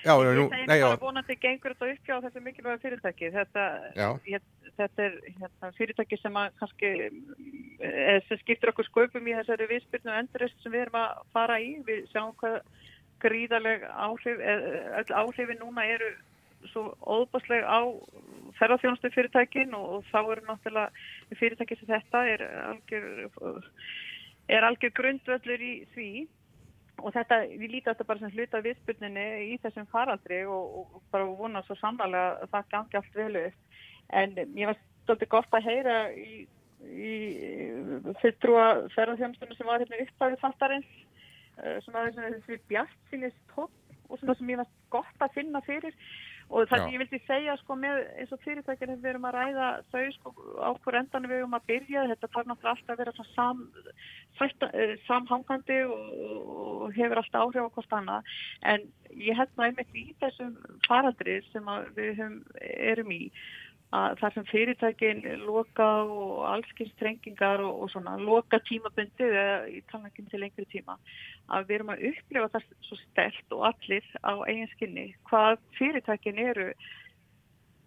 já, 0.02 0.14
Ég 0.26 0.38
nú, 0.40 0.46
nei, 0.50 0.78
já, 0.80 0.86
bara 0.88 0.98
vonandi 1.04 1.36
gengur 1.44 1.76
þetta 1.76 1.92
upp 1.92 2.10
hjá 2.10 2.16
þessu 2.24 2.42
mikilvæga 2.42 2.82
fyrirtæki. 2.82 3.30
Þetta, 3.36 3.66
já, 3.94 4.08
ég, 4.32 4.48
þetta 4.80 5.06
er 5.06 5.14
hérna, 5.28 5.70
fyrirtæki 5.78 6.18
sem 6.18 6.40
að 6.42 6.58
kannski 6.58 6.90
eh, 7.06 8.18
sem 8.26 8.42
skiptir 8.42 8.74
okkur 8.74 8.90
sköpum 8.90 9.30
í 9.30 9.36
þessari 9.38 9.70
viðspyrnu 9.76 10.10
og 10.10 10.18
endurist 10.24 10.58
sem 10.66 10.74
við 10.74 10.88
erum 10.88 10.98
að 11.04 11.22
fara 11.36 11.60
í. 11.62 11.70
Við 11.86 12.02
sjáum 12.10 12.34
hvað 12.42 12.58
gríðaleg 13.22 13.86
áhrif, 13.86 14.42
eh, 14.42 14.68
öll 15.04 15.18
áhrifin 15.22 15.62
núna 15.62 15.86
eru 15.86 16.10
svo 16.70 16.92
óbásleg 17.02 17.64
á 17.66 17.80
ferðarþjónustu 18.58 19.10
fyrirtækin 19.14 19.74
og, 19.78 19.88
og 19.96 20.06
þá 20.10 20.18
eru 20.20 20.44
náttúrulega 20.46 21.36
fyrirtæki 21.40 21.78
sem 21.80 21.90
þetta 21.90 22.22
er 22.34 22.44
algjör, 22.68 23.08
er 24.52 24.68
algjör 24.68 24.94
grundvöllur 25.00 25.66
í 25.66 25.74
því. 25.94 26.08
Og 27.02 27.10
þetta, 27.16 27.40
við 27.48 27.68
lítið 27.72 27.88
þetta 27.88 28.06
bara 28.06 28.22
sem 28.22 28.34
hluta 28.36 28.62
viðspurninni 28.62 29.26
í 29.50 29.54
þessum 29.62 29.88
faraldri 29.90 30.42
og, 30.46 30.82
og 30.82 31.06
bara 31.10 31.26
vona 31.26 31.62
svo 31.66 31.74
samlega 31.80 32.36
að 32.44 32.50
það 32.52 32.72
gangi 32.74 32.98
allt 33.00 33.16
vel 33.18 33.38
upp. 33.40 33.78
En 34.12 34.36
ég 34.38 34.68
var 34.68 34.82
stoltið 35.02 35.32
gott 35.32 35.56
að 35.56 35.66
heyra 35.70 35.96
í, 36.14 36.44
í 36.86 37.14
fulltrúa 38.20 38.66
ferðarþjónustunum 38.94 39.58
sem 39.58 39.70
var 39.72 39.82
hérna 39.82 40.04
upphæfið 40.04 40.44
þáttarins 40.44 40.92
sem 41.84 41.94
var 41.94 42.12
þessi 42.16 42.58
bjart 42.70 43.10
sínist 43.10 43.40
tótt 43.52 43.74
og 44.08 44.20
svona 44.20 44.36
sem 44.38 44.52
ég 44.52 44.60
var 44.60 44.70
gott 44.92 45.24
að 45.24 45.34
finna 45.36 45.62
fyrir 45.66 45.96
og 46.52 46.68
það 46.68 46.82
sem 46.82 46.92
ég 46.92 47.00
vildi 47.02 47.20
segja 47.26 47.54
sko 47.62 47.76
með 47.80 48.00
eins 48.20 48.32
og 48.34 48.40
fyrirtækir 48.44 48.92
við 48.92 49.08
erum 49.12 49.24
að 49.28 49.36
ræða 49.38 49.68
þau 49.92 50.02
sko 50.16 50.32
á 50.60 50.70
hver 50.84 50.98
endan 51.00 51.28
við 51.30 51.38
erum 51.38 51.56
að 51.56 51.66
byrja 51.70 52.04
þetta 52.10 52.30
þarf 52.34 52.50
náttúrulega 52.50 52.74
alltaf 52.74 52.92
að 52.92 53.00
vera 53.02 53.14
svona 53.16 53.32
sam, 53.36 53.62
sætta, 54.40 54.68
eh, 54.76 54.94
samhangandi 55.06 55.80
og, 55.88 56.04
og 56.84 56.94
hefur 56.98 57.22
alltaf 57.22 57.46
áhrif 57.46 57.64
á 57.64 57.74
hvort 57.76 57.96
annað. 57.98 58.36
En 58.74 58.86
ég 59.16 59.40
held 59.40 59.56
nú 59.56 59.66
einmitt 59.66 59.96
í 59.96 60.06
þessum 60.20 60.54
faraldri 60.88 61.40
sem 61.48 61.72
við 61.96 62.14
höfum, 62.20 62.38
erum 62.92 63.16
í 63.16 63.22
að 63.92 64.16
þar 64.20 64.34
sem 64.34 64.48
fyrirtækin 64.48 65.22
loka 65.44 65.88
og 66.04 66.42
allskins 66.48 66.92
trengingar 67.00 67.60
og, 67.60 67.84
og 67.84 67.92
svona 67.92 68.16
loka 68.20 68.60
tímabundið 68.68 69.36
eða 69.42 69.56
í 69.68 69.82
talningin 69.92 70.30
til 70.32 70.40
lengri 70.40 70.66
tíma 70.72 70.96
að 71.52 71.68
við 71.68 71.78
erum 71.78 71.94
að 71.94 72.04
upplifa 72.10 72.50
það 72.56 72.68
svo 72.88 73.00
stelt 73.02 73.56
og 73.56 73.64
allir 73.72 74.10
á 74.24 74.32
eigin 74.48 74.72
skinni 74.74 75.06
hvað 75.28 75.60
fyrirtækin 75.78 76.44
eru 76.48 76.68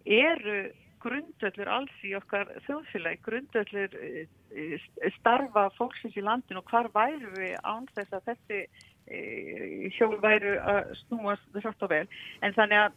eru 0.06 0.58
grundöllur 1.06 1.70
alls 1.70 2.04
í 2.06 2.12
okkar 2.18 2.50
þjóðfélagi, 2.66 3.22
grundöllur 3.26 3.96
eh, 4.00 4.76
starfa 5.18 5.68
fólksins 5.76 6.16
í 6.16 6.24
landin 6.24 6.60
og 6.60 6.68
hvar 6.70 6.88
væru 6.94 7.32
við 7.36 7.56
án 7.62 7.86
þess 7.94 8.16
að 8.16 8.30
þessi 8.30 8.60
eh, 8.62 9.86
hjól 9.98 10.16
væru 10.22 10.56
að 10.62 10.94
snúast 11.04 11.46
þátt 11.54 11.86
og 11.86 11.92
vel. 11.92 12.06
En 12.42 12.56
þannig 12.56 12.86
að 12.86 12.96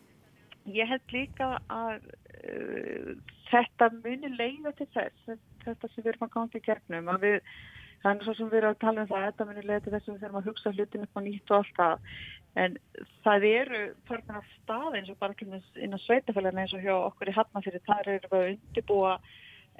ég 0.68 0.90
held 0.90 1.16
líka 1.16 1.52
að 1.72 2.00
uh, 2.04 3.12
þetta 3.50 3.92
muni 4.04 4.32
leiða 4.36 4.76
til 4.78 4.88
þess, 4.94 5.36
þetta 5.66 5.92
sem 5.92 6.04
við 6.04 6.14
erum 6.14 6.28
að 6.28 6.34
ganga 6.38 6.60
í 6.60 6.66
gegnum, 6.66 7.14
að 7.14 7.28
við 7.28 7.38
er 8.08 8.24
svo 8.24 8.36
sem 8.38 8.50
við 8.50 8.62
erum 8.62 8.76
að 8.76 8.82
tala 8.84 9.04
um 9.04 9.10
það, 9.10 9.26
þetta 9.28 9.48
munir 9.50 9.68
leiða 9.68 9.82
til 9.86 9.94
þess 9.94 10.08
að 10.08 10.14
við 10.14 10.22
þurfum 10.24 10.40
að 10.40 10.50
hugsa 10.50 10.74
hlutin 10.76 11.06
upp 11.06 11.20
á 11.20 11.22
nýtt 11.26 11.52
og 11.52 11.58
allt 11.58 11.76
það. 11.80 12.14
En 12.60 12.78
það 13.26 13.46
eru 13.50 13.82
þarna 14.08 14.40
af 14.40 14.48
stað 14.56 14.96
eins 14.98 15.12
og 15.12 15.20
bara 15.20 15.36
ekki 15.36 15.48
inn 15.84 15.96
á 15.96 16.00
sveitafélagina 16.06 16.64
eins 16.64 16.74
og 16.74 16.86
hjá 16.86 16.96
okkur 16.96 17.30
í 17.30 17.36
Hafnafyrir. 17.36 17.84
Það 17.86 18.12
eru 18.16 18.32
að 18.32 18.48
undirbúa 18.54 19.12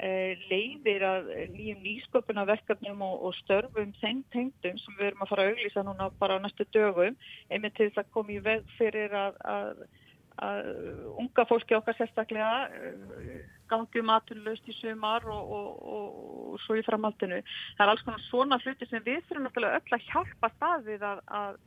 eh, 0.04 0.44
leiðir 0.52 1.06
að 1.08 1.32
nýjum 1.56 1.82
nýsköpuna 1.86 2.46
verkefnum 2.52 3.02
og, 3.08 3.16
og 3.30 3.40
störfum 3.40 3.96
þeim 4.02 4.22
tengdum 4.36 4.78
sem 4.84 5.00
við 5.00 5.10
erum 5.10 5.26
að 5.26 5.32
fara 5.32 5.48
að 5.48 5.56
auglýsa 5.56 5.86
núna 5.88 6.12
bara 6.20 6.38
á 6.38 6.44
næstu 6.44 6.68
dögum. 6.76 7.18
Einmitt 7.50 7.80
til 7.80 7.90
þess 7.90 8.04
að 8.04 8.14
koma 8.18 8.36
í 8.36 8.44
veg 8.46 8.68
fyrir 8.78 9.16
að, 9.18 9.42
að 9.48 9.84
að 10.46 10.68
unga 11.22 11.46
fólki 11.50 11.78
okkar 11.78 11.98
sérstaklega 11.98 12.68
uh, 12.68 13.40
gangi 13.70 14.04
um 14.04 14.12
aturlaust 14.14 14.70
í 14.70 14.76
sumar 14.80 15.26
og, 15.30 15.54
og, 15.58 15.72
og, 15.96 16.20
og 16.54 16.62
svo 16.66 16.78
í 16.80 16.86
framhaldinu. 16.88 17.42
Það 17.78 17.86
er 17.86 17.94
alls 17.94 18.06
konar 18.08 18.24
svona 18.28 18.62
hluti 18.64 18.90
sem 18.90 19.04
við 19.06 19.22
þurfum 19.28 19.48
náttúrulega 19.48 19.82
öll 19.82 19.98
að 19.98 20.08
hjálpa 20.10 20.52
staðið 20.56 21.06
að, 21.12 21.24
að, 21.42 21.60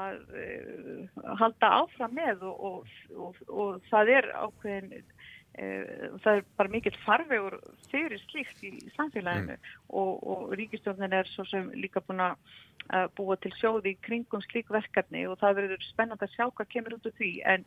að 0.00 0.20
uh, 0.44 1.24
halda 1.42 1.72
áfram 1.80 2.16
með 2.18 2.46
og 2.50 3.80
það 3.90 4.14
er 4.18 4.30
ákveðin 4.44 4.94
uh, 5.00 5.19
það 5.60 6.38
er 6.38 6.42
bara 6.56 6.72
mikill 6.72 6.96
farvegur 7.04 7.56
fyrir 7.90 8.20
slíkt 8.22 8.62
í 8.64 8.72
samfélaginu 8.94 9.56
mm. 9.56 9.70
og 10.00 10.54
ríkistjónin 10.56 11.16
er 11.16 11.28
svo 11.28 11.44
sem 11.50 11.68
líka 11.76 12.02
búin 12.06 12.22
að 12.24 12.38
búa 13.18 13.36
til 13.38 13.52
sjóði 13.58 13.92
í 13.92 13.98
kringum 14.02 14.42
slík 14.46 14.70
verkefni 14.72 15.26
og 15.28 15.38
það 15.42 15.58
verður 15.60 15.84
spennand 15.84 16.22
að 16.24 16.32
sjá 16.34 16.46
hvað 16.48 16.70
kemur 16.72 16.96
út 16.96 17.08
úr 17.10 17.16
því 17.18 17.32
en 17.52 17.66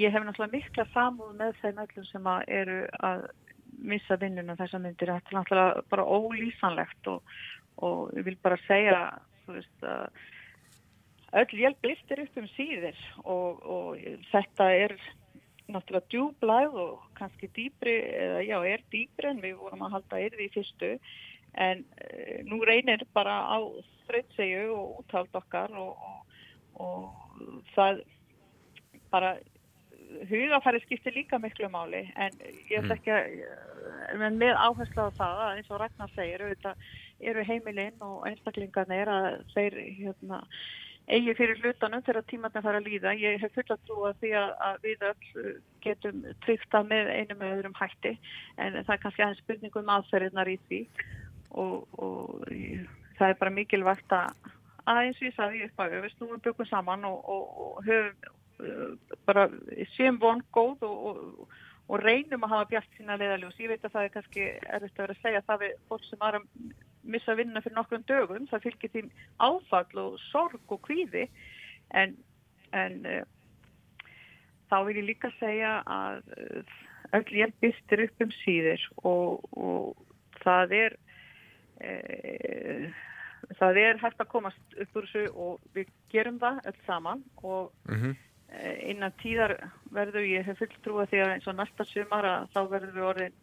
ég 0.00 0.14
hef 0.14 0.24
náttúrulega 0.24 0.56
mikla 0.56 0.86
samúð 0.94 1.34
með 1.40 1.58
þeim 1.60 1.82
öllum 1.84 2.06
sem 2.08 2.30
að 2.32 2.46
eru 2.60 2.78
að 3.10 3.26
missa 3.92 4.18
vinnuna 4.20 4.56
þessar 4.58 4.82
myndir 4.84 5.12
þetta 5.12 5.32
er 5.32 5.38
náttúrulega 5.38 5.84
bara 5.92 6.06
ólýsanlegt 6.16 7.10
og, 7.12 7.36
og 7.84 8.14
ég 8.18 8.28
vil 8.30 8.38
bara 8.42 8.60
segja 8.64 9.02
þú 9.44 9.58
veist 9.58 9.86
að 9.90 10.24
öll 11.34 11.58
hjálp 11.58 11.86
liftir 11.86 12.22
upp 12.24 12.40
um 12.40 12.48
síðir 12.54 12.98
og, 13.24 13.62
og 13.66 14.02
þetta 14.30 14.70
er 14.86 14.96
náttúrulega 15.70 16.10
djúblæð 16.12 16.76
og 16.82 17.06
kannski 17.18 17.48
dýbri, 17.56 17.94
eða 18.24 18.42
já, 18.44 18.56
er 18.68 18.84
dýbri 18.92 19.30
en 19.30 19.42
við 19.44 19.56
vorum 19.62 19.86
að 19.86 19.96
halda 19.98 20.20
yfir 20.26 20.42
því 20.42 20.48
fyrstu. 20.56 20.92
En 21.64 21.84
e, 22.02 22.42
nú 22.48 22.60
reynir 22.66 23.06
bara 23.14 23.38
á 23.48 23.58
þrautsegu 24.08 24.74
og 24.74 25.00
úthald 25.02 25.40
okkar 25.40 25.74
og, 25.78 25.96
og, 26.10 26.38
og 26.84 27.68
það 27.74 28.02
bara 29.14 29.36
hugafæri 30.28 30.82
skiptir 30.84 31.14
líka 31.16 31.38
miklu 31.38 31.70
máli. 31.72 32.04
En 32.16 32.34
ég 32.68 32.82
ætla 32.82 32.98
ekki 32.98 33.14
að 33.14 33.38
en 34.12 34.38
með 34.38 34.56
áherslu 34.58 35.08
á 35.08 35.16
það 35.16 35.42
að 35.44 35.52
eins 35.58 35.70
og 35.70 35.80
Ragnar 35.80 36.12
segir 36.14 36.44
auðvitað 36.44 36.88
eru 37.30 37.44
heimilinn 37.48 38.04
og 38.04 38.26
einstaklingarnir 38.28 39.10
að 39.10 39.28
þeir 39.54 39.78
hérna 39.98 40.40
eigi 41.04 41.34
fyrir 41.36 41.60
hlutanum 41.60 42.02
þegar 42.04 42.24
tímatinn 42.30 42.64
fara 42.64 42.80
að 42.80 42.88
líða. 42.88 43.12
Ég 43.20 43.42
hef 43.42 43.52
full 43.56 43.66
að 43.74 43.82
trúa 43.88 44.12
því 44.20 44.30
að, 44.40 44.52
að 44.68 44.78
við 44.86 45.06
öll 45.10 45.56
getum 45.84 46.22
tryggt 46.44 46.76
að 46.78 46.88
með 46.92 47.10
einu 47.12 47.38
með 47.40 47.56
öðrum 47.58 47.76
hætti 47.78 48.14
en 48.56 48.78
það 48.80 48.94
er 48.94 49.02
kannski 49.02 49.24
aðeins 49.24 49.42
spurningum 49.44 49.92
aðferðinar 49.96 50.52
í 50.52 50.56
því 50.68 50.80
og, 51.60 51.98
og 52.00 52.46
það 53.18 53.28
er 53.28 53.40
bara 53.42 53.56
mikilvægt 53.58 54.16
að 54.16 54.48
aðeins 54.90 55.20
við 55.20 55.36
sagði 55.36 55.66
upp 55.68 55.84
að 55.84 55.98
við 55.98 56.08
snúum 56.14 56.40
byggum 56.44 56.70
saman 56.70 57.06
og, 57.08 57.20
og, 57.34 57.44
og 57.66 57.84
höfum 57.88 58.32
uh, 58.64 59.20
bara 59.28 59.46
séum 59.96 60.18
von 60.22 60.42
góð 60.56 60.88
og, 60.88 61.46
og 61.84 62.00
reynum 62.00 62.44
að 62.46 62.56
hafa 62.56 62.70
bjart 62.72 62.96
sína 62.96 63.18
leiðaljós. 63.20 63.60
Ég 63.60 63.72
veit 63.74 63.84
að 63.84 63.96
það 63.96 64.08
er 64.08 64.16
kannski 64.16 64.48
erfitt 64.48 64.98
að 64.98 65.04
vera 65.04 65.16
að 65.16 65.22
segja 65.22 65.42
að 65.42 65.48
það 65.50 65.64
við 65.64 65.78
fólk 65.90 66.08
sem 66.08 66.28
er 66.28 66.38
að 66.40 66.48
missa 67.04 67.36
vinna 67.38 67.62
fyrir 67.64 67.76
nokkrum 67.78 68.04
dögum, 68.08 68.48
það 68.50 68.66
fylgir 68.68 68.92
því 68.92 69.04
áfall 69.42 70.02
og 70.02 70.18
sorg 70.30 70.74
og 70.74 70.82
kvíði 70.86 71.26
en, 71.94 72.16
en 72.72 72.98
uh, 73.06 73.22
þá 74.70 74.76
vil 74.88 74.98
ég 75.00 75.08
líka 75.12 75.32
segja 75.38 75.78
að 75.86 76.20
uh, 76.38 76.76
öll 77.14 77.30
hjálp 77.30 77.56
byrstir 77.62 78.04
upp 78.06 78.26
um 78.26 78.36
síður 78.40 78.86
og, 79.04 79.48
og 79.54 80.38
það 80.42 80.76
er 80.80 80.98
uh, 81.84 83.02
það 83.60 83.82
er 83.84 83.98
hægt 84.02 84.22
að 84.22 84.32
komast 84.32 84.78
upp 84.80 85.00
úr 85.00 85.10
þessu 85.10 85.26
og 85.34 85.74
við 85.76 85.90
gerum 86.12 86.40
það 86.42 86.62
öll 86.70 86.80
saman 86.86 87.26
og 87.42 87.72
mm 87.88 87.98
-hmm. 88.00 88.22
Eh, 88.54 88.90
innan 88.92 89.14
tíðar 89.18 89.56
verður 89.94 90.26
ég 90.28 90.46
hef 90.46 90.60
fullt 90.60 90.76
trúa 90.84 91.06
því 91.10 91.22
að 91.24 91.32
eins 91.32 91.46
og 91.50 91.56
næsta 91.58 91.86
sumar 91.90 92.26
að 92.28 92.52
þá 92.54 92.60
verður 92.70 92.92
við 92.94 93.06
orðin 93.08 93.38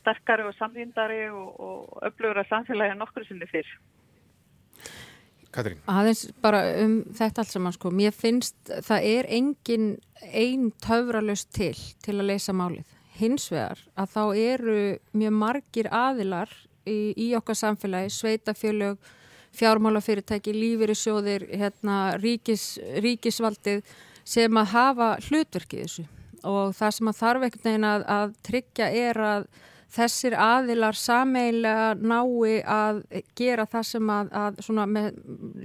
sterkari 0.00 0.46
og 0.48 0.56
samvindari 0.58 1.26
og, 1.30 1.48
og 1.60 2.02
öflugur 2.08 2.42
að 2.42 2.50
samfélagi 2.52 2.94
að 2.94 3.00
nokkur 3.02 3.26
sinni 3.28 3.48
fyrr. 3.50 3.70
Katrín? 5.54 5.80
Aðeins 5.88 6.26
bara 6.44 6.60
um 6.84 7.00
þetta 7.16 7.42
allt 7.42 7.54
saman 7.54 7.74
sko, 7.74 7.92
mér 7.94 8.14
finnst 8.14 8.72
það 8.84 9.06
er 9.10 9.28
engin 9.38 9.90
einn 10.28 10.70
töfralust 10.84 11.52
til 11.56 11.74
til 12.04 12.18
að 12.18 12.28
leysa 12.32 12.54
málið. 12.56 12.96
Hins 13.18 13.48
vegar 13.50 13.80
að 13.98 14.12
þá 14.14 14.24
eru 14.38 14.80
mjög 15.16 15.38
margir 15.40 15.88
aðilar 15.90 16.52
í, 16.86 17.14
í 17.16 17.32
okkar 17.38 17.58
samfélagi, 17.58 18.12
sveitafjölög, 18.14 19.00
fjármálafyrirtæki, 19.58 20.52
lífyrirsjóðir, 20.54 21.48
hérna, 21.56 21.96
ríkis, 22.20 22.76
ríkisvaldið 23.02 23.82
sem 24.28 24.60
að 24.60 24.72
hafa 24.74 25.08
hlutverkið 25.24 25.84
þessu 25.86 26.06
og 26.46 26.74
það 26.76 26.94
sem 26.94 27.10
að 27.10 27.18
þarf 27.18 27.44
einhvern 27.46 27.64
veginn 27.64 27.88
að, 27.88 28.04
að 28.14 28.34
tryggja 28.46 28.88
er 28.94 29.20
að 29.24 29.48
þessir 29.92 30.34
aðilar 30.36 30.96
sameilega 30.98 31.94
nái 31.96 32.58
að 32.68 33.00
gera 33.38 33.64
það 33.68 33.86
sem 33.88 34.10
að, 34.12 34.32
að 34.36 34.58
svona, 34.66 34.84
með, 34.90 35.22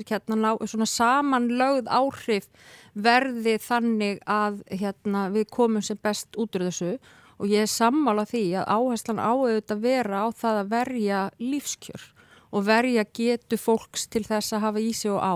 hérna, 0.08 0.38
ná, 0.40 0.50
svona 0.64 0.88
samanlögð 0.90 1.90
áhrif 1.92 2.48
verði 2.94 3.58
þannig 3.64 4.24
að 4.30 4.62
hérna, 4.72 5.28
við 5.34 5.50
komum 5.52 5.84
sem 5.84 6.00
best 6.00 6.40
út 6.40 6.56
úr 6.56 6.70
þessu. 6.70 6.96
Og 7.42 7.50
ég 7.52 7.66
er 7.66 7.72
sammála 7.72 8.24
því 8.30 8.44
að 8.62 8.70
áherslan 8.78 9.20
áauðvitað 9.20 9.84
vera 9.84 10.24
á 10.24 10.28
það 10.32 10.60
að 10.62 10.72
verja 10.72 11.24
lífskjör 11.42 12.06
og 12.54 12.68
verja 12.68 13.04
getu 13.18 13.58
fólks 13.58 14.06
til 14.14 14.24
þess 14.28 14.54
að 14.54 14.66
hafa 14.68 14.84
í 14.84 14.94
sig 14.96 15.12
og 15.12 15.20
á. 15.20 15.36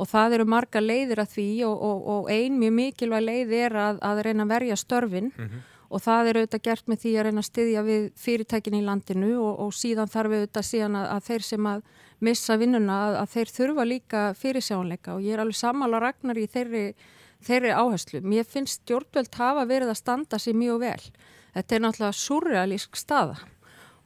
Og 0.00 0.08
það 0.08 0.34
eru 0.38 0.46
marga 0.48 0.80
leiðir 0.80 1.20
að 1.22 1.34
því 1.36 1.48
og, 1.68 1.82
og, 1.86 2.06
og 2.12 2.30
ein 2.32 2.56
mjög 2.58 2.76
mikilvæg 2.76 3.24
leið 3.24 3.52
er 3.60 3.76
að, 3.78 4.00
að 4.04 4.22
reyna 4.26 4.46
að 4.46 4.54
verja 4.56 4.76
störfin. 4.80 5.30
Mm 5.36 5.46
-hmm. 5.46 5.66
Og 5.90 6.02
það 6.04 6.30
eru 6.30 6.42
auðvitað 6.42 6.64
gert 6.68 6.90
með 6.90 7.00
því 7.02 7.12
að 7.16 7.26
reyna 7.26 7.42
að 7.42 7.48
styðja 7.48 7.82
við 7.86 8.04
fyrirtækin 8.22 8.78
í 8.78 8.82
landinu 8.86 9.30
og, 9.42 9.62
og 9.66 9.72
síðan 9.74 10.10
þarf 10.10 10.36
auðvitað 10.36 10.66
síðan 10.68 10.98
að, 11.00 11.06
að 11.16 11.24
þeir 11.26 11.46
sem 11.48 11.70
að 11.70 11.82
missa 12.30 12.56
vinnuna 12.60 12.98
að, 13.06 13.16
að 13.22 13.32
þeir 13.34 13.54
þurfa 13.56 13.86
líka 13.88 14.24
fyrirsjánleika 14.38 15.16
og 15.16 15.24
ég 15.26 15.34
er 15.34 15.42
alveg 15.42 15.58
sammála 15.58 16.02
ragnar 16.04 16.38
í 16.38 16.46
þeirri, 16.50 16.84
þeirri 17.46 17.72
áherslu. 17.74 18.22
Mér 18.22 18.46
finnst 18.46 18.84
stjórnvöld 18.84 19.40
hafa 19.40 19.66
verið 19.66 19.94
að 19.94 20.02
standa 20.02 20.38
sér 20.38 20.58
mjög 20.60 20.84
vel. 20.84 21.08
Þetta 21.56 21.76
er 21.76 21.82
náttúrulega 21.86 22.20
surrealísk 22.20 23.00
staða 23.00 23.40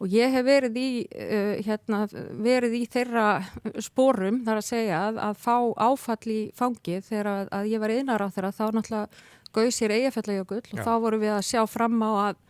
og 0.02 0.10
ég 0.10 0.32
hef 0.34 0.42
verið 0.44 0.74
í, 0.80 0.88
uh, 1.06 1.54
hérna, 1.64 2.02
verið 2.44 2.80
í 2.80 2.82
þeirra 2.90 3.28
spórum 3.84 4.42
þar 4.46 4.60
að 4.60 4.66
segja 4.66 5.04
að, 5.10 5.20
að 5.28 5.38
fá 5.44 5.56
áfall 5.86 6.32
í 6.34 6.40
fangið 6.56 7.06
þegar 7.08 7.30
að 7.54 7.70
ég 7.70 7.82
var 7.82 7.94
einar 7.94 8.24
á 8.24 8.28
þeirra 8.32 8.52
þá 8.56 8.64
náttúrulega 8.74 9.24
gauð 9.54 9.70
sér 9.74 9.94
eigafællajökull 9.98 10.62
og 10.64 10.82
þá 10.82 10.92
vorum 11.02 11.22
við 11.22 11.34
að 11.36 11.46
sjá 11.48 11.62
fram 11.70 12.02
á 12.02 12.10
að 12.28 12.42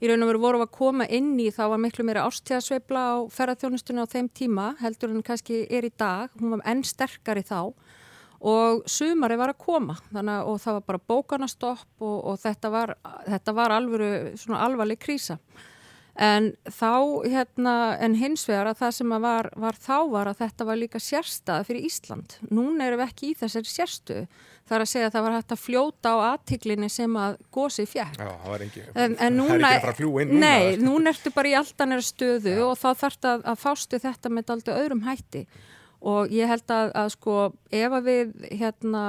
í 0.00 0.10
raun 0.10 0.24
og 0.24 0.30
veru 0.30 0.42
vorum 0.42 0.62
við 0.62 0.68
að 0.68 0.76
koma 0.76 1.06
inn 1.18 1.30
í 1.40 1.48
þá 1.54 1.62
var 1.72 1.80
miklu 1.82 2.04
meira 2.06 2.26
ástíðasveifla 2.28 3.02
á 3.02 3.14
ferðarþjónustunni 3.32 4.04
á 4.04 4.12
þeim 4.12 4.28
tíma 4.36 4.66
heldur 4.82 5.14
en 5.14 5.24
kannski 5.24 5.62
er 5.72 5.88
í 5.88 5.92
dag, 5.96 6.34
hún 6.40 6.56
var 6.56 6.64
enn 6.68 6.84
sterkari 6.84 7.44
þá 7.46 7.72
og 8.46 8.82
sumari 8.90 9.38
var 9.40 9.54
að 9.54 9.62
koma. 9.64 9.96
Þannig, 10.12 10.50
og 10.50 10.58
það 10.60 10.76
var 10.76 10.84
bara 10.90 11.04
bókanastopp 11.08 12.04
og, 12.04 12.18
og 12.32 12.36
þetta 12.42 12.70
var, 12.70 12.92
þetta 13.24 13.54
var 13.56 13.76
svona 14.36 14.60
alvarleg 14.66 15.00
krísa 15.00 15.38
En 16.16 16.54
þá, 16.64 16.92
hérna, 17.28 17.74
en 18.00 18.14
hins 18.16 18.46
vegar 18.48 18.70
að 18.70 18.78
það 18.80 18.92
sem 18.98 19.10
að 19.12 19.24
var, 19.26 19.48
var 19.60 19.76
þá 19.76 19.96
var 20.14 20.30
að 20.30 20.38
þetta 20.40 20.66
var 20.68 20.78
líka 20.80 21.00
sérstað 21.02 21.66
fyrir 21.68 21.88
Ísland. 21.90 22.38
Núna 22.48 22.86
erum 22.86 23.02
við 23.02 23.10
ekki 23.10 23.28
í 23.30 23.36
þessari 23.36 23.68
sérstu. 23.68 24.16
Það 24.66 24.76
er 24.78 24.84
að 24.86 24.90
segja 24.90 25.10
að 25.10 25.14
það 25.14 25.26
var 25.26 25.36
hægt 25.36 25.52
að 25.54 25.60
fljóta 25.62 26.14
á 26.16 26.16
aðtiklinni 26.32 26.88
sem 26.90 27.20
að 27.20 27.36
gósið 27.54 27.90
fjæk. 27.92 28.16
Já, 28.16 28.30
það 28.32 28.50
var 28.54 28.64
ekki, 28.66 28.86
en, 28.94 29.18
en 29.26 29.36
núna, 29.36 29.70
er 29.76 30.00
núna. 30.00 30.40
Nei, 30.40 30.64
núna 30.80 31.12
ertu 31.12 31.34
bara 31.36 31.52
í 31.52 31.56
aldanera 31.60 32.08
stöðu 32.08 32.56
Já. 32.56 32.64
og 32.64 32.74
þá 32.80 32.88
þarf 33.04 33.20
það 33.20 33.32
að, 33.36 33.46
að 33.52 33.62
fástu 33.66 34.02
þetta 34.08 34.32
með 34.32 34.54
aldrei 34.56 34.74
öðrum 34.80 35.04
hætti 35.06 35.44
og 36.00 36.32
ég 36.34 36.50
held 36.50 36.70
að, 36.70 36.90
að 36.98 37.12
sko 37.14 37.36
ef 37.74 37.94
að 37.98 38.08
við 38.10 38.32
hérna 38.60 39.04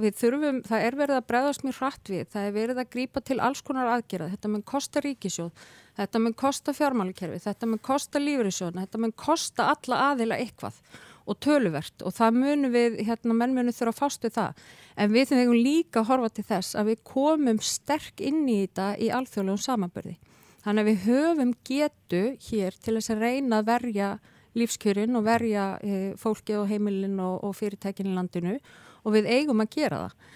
við 0.00 0.20
þurfum, 0.20 0.62
það 0.66 0.86
er 0.86 1.00
verið 1.00 1.18
að 1.20 1.26
bregðast 1.30 1.66
mjög 1.66 1.80
hratt 1.80 2.12
við, 2.12 2.28
það 2.32 2.46
er 2.46 2.54
verið 2.56 2.80
að 2.82 2.92
grípa 2.94 3.22
til 3.24 3.40
alls 3.44 3.64
konar 3.66 3.90
aðgerða, 3.96 4.30
þetta 4.34 4.52
mun 4.52 4.64
kosta 4.66 5.02
ríkisjóð 5.04 5.66
þetta 5.96 6.22
mun 6.22 6.36
kosta 6.36 6.74
fjármálukerfi 6.76 7.42
þetta 7.44 7.68
mun 7.70 7.82
kosta 7.84 8.20
lífriðsjóðna, 8.22 8.86
þetta 8.86 9.02
mun 9.02 9.14
kosta 9.16 9.68
alla 9.72 10.00
aðila 10.12 10.40
eitthvað. 10.40 10.80
Og 11.26 11.34
töluvert. 11.42 12.04
Og 12.06 12.14
það 12.14 12.36
munum 12.38 12.70
við, 12.70 13.00
hérna 13.02 13.34
menn 13.34 13.54
munum 13.56 13.74
þurfa 13.74 13.90
að 13.90 13.98
fástu 13.98 14.28
það, 14.30 14.60
en 14.94 15.10
við 15.10 15.32
þurfum 15.32 15.56
líka 15.58 16.02
að 16.04 16.08
horfa 16.12 16.28
til 16.36 16.44
þess 16.46 16.76
að 16.78 16.92
við 16.92 17.00
komum 17.10 17.58
sterk 17.66 18.22
inn 18.22 18.44
í 18.46 18.60
þetta 18.60 18.92
í 19.02 19.08
alþjóðlegum 19.16 19.64
samanbyrði, 19.64 20.14
þannig 20.62 20.84
að 20.84 20.90
við 20.92 21.08
höfum 21.08 21.52
getu 21.66 22.22
hér 22.46 22.78
til 22.78 22.94
þess 22.94 23.14
að 23.16 23.24
reyna 23.26 23.58
að 23.58 23.72
verja 23.72 24.12
lífskjörin 24.56 25.18
og 25.18 25.26
verja 25.26 25.68
e, 25.84 26.00
fólki 26.20 26.56
og 26.56 26.66
heimilin 26.70 27.20
og, 27.20 27.44
og 27.44 27.54
fyrirtækin 27.58 28.10
í 28.10 28.16
landinu 28.16 28.56
og 29.04 29.14
við 29.14 29.30
eigum 29.36 29.62
að 29.62 29.72
gera 29.76 30.02
það. 30.06 30.26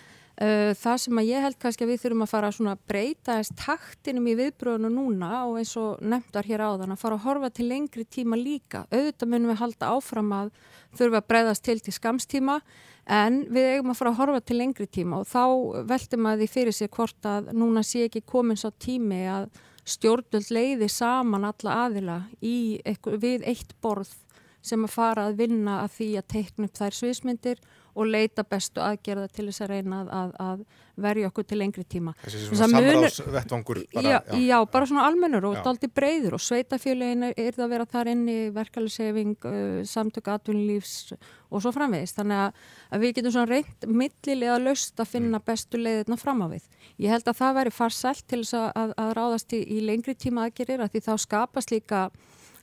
Uh, 0.40 0.70
það 0.72 1.00
sem 1.02 1.18
að 1.20 1.26
ég 1.28 1.42
held 1.44 1.56
kannski 1.60 1.84
að 1.84 1.90
við 1.90 1.98
þurfum 2.00 2.22
að 2.24 2.30
fara 2.30 2.48
að 2.48 2.84
breyta 2.88 3.34
eins 3.36 3.50
taktinum 3.60 4.28
í 4.30 4.36
viðbröðinu 4.38 4.88
núna 4.94 5.42
og 5.44 5.58
eins 5.60 5.74
og 5.76 5.98
nefndar 6.00 6.46
hér 6.48 6.62
áðan 6.64 6.94
að 6.94 7.02
fara 7.02 7.18
að 7.18 7.26
horfa 7.26 7.50
til 7.52 7.66
lengri 7.68 8.06
tíma 8.08 8.38
líka. 8.40 8.86
Auðvitað 8.88 9.28
munum 9.34 9.52
við 9.52 9.60
halda 9.60 9.90
áfram 9.98 10.32
að 10.38 10.48
þurfa 10.96 11.20
að 11.20 11.28
breyðast 11.28 11.66
til 11.66 11.76
til 11.84 11.92
skamstíma 11.92 12.56
en 13.20 13.36
við 13.52 13.68
eigum 13.74 13.92
að 13.92 14.00
fara 14.00 14.14
að 14.14 14.20
horfa 14.22 14.40
til 14.48 14.58
lengri 14.62 14.88
tíma 14.88 15.20
og 15.20 15.28
þá 15.28 15.44
veltum 15.92 16.30
að 16.32 16.40
því 16.40 16.48
fyrir 16.54 16.78
sig 16.78 16.92
hvort 16.96 17.28
að 17.28 17.52
núna 17.60 17.84
sé 17.84 18.06
ekki 18.08 18.24
komin 18.24 18.56
svo 18.56 18.72
tími 18.80 19.20
að 19.28 19.50
stjórnvöld 19.90 20.50
leiði 20.54 20.88
saman 20.92 21.46
alla 21.48 21.76
aðila 21.86 22.18
við 22.40 23.46
eitt 23.48 23.74
borð 23.82 24.12
sem 24.62 24.84
að 24.84 24.94
fara 24.94 25.26
að 25.28 25.38
vinna 25.40 25.80
að 25.84 25.94
því 25.98 26.08
að 26.20 26.30
teikna 26.34 26.68
upp 26.68 26.80
þær 26.80 26.98
sviðsmyndir 26.98 27.62
og 27.94 28.06
leita 28.06 28.44
bestu 28.46 28.82
aðgerða 28.84 29.28
til 29.34 29.48
þess 29.48 29.64
að 29.64 29.74
reyna 29.74 30.00
að, 30.06 30.32
að 30.40 30.62
verja 31.00 31.30
okkur 31.30 31.46
til 31.48 31.58
lengri 31.60 31.84
tíma. 31.88 32.14
Þessi 32.22 32.42
svona 32.46 32.68
samráðsvettvangur 32.68 33.80
já, 33.86 34.00
já. 34.04 34.18
já, 34.36 34.56
bara 34.72 34.88
svona 34.88 35.06
almennur 35.08 35.46
og 35.50 35.58
daldi 35.64 35.88
breyður 35.92 36.36
og 36.36 36.44
sveitafjöluðin 36.44 37.30
er 37.30 37.52
það 37.56 37.64
að 37.66 37.74
vera 37.74 37.88
þar 37.90 38.10
inn 38.12 38.24
í 38.30 38.38
verkefælisefing, 38.56 39.36
uh, 39.48 39.78
samtök 39.88 40.32
atvinnulífs 40.34 41.14
og 41.50 41.64
svo 41.64 41.72
framvegist. 41.74 42.18
Þannig 42.20 42.42
að, 42.46 42.66
að 42.90 43.04
við 43.04 43.14
getum 43.18 43.34
svona 43.36 43.50
reynd 43.54 43.86
millilega 44.00 44.58
löst 44.62 45.00
að 45.00 45.12
finna 45.14 45.38
mm. 45.40 45.46
bestu 45.46 45.80
leiðirna 45.80 46.20
fram 46.20 46.44
á 46.44 46.46
við. 46.52 46.66
Ég 47.00 47.14
held 47.14 47.30
að 47.30 47.40
það 47.40 47.56
veri 47.60 47.74
farsælt 47.74 48.26
til 48.26 48.42
þess 48.44 48.58
að, 48.60 48.92
að 49.00 49.14
ráðast 49.18 49.56
í, 49.56 49.62
í 49.64 49.80
lengri 49.86 50.16
tíma 50.18 50.48
aðgerir 50.48 50.84
að 50.84 50.94
því 50.94 51.06
þá 51.08 51.14
skapast 51.26 51.74
líka 51.74 52.08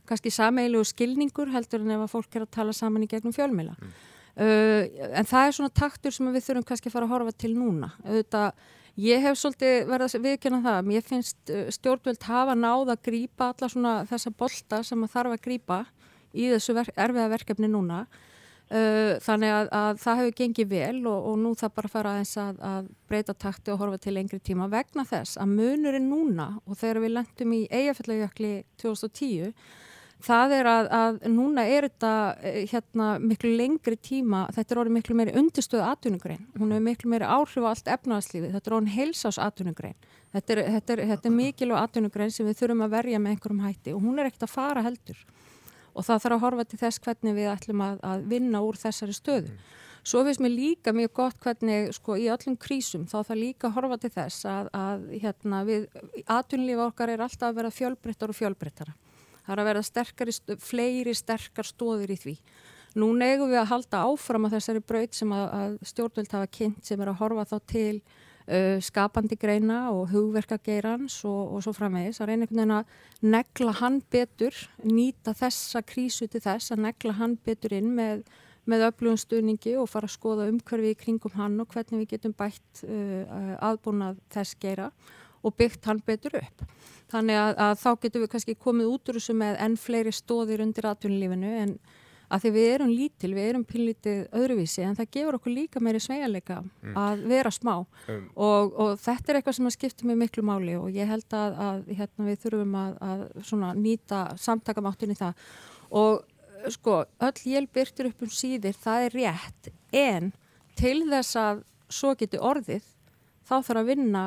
kannski 0.08 0.32
sameilu 0.32 0.84
skilningur 0.88 1.52
heldur 1.52 1.84
en 1.84 1.98
ef 1.98 2.06
að 2.06 2.14
fólk 2.14 2.38
er 2.38 2.46
að 2.46 2.54
tala 2.56 2.76
saman 2.76 3.04
í 3.04 3.10
gegnum 3.12 3.36
fjölmila. 3.36 3.76
Mm. 3.76 3.98
Uh, 4.38 4.86
en 5.18 5.26
það 5.26 5.48
er 5.48 5.56
svona 5.58 5.74
taktur 5.74 6.14
sem 6.14 6.28
við 6.30 6.44
þurfum 6.46 6.66
kannski 6.70 6.92
að 6.92 6.94
fara 6.94 7.08
að 7.08 7.14
horfa 7.16 7.34
til 7.42 7.56
núna. 7.58 7.88
Auðvitað, 8.06 8.60
ég 9.02 9.24
hef 9.24 9.40
svolítið 9.42 9.78
verið 9.90 10.14
að 10.20 10.28
viðkjöna 10.28 10.60
það, 10.68 10.82
mér 10.92 11.06
finnst 11.08 11.54
uh, 11.54 11.64
stjórnvöld 11.74 12.28
hafa 12.28 12.54
náð 12.58 12.94
að 12.94 13.02
grýpa 13.10 13.48
alla 13.50 13.70
svona 13.74 13.94
þessa 14.12 14.34
bolta 14.38 14.84
sem 14.86 15.06
það 15.08 15.14
þarf 15.16 15.34
að 15.34 15.44
grýpa 15.48 15.80
í 16.38 16.52
þessu 16.52 16.76
ver 16.78 16.92
erfiða 16.94 17.32
verkefni 17.34 17.72
núna. 17.74 18.04
Uh, 18.68 19.16
þannig 19.24 19.56
að, 19.56 19.72
að 19.80 20.00
það 20.04 20.22
hefur 20.22 20.38
gengið 20.42 20.70
vel 20.76 21.02
og, 21.08 21.28
og 21.32 21.36
nú 21.40 21.56
það 21.58 21.76
bara 21.80 21.92
fara 21.96 22.14
aðeins 22.14 22.38
að, 22.44 22.58
að 22.68 22.94
breyta 23.08 23.38
takti 23.40 23.72
og 23.72 23.82
horfa 23.82 24.02
til 24.04 24.18
lengri 24.20 24.42
tíma 24.44 24.68
vegna 24.70 25.08
þess 25.08 25.40
að 25.40 25.54
munurinn 25.56 26.10
núna 26.12 26.50
og 26.68 26.76
þegar 26.78 27.00
við 27.06 27.14
lendum 27.16 27.54
í 27.56 27.62
eigafællajökli 27.72 28.52
2010 28.84 29.56
það 30.24 30.53
er 30.57 30.70
að, 30.70 30.89
að 30.97 31.18
núna 31.32 31.63
er 31.70 31.88
þetta 31.88 32.11
eh, 32.41 32.59
hérna 32.72 33.07
miklu 33.22 33.51
lengri 33.59 33.97
tíma, 34.01 34.45
þetta 34.55 34.74
er 34.74 34.82
orðið 34.84 34.97
miklu 34.97 35.18
meiri 35.20 35.36
undirstöðu 35.39 35.86
atvinnugrein, 35.88 36.45
hún 36.57 36.74
er 36.76 36.84
miklu 36.84 37.11
meiri 37.11 37.30
áhrif 37.30 37.65
á 37.65 37.70
allt 37.72 37.91
efnaðarslífi, 37.97 38.51
þetta 38.55 38.72
er 38.72 38.78
orðin 38.78 38.95
heilsás 38.95 39.39
atvinnugrein, 39.41 39.97
þetta 40.36 40.55
er, 40.55 40.63
þetta 40.78 40.95
er, 40.95 41.03
þetta 41.13 41.30
er 41.30 41.36
mikilvæg 41.38 41.82
atvinnugrein 41.84 42.34
sem 42.34 42.49
við 42.49 42.61
þurfum 42.61 42.86
að 42.88 42.95
verja 42.97 43.24
með 43.24 43.36
einhverjum 43.36 43.65
hætti 43.65 43.95
og 43.95 44.05
hún 44.05 44.20
er 44.20 44.30
ekkert 44.30 44.47
að 44.47 44.55
fara 44.55 44.86
heldur. 44.86 45.26
Og 45.97 46.05
það 46.05 46.24
þarf 46.24 46.36
að 46.36 46.43
horfa 46.43 46.63
til 46.70 46.78
þess 46.78 47.01
hvernig 47.01 47.34
við 47.34 47.47
ætlum 47.49 47.82
að, 47.82 48.01
að 48.05 48.26
vinna 48.30 48.59
úr 48.61 48.78
þessari 48.78 49.15
stöðu. 49.18 49.53
Svo 50.07 50.22
finnst 50.24 50.39
mér 50.39 50.53
líka 50.53 50.93
mjög 50.95 51.09
gott 51.18 51.39
hvernig 51.43 51.89
sko 51.97 52.15
í 52.15 52.30
öllum 52.32 52.55
krísum 52.61 53.07
þá 53.09 53.18
það 53.28 53.41
líka 53.41 53.72
horfa 53.76 53.97
til 53.99 54.11
þess 54.13 54.45
að, 54.47 54.70
að 54.78 55.09
hérna 55.24 55.63
við, 55.68 55.88
atvinnlífa 56.24 56.86
okkar 56.86 57.11
er 57.11 57.24
alltaf 57.26 57.49
að 57.49 57.57
vera 57.59 57.74
fjölbryttar 57.74 58.32
og 58.32 58.38
fjölbryttara. 58.38 58.93
Það 59.48 59.54
er 59.56 59.62
að 59.64 59.70
vera 59.70 59.84
sterkari, 59.88 60.34
fleiri 60.60 61.14
sterkar 61.16 61.68
stóðir 61.68 62.12
í 62.12 62.20
því. 62.20 62.34
Nú 63.00 63.12
negum 63.16 63.52
við 63.52 63.62
að 63.62 63.70
halda 63.72 64.06
áfram 64.10 64.48
á 64.50 64.54
þessari 64.58 64.82
braut 64.84 65.14
sem 65.16 65.32
að, 65.32 65.45
að 65.56 65.76
stjórnvöld 65.88 66.34
hafa 66.34 66.50
kynnt 66.58 66.88
sem 66.88 67.04
er 67.04 67.12
að 67.12 67.20
horfa 67.22 67.45
þá 67.48 67.58
til 67.72 67.93
uh, 68.02 68.80
skapandi 68.84 69.38
greina 69.39 69.86
og 69.93 70.10
hugverkageirans 70.12 71.20
og, 71.30 71.54
og 71.56 71.64
svo 71.64 71.76
framvegis. 71.78 72.20
Það 72.20 72.28
er 72.28 72.34
einhvern 72.34 72.60
veginn 72.60 72.76
að 72.80 72.98
negla 73.38 73.78
hann 73.80 74.02
betur, 74.12 74.60
nýta 74.84 75.36
þessa 75.38 75.84
krísu 75.88 76.28
til 76.28 76.43
þess 76.43 76.76
að 76.76 76.84
negla 76.89 77.16
hann 77.22 77.39
betur 77.48 77.78
inn 77.78 77.95
með 77.95 78.28
með 78.68 78.89
öflugum 78.89 79.20
stuðningi 79.22 79.78
og 79.80 79.88
fara 79.88 80.10
að 80.10 80.18
skoða 80.18 80.50
umhverfi 80.52 80.91
í 80.91 80.98
kringum 81.00 81.38
hann 81.38 81.56
og 81.64 81.70
hvernig 81.72 82.02
við 82.02 82.18
getum 82.18 82.34
bætt 82.36 82.82
uh, 82.84 83.54
aðbúnað 83.64 84.20
þess 84.34 84.58
geira 84.60 84.89
og 85.44 85.56
byggt 85.60 85.86
hann 85.90 86.02
betur 86.06 86.40
upp. 86.42 86.66
Þannig 87.12 87.40
að, 87.40 87.54
að 87.68 87.78
þá 87.84 87.90
getum 88.04 88.26
við 88.26 88.34
kannski 88.34 88.58
komið 88.60 88.92
út 88.92 89.10
úr 89.10 89.20
þessu 89.20 89.38
með 89.38 89.62
enn 89.64 89.78
fleiri 89.80 90.12
stóðir 90.16 90.64
undir 90.66 90.90
atvinnulífinu 90.90 91.54
en 91.62 91.78
að 92.28 92.44
því 92.44 92.50
við 92.58 92.70
erum 92.74 92.90
lítil, 92.92 93.30
við 93.38 93.50
erum 93.50 93.64
pinlítið 93.68 94.18
öðruvísi 94.36 94.84
en 94.84 94.98
það 94.98 95.12
gefur 95.16 95.38
okkur 95.38 95.54
líka 95.54 95.82
meiri 95.84 96.02
sveigalega 96.04 96.58
mm. 96.60 96.98
að 97.00 97.22
vera 97.30 97.52
smá 97.56 97.74
um. 97.78 98.26
og, 98.36 98.74
og 98.76 98.98
þetta 99.00 99.32
er 99.32 99.40
eitthvað 99.40 99.58
sem 99.60 99.70
að 99.70 99.76
skipta 99.78 100.08
mjög 100.10 100.20
miklu 100.26 100.44
máli 100.44 100.76
og 100.76 100.90
ég 100.92 101.08
held 101.08 101.38
að, 101.38 101.62
að 101.68 101.94
hérna, 102.02 102.26
við 102.28 102.42
þurfum 102.44 102.76
að, 102.82 102.98
að 103.08 103.80
nýta 103.80 104.24
samtakamáttin 104.44 105.16
í 105.16 105.18
það 105.22 105.46
og 106.02 106.74
sko, 106.74 107.00
öll 107.24 107.40
hjálp 107.46 107.74
byrtir 107.78 108.12
upp 108.12 108.28
um 108.28 108.34
síðir, 108.34 108.76
það 108.76 109.08
er 109.08 109.18
rétt 109.22 109.72
en 109.96 110.32
til 110.78 111.00
þess 111.08 111.40
að 111.40 111.64
svo 111.88 112.14
geti 112.20 112.40
orðið, 112.44 112.84
þá 113.48 113.56
þarf 113.62 113.82
að 113.82 113.92
vinna 113.94 114.26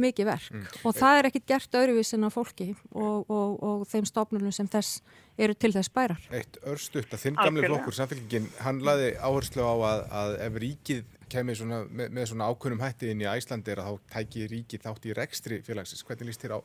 mikið 0.00 0.28
verk 0.28 0.52
mm. 0.52 0.68
og 0.88 0.96
það 0.96 1.18
er 1.18 1.28
ekkit 1.28 1.48
gert 1.52 1.76
öðruvísin 1.82 2.26
af 2.28 2.36
fólki 2.36 2.68
og, 2.90 3.28
og, 3.28 3.56
og 3.62 3.82
þeim 3.90 4.06
stofnunum 4.08 4.54
sem 4.54 4.68
þess 4.72 5.02
eru 5.40 5.56
til 5.56 5.72
þess 5.74 5.92
bærar. 5.92 6.22
Eitt 6.32 6.58
örstuðt 6.68 7.16
að 7.16 7.24
þinn 7.26 7.40
gamli 7.40 7.66
flokkur 7.66 7.96
samfélgingin, 7.96 8.48
hann 8.64 8.80
laði 8.84 9.12
áherslu 9.20 9.64
á 9.64 9.74
að, 9.74 10.06
að 10.22 10.38
ef 10.46 10.62
ríkið 10.64 11.04
kemur 11.32 11.56
svona, 11.56 11.82
með, 11.88 12.12
með 12.12 12.30
svona 12.32 12.48
ákunnum 12.52 12.82
hætti 12.84 13.12
inn 13.12 13.22
í 13.24 13.28
Æslandi 13.28 13.72
er 13.72 13.82
að 13.82 13.92
þá 13.92 14.16
tæki 14.16 14.48
ríkið 14.50 14.82
þátt 14.86 15.08
í 15.08 15.14
rekstri 15.16 15.60
félagsins. 15.64 16.04
Hvernig 16.04 16.28
líst 16.28 16.44
þér 16.44 16.56
á 16.56 16.60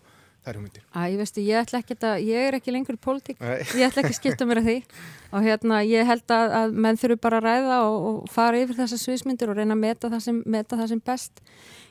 þær 0.45 0.59
hugmyndir? 0.59 0.83
Æ, 0.91 0.99
ég 1.13 1.17
veistu, 1.21 1.43
ég 1.45 1.61
ætla 1.61 1.81
ekki 1.81 1.97
að, 1.97 2.17
ég 2.27 2.47
er 2.49 2.57
ekki 2.57 2.73
lengur 2.73 2.97
í 2.97 3.01
pólitík, 3.03 3.39
ég 3.41 3.87
ætla 3.87 4.03
ekki 4.03 4.13
að 4.13 4.19
skipta 4.19 4.47
mér 4.47 4.61
að 4.61 4.69
því 4.69 4.77
og 5.31 5.47
hérna, 5.47 5.81
ég 5.87 6.07
held 6.07 6.35
að, 6.35 6.53
að 6.61 6.77
menn 6.85 6.99
þurfu 6.99 7.19
bara 7.23 7.41
að 7.41 7.47
ræða 7.47 7.79
og, 7.87 8.07
og 8.11 8.31
fara 8.31 8.61
yfir 8.61 8.79
þessar 8.81 9.03
sviðsmyndir 9.03 9.51
og 9.51 9.59
reyna 9.59 9.75
að 9.75 9.83
meta 9.83 10.11
það 10.13 10.23
sem, 10.27 10.41
meta 10.57 10.79
það 10.79 10.93
sem 10.93 11.03
best. 11.11 11.43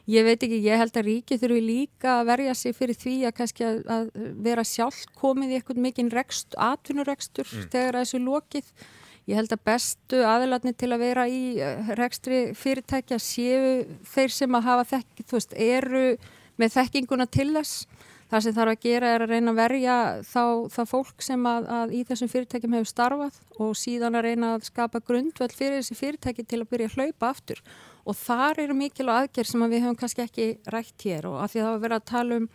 Ég 0.07 0.23
veit 0.23 0.39
ekki, 0.39 0.61
ég 0.63 0.79
held 0.79 0.95
að 0.95 1.09
ríki 1.09 1.39
þurfu 1.41 1.63
líka 1.63 2.21
að 2.21 2.29
verja 2.29 2.53
sig 2.55 2.77
fyrir 2.77 2.99
því 2.99 3.15
að 3.27 3.35
kannski 3.41 3.67
að, 3.67 3.81
að 3.91 4.05
vera 4.47 4.65
sjálf 4.67 5.01
komið 5.19 5.51
í 5.51 5.59
eitthvað 5.59 5.83
mikinn 5.83 6.13
rekst, 6.15 6.55
atvinnurekstur 6.55 7.49
mm. 7.49 7.67
þegar 7.75 8.01
þessu 8.01 8.23
lokið. 8.23 8.71
Ég 9.27 9.41
held 9.41 9.57
að 9.57 9.65
bestu 9.67 10.23
aðilatni 10.23 10.73
til 10.79 10.93
að 10.95 11.03
vera 11.03 11.27
í 11.27 11.41
eh, 11.59 11.95
rekstri 11.99 12.43
fyrirtækja 12.55 13.19
séu 13.19 13.73
þeir 14.07 14.37
sem 14.37 14.55
að 14.55 14.69
hafa 14.69 14.91
þekk, 14.93 15.25
þú 15.27 15.41
veist, 15.41 15.57
eru 15.67 16.05
með 16.57 16.77
þekkinguna 16.79 17.27
til 17.27 17.51
þess 17.57 17.89
Það 18.27 18.43
sem 18.43 18.55
þarf 18.57 18.73
að 18.73 18.81
gera 18.83 19.11
er 19.15 19.23
að 19.23 19.33
reyna 19.33 19.53
að 19.53 19.59
verja 19.61 19.97
þá, 20.27 20.43
þá 20.75 20.81
fólk 20.91 21.23
sem 21.23 21.45
að, 21.47 21.67
að 21.77 21.93
í 21.95 22.01
þessum 22.09 22.31
fyrirtækjum 22.33 22.73
hefur 22.75 22.89
starfað 22.91 23.37
og 23.63 23.77
síðan 23.79 24.19
að 24.19 24.27
reyna 24.27 24.49
að 24.57 24.65
skapa 24.67 25.01
grundvöld 25.07 25.55
fyrir 25.55 25.79
þessi 25.79 25.99
fyrirtæki 26.01 26.43
til 26.43 26.61
að 26.65 26.73
byrja 26.73 26.89
að 26.91 26.97
hlaupa 26.97 27.31
aftur. 27.31 27.63
Og 28.07 28.17
þar 28.19 28.63
eru 28.63 28.77
mikilvæg 28.79 29.23
aðgerð 29.27 29.51
sem 29.51 29.63
að 29.67 29.73
við 29.75 29.85
hefum 29.85 30.01
kannski 30.01 30.25
ekki 30.25 30.49
rætt 30.73 31.07
hér 31.07 31.29
og 31.31 31.39
að 31.43 31.53
því 31.53 31.61
að 31.61 31.67
það 31.67 31.73
var 31.73 31.85
verið 31.85 32.01
að 32.01 32.11
tala 32.13 32.41
um 32.41 32.51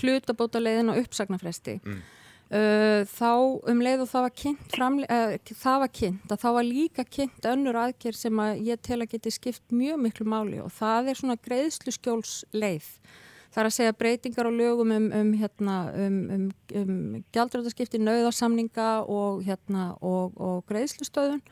hlutabóta 0.00 0.62
leiðin 0.62 0.92
og 0.92 1.00
uppsagnarfresti. 1.04 1.76
Mm. 1.84 2.02
Uh, 2.50 3.06
þá 3.06 3.32
um 3.70 3.80
leið 3.86 4.00
og 4.02 4.08
það 4.10 4.24
var 4.26 4.32
kynnt, 4.42 4.76
uh, 4.82 5.54
það 5.62 5.82
var 5.84 5.90
kynnt 5.94 6.32
að 6.34 6.40
það 6.42 6.56
var 6.56 6.66
líka 6.66 7.04
kynnt 7.06 7.46
önnur 7.46 7.78
aðgerð 7.78 8.18
sem 8.18 8.40
að 8.42 8.62
ég 8.66 8.80
tel 8.82 8.98
að 8.98 9.12
geti 9.12 9.32
skipt 9.36 9.66
mjög 9.70 10.00
miklu 10.02 10.26
máli 10.26 10.58
og 10.58 10.72
það 10.74 11.12
er 11.12 11.20
svona 11.20 11.38
greiðslu 11.38 11.94
skjóls 11.94 12.40
leið 12.50 12.88
Það 13.50 13.62
er 13.62 13.66
að 13.66 13.74
segja 13.74 13.96
breytingar 13.98 14.46
á 14.46 14.52
lögum 14.54 14.92
um, 14.94 15.06
um, 15.10 15.30
hérna, 15.34 15.76
um, 15.98 16.18
um, 16.30 16.44
um 16.78 16.98
gjaldræðarskipti, 17.34 17.98
nauðarsamninga 17.98 18.90
og, 19.10 19.40
hérna, 19.46 19.88
og, 20.06 20.36
og 20.38 20.60
greiðslustöðun 20.70 21.42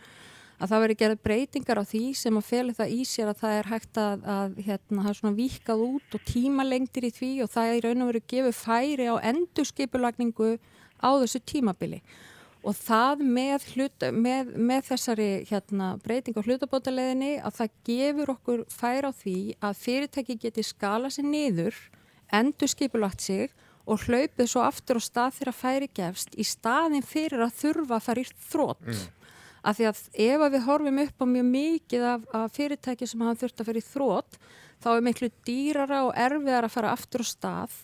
að 0.58 0.72
það 0.72 0.82
veri 0.84 0.96
gerð 0.98 1.20
breytingar 1.22 1.80
á 1.80 1.84
því 1.86 2.02
sem 2.18 2.38
að 2.38 2.48
feli 2.48 2.74
það 2.74 2.94
í 2.94 3.02
sér 3.06 3.30
að 3.30 3.42
það 3.42 3.58
er 3.58 3.68
hægt 3.72 4.00
að, 4.02 4.24
að 4.36 4.56
hérna, 4.66 5.02
það 5.04 5.10
er 5.10 5.18
svona 5.20 5.38
vikað 5.38 5.84
út 5.86 6.16
og 6.18 6.24
tímalengtir 6.32 7.06
í 7.06 7.12
því 7.14 7.30
og 7.44 7.52
það 7.52 7.74
er 7.74 7.86
raun 7.86 8.02
og 8.02 8.10
veru 8.10 8.24
gefið 8.34 8.58
færi 8.58 9.06
á 9.06 9.14
endurskipulagningu 9.30 10.50
á 10.98 11.10
þessu 11.22 11.42
tímabili 11.46 12.02
og 12.66 12.74
það 12.74 13.22
með, 13.22 13.68
hlut, 13.74 14.06
með, 14.12 14.50
með 14.56 14.88
þessari 14.90 15.28
hérna, 15.48 15.92
breyting 16.02 16.36
á 16.36 16.42
hlutabótaleðinni 16.42 17.36
að 17.38 17.60
það 17.60 17.76
gefur 17.86 18.32
okkur 18.34 18.64
fær 18.72 19.08
á 19.08 19.12
því 19.14 19.38
að 19.62 19.78
fyrirtæki 19.84 20.38
geti 20.42 20.64
skala 20.66 21.10
sér 21.12 21.28
niður, 21.30 21.78
endur 22.34 22.70
skipulagt 22.70 23.22
sig 23.24 23.54
og 23.88 24.02
hlaupið 24.04 24.50
svo 24.50 24.64
aftur 24.66 25.00
á 25.00 25.02
stað 25.06 25.38
þegar 25.38 25.56
færi 25.56 25.88
gefst 25.96 26.34
í 26.36 26.44
staðin 26.44 27.06
fyrir 27.06 27.46
að 27.46 27.54
þurfa 27.62 27.96
að 27.96 28.04
fara 28.08 28.24
í 28.24 28.28
þrótt. 28.50 28.84
Mm. 28.84 29.06
Af 29.62 29.78
því 29.78 29.88
að 29.90 30.00
ef 30.28 30.46
að 30.46 30.54
við 30.54 30.66
horfum 30.68 31.02
upp 31.02 31.22
á 31.22 31.26
mjög 31.26 31.50
mikið 31.50 32.08
af, 32.12 32.26
af 32.40 32.56
fyrirtæki 32.56 33.08
sem 33.10 33.26
hafa 33.26 33.40
þurft 33.42 33.62
að 33.64 33.80
í 33.80 33.84
þrótt 33.88 34.40
þá 34.78 34.90
er 34.94 35.04
miklu 35.08 35.30
dýrara 35.46 36.04
og 36.06 36.12
erfiðar 36.14 36.68
að 36.68 36.74
fara 36.76 36.94
aftur 36.94 37.24
á 37.24 37.26
stað 37.26 37.76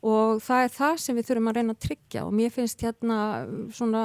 og 0.00 0.40
það 0.40 0.64
er 0.64 0.74
það 0.74 0.98
sem 1.04 1.16
við 1.18 1.28
þurfum 1.28 1.50
að 1.50 1.56
reyna 1.58 1.74
að 1.74 1.82
tryggja 1.84 2.24
og 2.24 2.36
mér 2.36 2.52
finnst 2.54 2.84
hérna 2.84 3.18
svona, 3.76 4.04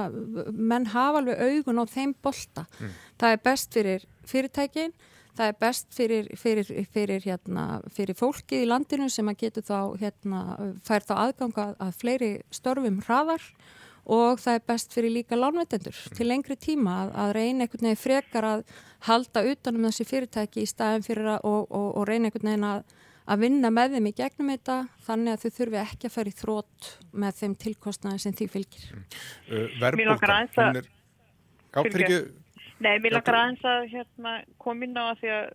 menn 0.51 0.87
hafa 0.91 1.21
alveg 1.21 1.43
augun 1.45 1.79
á 1.79 1.85
þeim 1.87 2.15
bolta. 2.25 2.65
Mm. 2.79 2.95
Það 3.21 3.35
er 3.35 3.43
best 3.47 3.77
fyrir 3.77 4.07
fyrirtækin, 4.27 4.93
það 5.37 5.51
er 5.51 5.57
best 5.63 5.87
fyrir, 5.95 6.27
fyrir, 6.39 6.73
fyrir, 6.91 7.23
hérna, 7.23 7.65
fyrir 7.95 8.19
fólkið 8.19 8.65
í 8.65 8.67
landinu 8.67 9.07
sem 9.11 9.31
að 9.31 9.39
getur 9.45 9.67
þá, 9.69 9.79
hérna, 10.01 10.43
fær 10.83 11.07
þá 11.07 11.15
aðganga 11.15 11.69
að 11.79 11.97
fleiri 12.01 12.31
störfum 12.55 12.99
hraðar 13.07 13.47
og 14.05 14.41
það 14.41 14.59
er 14.59 14.67
best 14.71 14.93
fyrir 14.93 15.13
líka 15.15 15.39
lánveitendur 15.39 15.95
mm. 15.95 16.17
til 16.17 16.27
lengri 16.29 16.57
tíma 16.59 16.99
að, 17.03 17.15
að 17.23 17.33
reyna 17.39 17.65
einhvern 17.65 17.89
veginn 17.89 18.03
frekar 18.03 18.49
að 18.51 18.63
halda 19.07 19.45
utanum 19.51 19.87
þessi 19.89 20.07
fyrirtæki 20.09 20.63
í 20.63 20.69
staðin 20.69 21.05
fyrir 21.05 21.33
að 21.35 21.49
og, 21.49 21.65
og, 21.69 21.89
og 21.99 22.07
reyna 22.09 22.29
einhvern 22.29 22.51
veginn 22.51 22.69
að 22.69 22.85
að 23.25 23.41
vinna 23.41 23.71
með 23.73 23.97
þeim 23.97 24.09
í 24.09 24.15
gegnum 24.19 24.49
þetta 24.53 24.79
þannig 25.07 25.33
að 25.33 25.43
þau 25.43 25.57
þurfi 25.57 25.79
ekki 25.81 26.09
að 26.09 26.15
fara 26.15 26.31
í 26.31 26.39
þrótt 26.39 26.89
með 27.23 27.37
þeim 27.39 27.55
tilkostnaði 27.63 28.21
sem 28.21 28.35
því 28.37 28.49
fylgir. 28.53 28.87
Mm. 28.93 29.05
Uh, 29.49 29.77
Verðbólka, 29.81 30.41
hún 30.59 30.81
er... 30.81 30.89
Gáfyrir 31.75 32.05
ekki... 32.05 32.19
Nei, 32.83 32.97
mér 32.99 33.13
langar 33.15 33.37
aðeins 33.39 33.61
að 33.71 33.85
hérna, 33.87 34.31
koma 34.59 34.83
inn 34.83 34.97
á 34.99 35.07
að 35.07 35.21
því 35.21 35.29
að 35.31 35.45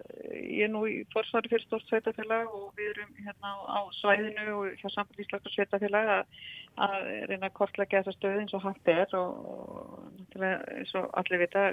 ég 0.40 0.62
er 0.64 0.70
nú 0.72 0.80
í 0.88 0.94
forsvari 1.12 1.50
fyrir 1.52 1.66
stort 1.66 1.84
sveitafélag 1.90 2.48
og 2.48 2.70
við 2.78 2.94
erum 2.94 3.10
hérna 3.20 3.50
á 3.68 3.80
svæðinu 3.98 4.54
og 4.56 4.78
hjá 4.80 4.88
sambandíslöktur 4.94 5.52
sveitafélag 5.52 6.12
að, 6.14 6.38
að 6.80 7.08
reyna 7.30 7.48
að 7.48 7.56
kortlega 7.56 8.00
þessa 8.00 8.16
stöð 8.16 8.38
eins 8.42 8.54
og 8.56 8.64
hægt 8.64 8.88
er 8.92 9.16
og, 9.18 9.50
og 9.50 10.44
eins 10.44 10.94
og 10.98 11.10
allir 11.18 11.42
vita 11.42 11.64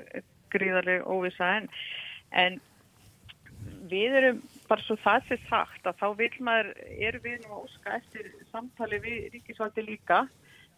gríðarlega 0.53 1.05
óvisa 1.05 1.51
en, 1.59 1.69
en 2.31 2.59
við 3.91 4.17
erum 4.19 4.41
bara 4.67 4.83
svo 4.83 4.97
það 5.03 5.29
sé 5.29 5.39
sagt 5.47 5.87
að 5.87 6.01
þá 6.01 6.07
vil 6.19 6.33
maður, 6.43 6.73
er 7.07 7.19
við 7.23 7.39
nú 7.45 7.63
óska 7.63 7.97
eftir 7.99 8.29
samtali 8.51 8.99
við 9.03 9.29
ríkisvaldi 9.35 9.85
líka 9.85 10.25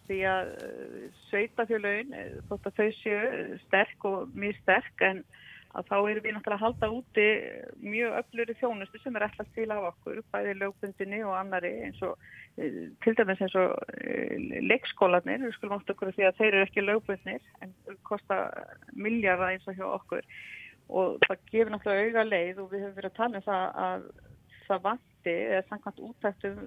því 0.10 0.20
að 0.26 0.48
uh, 0.66 1.04
sveitafjölögin, 1.28 2.16
eh, 2.18 2.32
þótt 2.50 2.70
að 2.70 2.80
þau 2.80 2.88
séu 2.98 3.60
sterk 3.68 4.10
og 4.10 4.34
mjög 4.34 4.58
sterk 4.64 5.06
en 5.06 5.22
að 5.78 5.86
þá 5.86 5.98
erum 6.00 6.24
við 6.26 6.34
náttúrulega 6.34 6.58
að 6.58 6.64
halda 6.64 6.88
úti 6.96 7.26
mjög 7.86 8.16
öfluri 8.24 8.56
þjónustu 8.58 9.02
sem 9.04 9.18
er 9.20 9.26
alltaf 9.28 9.52
til 9.54 9.68
af 9.70 9.84
okkur, 9.92 10.24
bæði 10.34 10.56
lögbundinni 10.58 11.20
og 11.28 11.36
annari 11.38 11.76
eins 11.86 12.02
og 12.06 12.16
eh, 12.18 12.49
til 13.04 13.16
dæmis 13.18 13.42
eins 13.44 13.56
og 13.60 13.76
leikskólanir, 14.70 15.44
við 15.46 15.54
skulum 15.56 15.78
átt 15.78 15.92
okkur 15.94 16.14
því 16.16 16.26
að 16.28 16.40
þeir 16.40 16.50
eru 16.50 16.64
ekki 16.66 16.86
lögbundnir 16.86 17.46
en 17.64 17.76
kosta 18.08 18.40
miljardar 18.94 19.54
eins 19.54 19.68
og 19.70 19.78
hjá 19.78 19.86
okkur. 19.90 20.26
Og 20.90 21.20
það 21.28 21.46
gefur 21.52 21.72
náttúrulega 21.74 22.08
auga 22.10 22.26
leið 22.26 22.64
og 22.64 22.72
við 22.74 22.84
höfum 22.86 22.98
verið 22.98 23.12
að 23.12 23.20
tala 23.20 23.40
um 23.40 23.46
það 23.46 23.80
að 23.86 24.10
það 24.70 24.84
vanti, 24.86 25.36
eða 25.36 25.62
samkvæmt 25.70 26.02
útæktum 26.08 26.60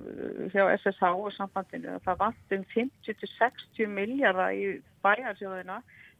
hjá 0.53 0.63
SSH 0.77 1.11
og 1.11 1.35
sambandinu 1.37 1.93
að 1.97 2.07
það 2.07 2.23
vanti 2.23 2.59
um 2.59 2.65
50-60 2.75 3.93
miljardar 3.99 4.57
í 4.59 4.65
bæjarsjóðina 5.05 5.79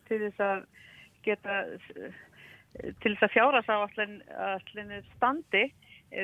til 0.09 0.21
þess 0.27 0.45
að 0.47 0.63
geta 1.27 1.59
til 3.03 3.13
þess 3.15 3.27
að 3.27 3.35
fjára 3.35 3.63
sá 3.67 3.75
allir 3.77 5.09
standi. 5.17 5.65
eh, 5.69 5.82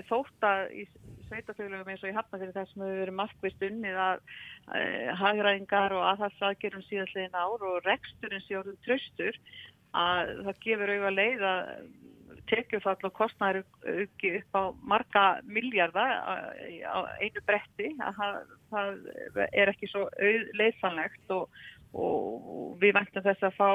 þótt 0.09 0.47
að 0.49 0.65
í 0.83 0.85
sveitafélagum 1.29 1.91
eins 1.93 2.05
og 2.05 2.11
í 2.11 2.17
hafnafyrir 2.17 2.55
þessum 2.57 2.85
hefur 2.85 3.01
verið 3.03 3.19
markvist 3.19 3.65
unnið 3.69 3.99
að 4.05 4.21
e, 4.79 4.83
hagræðingar 5.21 5.95
og 5.97 6.05
aðhalsaðgerum 6.13 6.85
síðastlegin 6.89 7.37
ár 7.37 7.65
og 7.71 7.81
reksturinn 7.87 8.45
síðan 8.47 8.79
tröstur 8.87 9.41
að 9.97 10.35
það 10.47 10.63
gefur 10.65 10.95
auðvað 10.95 11.19
leið 11.19 11.45
að 11.49 11.73
tekjufall 12.49 12.97
og 13.05 13.15
kostnæður 13.17 13.65
auki 13.85 14.31
upp 14.39 14.57
á 14.57 14.63
marga 14.93 15.25
miljardar 15.45 16.15
á 16.89 16.99
einu 17.21 17.43
bretti 17.47 17.91
það, 17.99 18.39
það 18.73 19.09
er 19.53 19.73
ekki 19.73 19.91
svo 19.91 20.07
leiðsanlegt 20.57 21.35
og, 21.35 21.49
og 21.93 22.79
við 22.81 22.97
væntum 22.97 23.27
þess 23.27 23.49
að 23.51 23.59
fá 23.59 23.71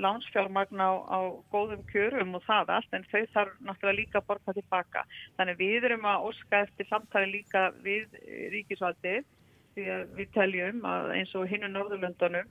lánsfjármagn 0.00 0.80
á, 0.80 0.90
á 1.04 1.20
góðum 1.52 1.82
kjörum 1.92 2.34
og 2.38 2.44
það 2.46 2.72
allt 2.76 2.94
en 2.96 3.04
þau 3.10 3.26
þarf 3.34 3.58
náttúrulega 3.60 3.98
líka 3.98 4.18
að 4.20 4.28
borga 4.30 4.54
tilbaka 4.56 5.04
þannig 5.36 5.60
við 5.60 5.84
erum 5.90 6.06
að 6.08 6.24
óska 6.30 6.62
eftir 6.64 6.88
samtali 6.88 7.28
líka 7.34 7.66
við 7.84 8.08
ríkisvaldið 8.54 9.28
því 9.76 9.84
að 9.94 10.16
við 10.16 10.32
teljum 10.34 10.80
að 10.88 11.12
eins 11.18 11.34
og 11.36 11.46
hinn 11.50 11.68
og 11.68 11.74
Norðurlöndunum 11.76 12.48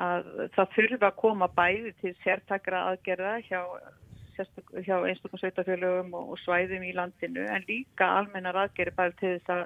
að 0.00 0.28
það 0.56 0.74
þurfa 0.76 1.10
að 1.10 1.20
koma 1.20 1.50
bæði 1.56 1.92
til 2.00 2.14
sértakra 2.24 2.86
aðgerða 2.90 3.36
hjá, 3.46 3.60
hjá 4.86 4.96
einstaklega 4.98 5.40
sveitafélögum 5.42 6.14
og 6.18 6.36
svæðum 6.44 6.84
í 6.86 6.94
landinu 6.96 7.46
en 7.46 7.66
líka 7.68 8.08
almennar 8.20 8.58
aðgerði 8.64 8.96
bæði 8.96 9.16
til 9.20 9.32
þess 9.36 9.54
að, 9.54 9.64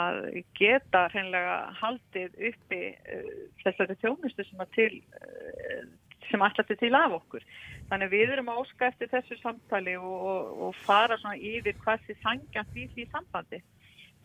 að 0.00 0.18
geta 0.58 1.04
hreinlega 1.12 1.56
haldið 1.82 2.42
uppi 2.50 2.82
uh, 2.94 3.30
þessari 3.64 3.98
þjónustu 4.02 4.48
sem 4.48 4.66
að 4.66 4.74
til 4.78 4.90
uh, 5.20 5.86
sem 6.30 6.42
alltaf 6.42 6.70
til 6.74 6.94
af 6.98 7.14
okkur. 7.20 7.44
Þannig 7.90 8.10
við 8.10 8.34
erum 8.34 8.50
að 8.50 8.62
óska 8.64 8.90
eftir 8.90 9.10
þessu 9.12 9.38
samtali 9.40 9.94
og, 10.00 10.14
og, 10.16 10.52
og 10.66 10.78
fara 10.86 11.18
svona 11.20 11.38
yfir 11.38 11.76
hvað 11.84 12.06
þið 12.08 12.22
sangjast 12.24 12.78
í 12.82 12.86
því 12.94 13.08
sambandi. 13.12 13.62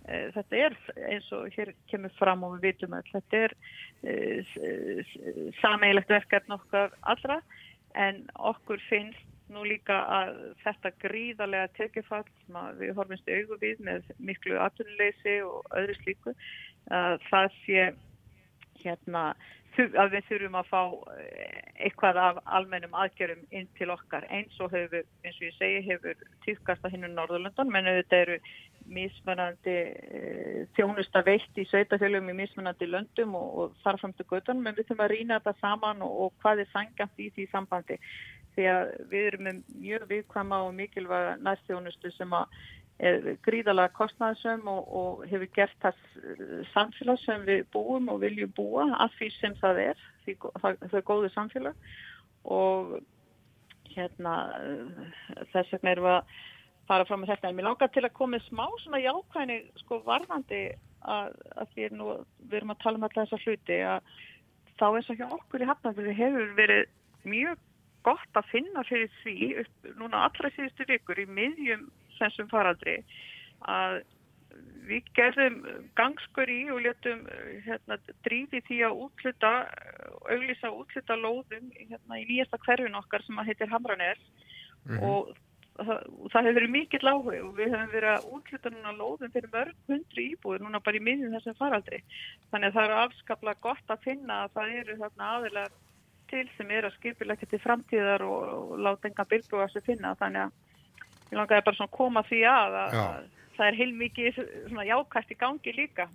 Eh, 0.09 0.29
þetta 0.33 0.61
er 0.65 0.77
eins 1.11 1.27
og 1.37 1.51
hér 1.53 1.73
kemur 1.91 2.13
fram 2.17 2.45
og 2.47 2.55
við 2.55 2.71
vitum 2.71 2.95
að 2.97 3.11
þetta 3.11 3.41
er 3.45 3.53
uh, 4.09 5.11
sameigilegt 5.59 6.09
verkefn 6.09 6.55
okkar 6.57 6.95
allra 7.13 7.37
en 7.93 8.23
okkur 8.51 8.81
finnst 8.87 9.27
nú 9.53 9.63
líka 9.67 10.01
að 10.19 10.35
þetta 10.63 10.93
gríðarlega 11.03 11.71
tekifall 11.77 12.25
sem 12.43 12.59
við 12.79 12.93
horfumst 12.97 13.29
auðvu 13.29 13.59
við 13.61 13.81
með 13.87 14.11
miklu 14.19 14.59
aðtunleysi 14.63 15.39
og 15.47 15.73
öðru 15.77 15.97
slíku 16.01 16.35
að 16.91 17.17
það 17.29 17.49
sé 17.61 17.89
hérna 18.81 19.31
að 19.77 20.15
við 20.15 20.25
þurfum 20.27 20.57
að 20.59 20.67
fá 20.67 20.81
eh, 21.15 21.59
eitthvað 21.85 22.17
af 22.19 22.39
almennum 22.57 22.95
aðgjörum 22.97 23.45
inn 23.55 23.69
til 23.77 23.89
okkar. 23.93 24.25
Eins 24.33 24.57
og 24.59 24.73
hefur, 24.73 25.05
eins 25.23 25.37
og 25.39 25.45
ég 25.47 25.55
segi, 25.55 25.79
hefur 25.87 26.25
týrkast 26.45 26.85
að 26.85 26.95
hinn 26.95 27.07
um 27.07 27.15
Norðurlundan, 27.15 27.71
menn 27.71 27.87
auðvitað 27.87 28.25
eru 28.25 28.37
mismunandi 28.91 29.77
e, 29.77 30.65
þjónusta 30.75 31.21
veitt 31.23 31.57
í 31.61 31.65
sveitafjölum 31.69 32.31
í 32.33 32.37
mismunandi 32.41 32.89
löndum 32.89 33.37
og, 33.39 33.49
og 33.61 33.79
þarfram 33.85 34.15
til 34.17 34.27
göttunum, 34.27 34.67
en 34.67 34.75
við 34.75 34.89
þurfum 34.89 35.05
að 35.05 35.13
rýna 35.13 35.39
þetta 35.39 35.55
saman 35.61 36.03
og, 36.05 36.15
og 36.25 36.37
hvað 36.43 36.65
er 36.65 36.71
sangjant 36.73 37.21
í 37.21 37.29
því 37.35 37.47
sambandi 37.53 37.99
því 38.55 38.67
að 38.71 38.93
við 39.11 39.25
erum 39.29 39.47
með 39.47 39.63
mjög 39.79 40.05
viðkvæma 40.11 40.61
og 40.65 40.77
mikilvæga 40.77 41.33
næstþjónustu 41.45 42.13
sem 42.15 42.35
að 42.35 42.61
gríðalega 43.45 43.89
kostnæðsum 43.97 44.67
og, 44.69 44.81
og 44.93 45.21
hefur 45.29 45.49
gert 45.55 45.77
það 45.81 46.01
eh, 46.21 46.59
samfélag 46.73 47.17
sem 47.23 47.45
við 47.47 47.63
búum 47.73 48.11
og 48.13 48.21
viljum 48.21 48.51
búa 48.57 48.85
af 49.01 49.15
því 49.17 49.31
sem 49.39 49.55
það 49.61 49.81
er, 49.87 50.03
því, 50.25 50.35
það, 50.61 50.77
það 50.83 50.97
er 50.99 51.07
góðu 51.07 51.31
samfélag. 51.33 51.89
Og 52.45 52.99
hérna 53.95 54.35
þess 55.51 55.73
vegna 55.73 55.95
erum 55.95 56.07
við 56.07 56.17
að 56.19 56.35
fara 56.91 57.07
fram 57.09 57.23
með 57.23 57.33
þetta. 57.33 57.49
En 57.49 57.57
mér 57.57 57.69
langar 57.71 57.91
til 57.93 58.05
að 58.05 58.15
koma 58.19 58.41
smá 58.45 58.65
svona 58.83 59.01
jákvæðni 59.01 59.59
sko 59.81 60.01
varðandi 60.05 60.61
að, 61.01 61.33
að 61.57 61.73
því 61.73 61.89
nú, 61.97 62.13
við 62.45 62.61
erum 62.61 62.75
að 62.75 62.81
tala 62.85 63.01
um 63.01 63.07
alltaf 63.07 63.31
þessa 63.31 63.41
hluti 63.47 63.81
að 63.95 64.13
þá 64.77 64.87
eins 64.89 65.11
og 65.11 65.19
hjá 65.19 65.27
okkur 65.27 65.65
í 65.65 65.69
Hafnarfjörði 65.69 66.17
hefur 66.17 66.55
verið 66.57 66.87
mjög 67.29 67.67
gott 68.07 68.39
að 68.39 68.49
finna 68.53 68.85
fyrir 68.87 69.11
því 69.21 69.51
upp 69.63 69.91
núna 69.99 70.25
allra 70.27 70.51
síðustu 70.55 70.87
vikur 70.89 71.21
í 71.21 71.27
miðjum 71.29 71.85
þessum 72.17 72.49
faraldri 72.51 73.01
að 73.69 74.01
við 74.89 75.05
gerðum 75.15 75.61
gangskur 75.95 76.49
í 76.51 76.61
og 76.73 76.81
letum 76.85 77.21
hérna, 77.65 77.97
drífi 78.25 78.61
því 78.67 78.79
að 78.87 79.03
útluta, 79.05 79.51
auglýsa 80.27 80.71
útluta 80.73 81.17
lóðum 81.19 81.69
hérna, 81.77 82.17
í 82.17 82.25
nýjasta 82.29 82.59
hverfin 82.65 82.97
okkar 82.99 83.23
sem 83.25 83.39
að 83.39 83.51
heitir 83.51 83.71
Hamranær 83.71 84.19
mm 84.19 84.97
-hmm. 84.97 85.03
og 85.07 85.31
það, 85.77 86.01
það 86.33 86.47
hefur 86.47 86.57
verið 86.59 86.73
mikill 86.75 87.11
áhug 87.11 87.37
og 87.37 87.53
við 87.59 87.73
hefum 87.75 87.93
verið 87.93 88.11
að 88.15 88.27
útluta 88.37 88.73
núna 88.73 88.95
lóðum 88.97 89.33
fyrir 89.35 89.53
mörg 89.53 89.77
hundru 89.87 90.25
íbúið 90.25 90.65
núna 90.65 90.83
bara 90.85 90.99
í 90.99 91.05
miðjum 91.07 91.37
þessum 91.37 91.59
faraldri. 91.61 92.01
Þannig 92.51 92.67
að 92.67 92.75
það 92.75 92.85
eru 92.87 92.99
afskaplega 93.05 93.65
gott 93.67 93.95
að 93.95 94.03
finna 94.07 94.43
að 94.43 94.53
það 94.57 94.75
eru 94.81 94.97
þarna 95.03 95.31
aðilar 95.37 95.71
til 96.31 96.47
sem 96.55 96.73
eru 96.73 96.89
að 96.89 96.97
skipilegja 96.97 97.49
til 97.51 97.61
framtíðar 97.61 98.25
og, 98.25 98.49
og 98.71 98.73
láta 98.87 99.09
enga 99.11 99.27
bilbúa 99.29 99.67
að 99.67 99.85
finna. 99.85 100.15
Þannig 100.19 100.47
að 100.47 101.31
ég 101.31 101.37
langaði 101.39 101.67
bara 101.67 101.79
svona 101.79 101.95
koma 101.99 102.25
því 102.27 102.41
að, 102.49 102.81
að, 102.81 102.97
að 103.03 103.29
það 103.59 103.69
er 103.69 103.79
heilmikið 103.83 104.41
svona 104.41 104.89
jákvægt 104.89 105.31
í 105.31 105.39
gangi 105.43 105.77
líka. 105.77 106.09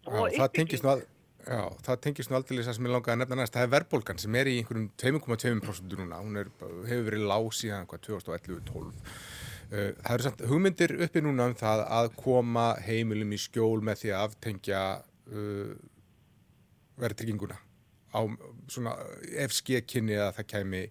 Já, 0.00 0.20
það 0.36 0.52
tengist 0.58 0.86
nú 0.86 0.94
að 0.96 1.08
Já, 1.40 1.62
það 1.86 2.00
tengist 2.04 2.28
nú 2.28 2.36
aldrei 2.36 2.58
þess 2.58 2.68
að 2.68 2.74
sem 2.76 2.86
ég 2.86 2.92
langaði 2.92 3.14
að 3.14 3.20
nefna 3.22 3.36
næst. 3.38 3.54
Það 3.54 3.62
er 3.64 3.70
verðbólgan 3.72 4.18
sem 4.20 4.34
er 4.36 4.48
í 4.50 4.56
einhverjum 4.60 4.88
2,2% 5.00 5.94
núna, 5.96 6.18
hún 6.20 6.36
er, 6.36 6.50
hefur 6.60 7.06
verið 7.06 7.24
lág 7.30 7.48
síðan 7.56 7.88
2011-12 7.88 8.90
uh, 8.90 8.92
Það 9.70 10.10
eru 10.12 10.26
samt 10.26 10.44
hugmyndir 10.50 10.94
uppi 11.06 11.22
núna 11.24 11.48
um 11.48 11.56
það 11.56 11.86
að 11.96 12.10
koma 12.20 12.66
heimilum 12.84 13.32
í 13.32 13.40
skjól 13.40 13.80
með 13.88 14.02
því 14.02 14.12
að 14.12 14.26
aftengja 14.26 14.84
uh, 15.00 15.72
verðtrygginguna 17.00 17.56
á 18.14 18.20
svona 18.70 18.94
skekkinni 19.54 20.18
að 20.18 20.38
það 20.38 20.48
kemi 20.54 20.84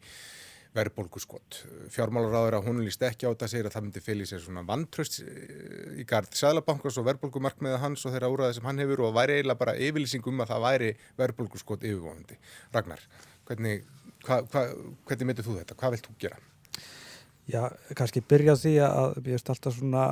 verðbólguskott. 0.76 1.64
Fjármálaráður 1.90 2.60
að 2.60 2.68
hún 2.70 2.82
líst 2.86 3.02
ekki 3.06 3.26
á 3.26 3.34
þetta, 3.34 3.48
segir 3.50 3.70
að 3.70 3.76
það 3.76 3.86
myndi 3.86 4.04
fylgja 4.06 4.28
sér 4.30 4.44
svona 4.44 4.64
vantröst 4.68 5.16
í 5.98 6.06
gard 6.10 6.36
Sælabankars 6.38 7.00
og 7.02 7.08
verðbólgumarkmiða 7.08 7.80
hans 7.82 8.06
og 8.06 8.14
þeirra 8.14 8.30
úræði 8.34 8.60
sem 8.60 8.68
hann 8.70 8.82
hefur 8.84 9.08
og 9.08 9.16
væri 9.18 9.40
eiginlega 9.40 9.62
bara 9.64 9.74
yfirlýsing 9.88 10.30
um 10.30 10.44
að 10.44 10.54
það 10.54 10.66
væri 10.68 10.92
verðbólguskott 11.18 11.88
yfirvonandi. 11.90 12.38
Ragnar, 12.76 13.02
hvernig, 13.50 13.82
hva, 14.28 14.44
hva, 14.46 14.64
hvernig 15.10 15.32
myndir 15.32 15.48
þú 15.48 15.58
þetta? 15.58 15.80
Hvað 15.80 15.96
vilt 15.96 16.12
þú 16.12 16.16
gera? 16.22 16.40
Já, 17.50 17.64
kannski 17.98 18.22
byrja 18.22 18.54
því 18.62 18.76
að 18.86 19.18
ég 19.24 19.34
veist 19.34 19.50
alltaf 19.50 19.74
svona 19.80 20.06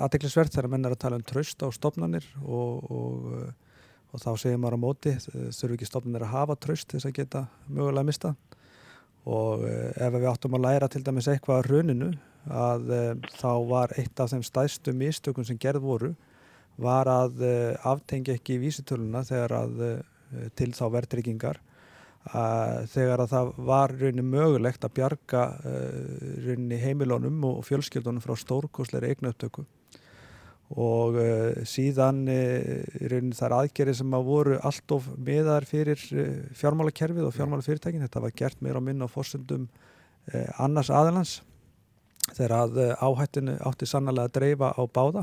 aðdeklisvert 0.00 0.54
þegar 0.54 0.72
menn 0.72 0.88
er 0.88 0.96
að 0.96 1.02
tala 1.04 1.20
um 1.20 1.26
tröst 1.26 1.60
á 1.60 1.68
stopnarnir 1.74 2.24
og, 2.40 2.86
og, 2.88 3.26
og 4.16 4.22
þá 4.22 4.30
segir 4.40 4.60
maður 4.60 4.78
á 4.80 4.84
móti 4.86 5.12
þurfu 5.20 5.76
ekki 5.76 5.88
stopnarnir 5.88 6.24
að 6.24 6.32
hafa 6.32 6.56
tröst 6.64 6.94
þess 6.94 7.08
að 7.08 7.18
geta 7.18 7.42
mögulega 7.68 8.08
mistað? 8.08 8.38
Og 9.26 9.66
eh, 9.66 9.90
ef 10.06 10.14
við 10.14 10.28
áttum 10.30 10.56
að 10.56 10.64
læra 10.64 10.88
til 10.88 11.02
dæmis 11.04 11.28
eitthvað 11.28 11.60
á 11.60 11.66
rauninu 11.66 12.10
að 12.46 12.90
e, 12.94 13.00
þá 13.40 13.52
var 13.66 13.92
eitt 13.98 14.20
af 14.22 14.30
þeim 14.30 14.44
stæðstu 14.46 14.92
mistökum 14.94 15.46
sem 15.46 15.58
gerð 15.58 15.82
voru 15.82 16.10
var 16.78 17.10
að 17.10 17.40
e, 17.42 17.54
aftengja 17.90 18.36
ekki 18.38 18.60
vísitöluna 18.62 19.24
þegar 19.26 19.54
að 19.64 19.80
til 20.58 20.72
þá 20.74 20.84
verðryggingar 20.90 21.58
þegar 22.90 23.22
að 23.22 23.32
það 23.32 23.50
var 23.68 23.92
rauninni 23.94 24.24
mögulegt 24.26 24.82
að 24.82 24.94
bjarga 24.96 25.42
rauninni 26.42 26.78
heimilónum 26.82 27.44
og 27.46 27.60
fjölskyldunum 27.68 28.24
frá 28.24 28.34
stórkosleiri 28.40 29.12
eignaupptöku 29.12 29.62
og 30.74 31.14
uh, 31.14 31.58
síðan 31.62 32.24
uh, 32.26 33.18
þar 33.38 33.54
aðgerið 33.60 34.00
sem 34.00 34.14
að 34.18 34.26
voru 34.26 34.56
allt 34.66 34.94
of 34.96 35.06
miðar 35.14 35.66
fyrir 35.68 36.00
uh, 36.10 36.24
fjármálakerfið 36.58 37.28
og 37.28 37.34
fjármálafyrirtækin 37.36 38.02
þetta 38.02 38.22
var 38.24 38.34
gert 38.34 38.64
meira 38.64 38.82
á 38.82 38.86
minna 38.86 39.06
á 39.06 39.10
fórsöndum 39.10 39.68
annars 40.58 40.88
aðalans 40.90 41.36
þegar 42.34 42.54
að 42.56 42.78
áhættinu 42.98 43.52
átti 43.62 43.86
sannlega 43.86 44.26
að 44.26 44.32
dreifa 44.34 44.72
á 44.74 44.82
báða. 44.90 45.22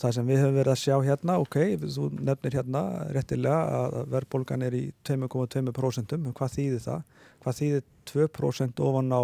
Það 0.00 0.14
sem 0.16 0.26
við 0.26 0.40
höfum 0.40 0.56
verið 0.56 0.72
að 0.72 0.80
sjá 0.80 0.96
hérna 1.04 1.36
ok, 1.38 1.56
þú 1.84 2.08
nefnir 2.18 2.56
hérna 2.58 2.82
réttilega 3.14 3.60
að 3.76 3.96
verðbólgan 4.16 4.64
er 4.66 4.74
í 4.74 4.82
2,2% 5.06 6.16
hvað 6.34 6.56
þýðir 6.56 6.82
það? 6.88 7.06
Hvað 7.44 7.58
þýðir 7.60 7.86
2% 8.10 8.82
ofan 8.88 9.14
á 9.14 9.22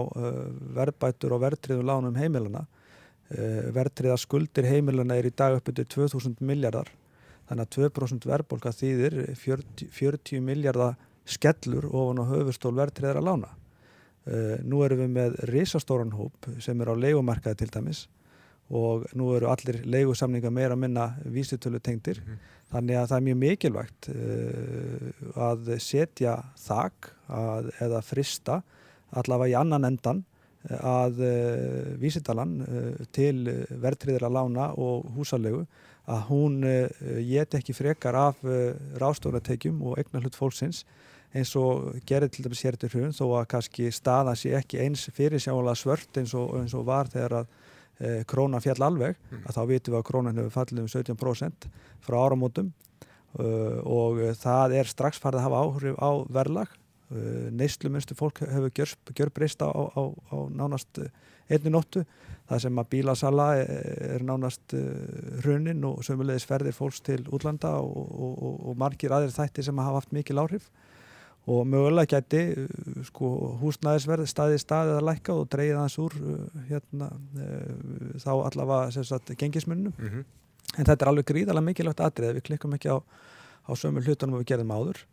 verðbætur 0.79 1.35
og 1.35 1.43
verðtriðum 1.49 1.91
lánum 1.91 2.21
heimilana 2.21 2.67
Eh, 2.67 2.76
verðtriða 3.29 4.17
skuldir 4.21 4.69
heimilana 4.69 5.17
er 5.19 5.27
í 5.27 5.35
dag 5.35 5.57
upp 5.59 5.71
yfir 5.73 5.89
2000 5.97 6.41
miljardar 6.47 6.91
þannig 7.49 7.67
að 7.67 7.91
2% 7.91 8.27
verðbólka 8.31 8.73
þýðir 8.75 9.17
40, 9.39 9.89
40 9.95 10.43
miljardar 10.47 10.97
skellur 11.27 11.89
ofan 11.91 12.23
á 12.23 12.25
höfustól 12.31 12.75
verðtriðar 12.77 13.21
að 13.21 13.29
lána. 13.31 13.55
Uh, 14.27 14.59
nú 14.67 14.83
erum 14.83 15.05
við 15.05 15.11
með 15.15 15.41
risastóran 15.51 16.15
hóp 16.15 16.49
sem 16.63 16.81
er 16.83 16.91
á 16.91 16.95
leikumarkaði 16.99 17.61
til 17.63 17.73
dæmis 17.75 18.07
og 18.75 19.05
nú 19.15 19.31
eru 19.37 19.47
allir 19.53 19.85
leigusamninga 19.87 20.51
meira 20.51 20.75
að 20.75 20.83
minna 20.83 21.05
vísitölu 21.31 21.79
tengdir 21.79 22.19
mm 22.25 22.55
þannig 22.73 22.99
að 22.99 23.11
það 23.11 23.19
er 23.19 23.27
mjög 23.27 23.39
mikilvægt 23.43 24.09
uh, 24.13 25.11
að 25.49 25.69
setja 25.83 26.37
þak 26.61 27.13
að, 27.31 27.71
eða 27.85 28.03
frista 28.05 28.61
allavega 29.17 29.53
í 29.53 29.59
annan 29.61 29.87
endan 29.89 30.25
að 30.77 31.21
uh, 31.23 31.91
vísitalan 32.01 32.57
uh, 32.63 33.03
til 33.15 33.45
verðtriðra 33.71 34.31
lána 34.33 34.73
og 34.75 35.07
húsalegu 35.17 35.67
að 36.07 36.21
hún 36.29 36.61
geti 36.63 37.59
ekki 37.59 37.75
frekar 37.75 38.15
af 38.15 38.45
rástofatekjum 39.03 39.81
og 39.83 39.97
egnar 39.99 40.23
hlut 40.23 40.37
fólksins 40.39 40.85
eins 41.37 41.53
og 41.59 41.97
gerir 42.07 42.31
til 42.33 42.47
dæmis 42.47 42.63
hér 42.65 42.79
til 42.81 42.91
hrun 42.93 43.15
þó 43.15 43.25
að 43.41 43.49
kannski 43.53 43.91
staða 43.95 44.37
sé 44.39 44.55
ekki 44.57 44.81
eins 44.85 45.07
fyrir 45.15 45.43
sjálega 45.43 45.77
svört 45.79 46.21
eins 46.21 46.35
og, 46.39 46.55
eins 46.61 46.75
og 46.77 46.87
var 46.89 47.11
þegar 47.13 47.41
að 47.41 47.51
e, 47.99 48.13
krónan 48.29 48.63
fjall 48.65 48.79
alveg 48.87 49.19
mm. 49.19 49.45
að 49.45 49.59
þá 49.59 49.63
vitum 49.73 49.95
við 49.95 50.01
að 50.01 50.09
krónan 50.11 50.41
hefur 50.41 50.57
fallið 50.57 50.85
um 50.85 50.91
17% 50.95 51.69
frá 52.07 52.19
áramótum 52.23 52.73
uh, 53.41 53.79
og 53.83 54.23
það 54.41 54.79
er 54.81 54.91
strax 54.91 55.21
farið 55.23 55.43
að 55.43 55.49
hafa 55.49 55.63
áhrif 55.65 56.01
á 56.01 56.11
verðlag 56.39 56.77
neyslumunstu 57.11 58.17
fólk 58.19 58.41
hefur 58.41 58.71
gjör, 58.75 58.95
gjör 59.15 59.31
breyst 59.31 59.63
á, 59.63 59.71
á, 59.71 60.03
á 60.11 60.37
nánast 60.51 60.99
einni 61.49 61.71
nóttu. 61.71 62.03
Það 62.47 62.61
sem 62.63 62.79
að 62.79 62.91
bílasala 62.91 63.47
er 63.59 64.23
nánast 64.23 64.75
hrunin 65.43 65.85
og 65.87 66.03
sömulegis 66.07 66.47
ferðir 66.47 66.75
fólks 66.75 67.01
til 67.03 67.25
útlanda 67.35 67.77
og, 67.83 68.11
og, 68.11 68.61
og 68.71 68.77
margir 68.79 69.15
aðrir 69.15 69.35
þætti 69.35 69.65
sem 69.67 69.79
hafa 69.83 70.01
haft 70.01 70.15
mikil 70.15 70.43
áhrif. 70.43 70.69
Og 71.47 71.63
mögulega 71.71 72.19
gæti 72.19 72.41
sko, 73.07 73.29
húsnæðisverð 73.61 74.27
staði 74.27 74.59
staðið 74.59 74.97
að 74.97 75.05
lækka 75.07 75.35
og 75.39 75.51
dreyja 75.51 75.79
þans 75.79 75.99
úr 76.03 76.17
hérna, 76.67 77.11
þá 78.19 78.33
allavega 78.35 79.05
sagt, 79.07 79.31
gengismunum 79.39 79.93
mm 79.93 80.09
-hmm. 80.09 80.25
en 80.75 80.85
þetta 80.85 81.05
er 81.05 81.11
alveg 81.13 81.29
gríðalega 81.31 81.69
mikilvægt 81.69 82.03
aðrið 82.03 82.35
við 82.35 82.47
klikkum 82.51 82.75
ekki 82.75 82.91
á, 82.91 82.99
á 82.99 83.73
sömu 83.79 84.03
hlutunum 84.03 84.43
við 84.43 84.51
gerðum 84.51 84.75
áður 84.75 85.07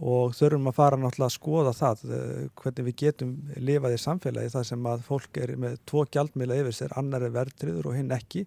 og 0.00 0.32
þurfum 0.36 0.70
að 0.70 0.76
fara 0.78 0.96
náttúrulega 0.96 1.28
að 1.28 1.34
skoða 1.34 1.72
það 1.76 2.04
eh, 2.16 2.44
hvernig 2.56 2.86
við 2.86 2.94
getum 3.02 3.32
lifað 3.60 3.96
í 3.96 4.00
samfélagi 4.00 4.52
það 4.54 4.68
sem 4.70 4.86
að 4.88 5.02
fólk 5.04 5.40
er 5.42 5.52
með 5.60 5.74
tvo 5.88 6.04
gjaldmila 6.08 6.56
yfir 6.62 6.76
sér, 6.76 6.94
annar 6.96 7.26
er 7.26 7.34
verðtriður 7.34 7.90
og 7.90 7.98
hinn 7.98 8.14
ekki. 8.16 8.46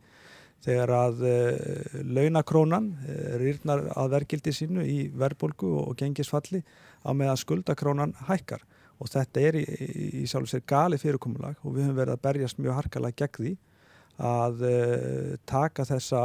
Þegar 0.66 0.90
að 0.98 1.20
uh, 1.30 1.98
launakrónan 2.16 2.88
uh, 3.04 3.36
rýrnar 3.38 3.84
að 3.94 4.16
vergildi 4.16 4.54
sínu 4.56 4.86
í 4.90 4.96
verðbólgu 5.14 5.68
og, 5.68 5.92
og 5.92 6.00
gengisfalli 6.00 6.64
á 7.06 7.14
meðan 7.14 7.38
skuldakrónan 7.38 8.16
hækkar. 8.26 8.64
Og 8.98 9.12
þetta 9.12 9.44
er 9.46 9.60
í, 9.60 9.62
í, 9.62 10.08
í 10.24 10.26
sjálf 10.26 10.48
og 10.48 10.54
sér 10.56 10.64
gali 10.66 10.98
fyrirkomulag 10.98 11.60
og 11.62 11.76
við 11.76 11.86
höfum 11.86 12.00
verið 12.00 12.16
að 12.16 12.24
berjast 12.24 12.64
mjög 12.64 12.80
harkalega 12.80 13.20
gegn 13.22 13.38
því 13.38 13.54
að 14.26 14.66
uh, 14.72 15.36
taka 15.46 15.86
þessa, 15.86 16.24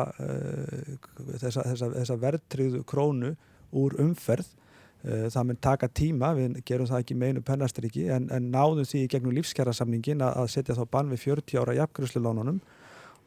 þessa, 1.35 1.67
þessa, 1.67 1.93
þessa 1.99 2.19
verðtriðu 2.25 2.83
krónu 2.89 3.35
úr 3.77 3.99
umferð 4.01 4.55
það 5.03 5.47
mun 5.49 5.59
taka 5.65 5.89
tíma, 5.89 6.35
við 6.37 6.59
gerum 6.69 6.89
það 6.91 7.03
ekki 7.03 7.15
meinu 7.17 7.41
pennastriki 7.45 8.03
en, 8.13 8.27
en 8.35 8.51
náðum 8.53 8.85
því 8.85 9.07
gegnum 9.09 9.33
lífskjærasamningin 9.39 10.21
að, 10.27 10.35
að 10.43 10.51
setja 10.53 10.77
þá 10.77 10.83
bann 10.93 11.13
við 11.13 11.23
40 11.25 11.63
ára 11.63 11.77
jafngrúslulánunum 11.79 12.61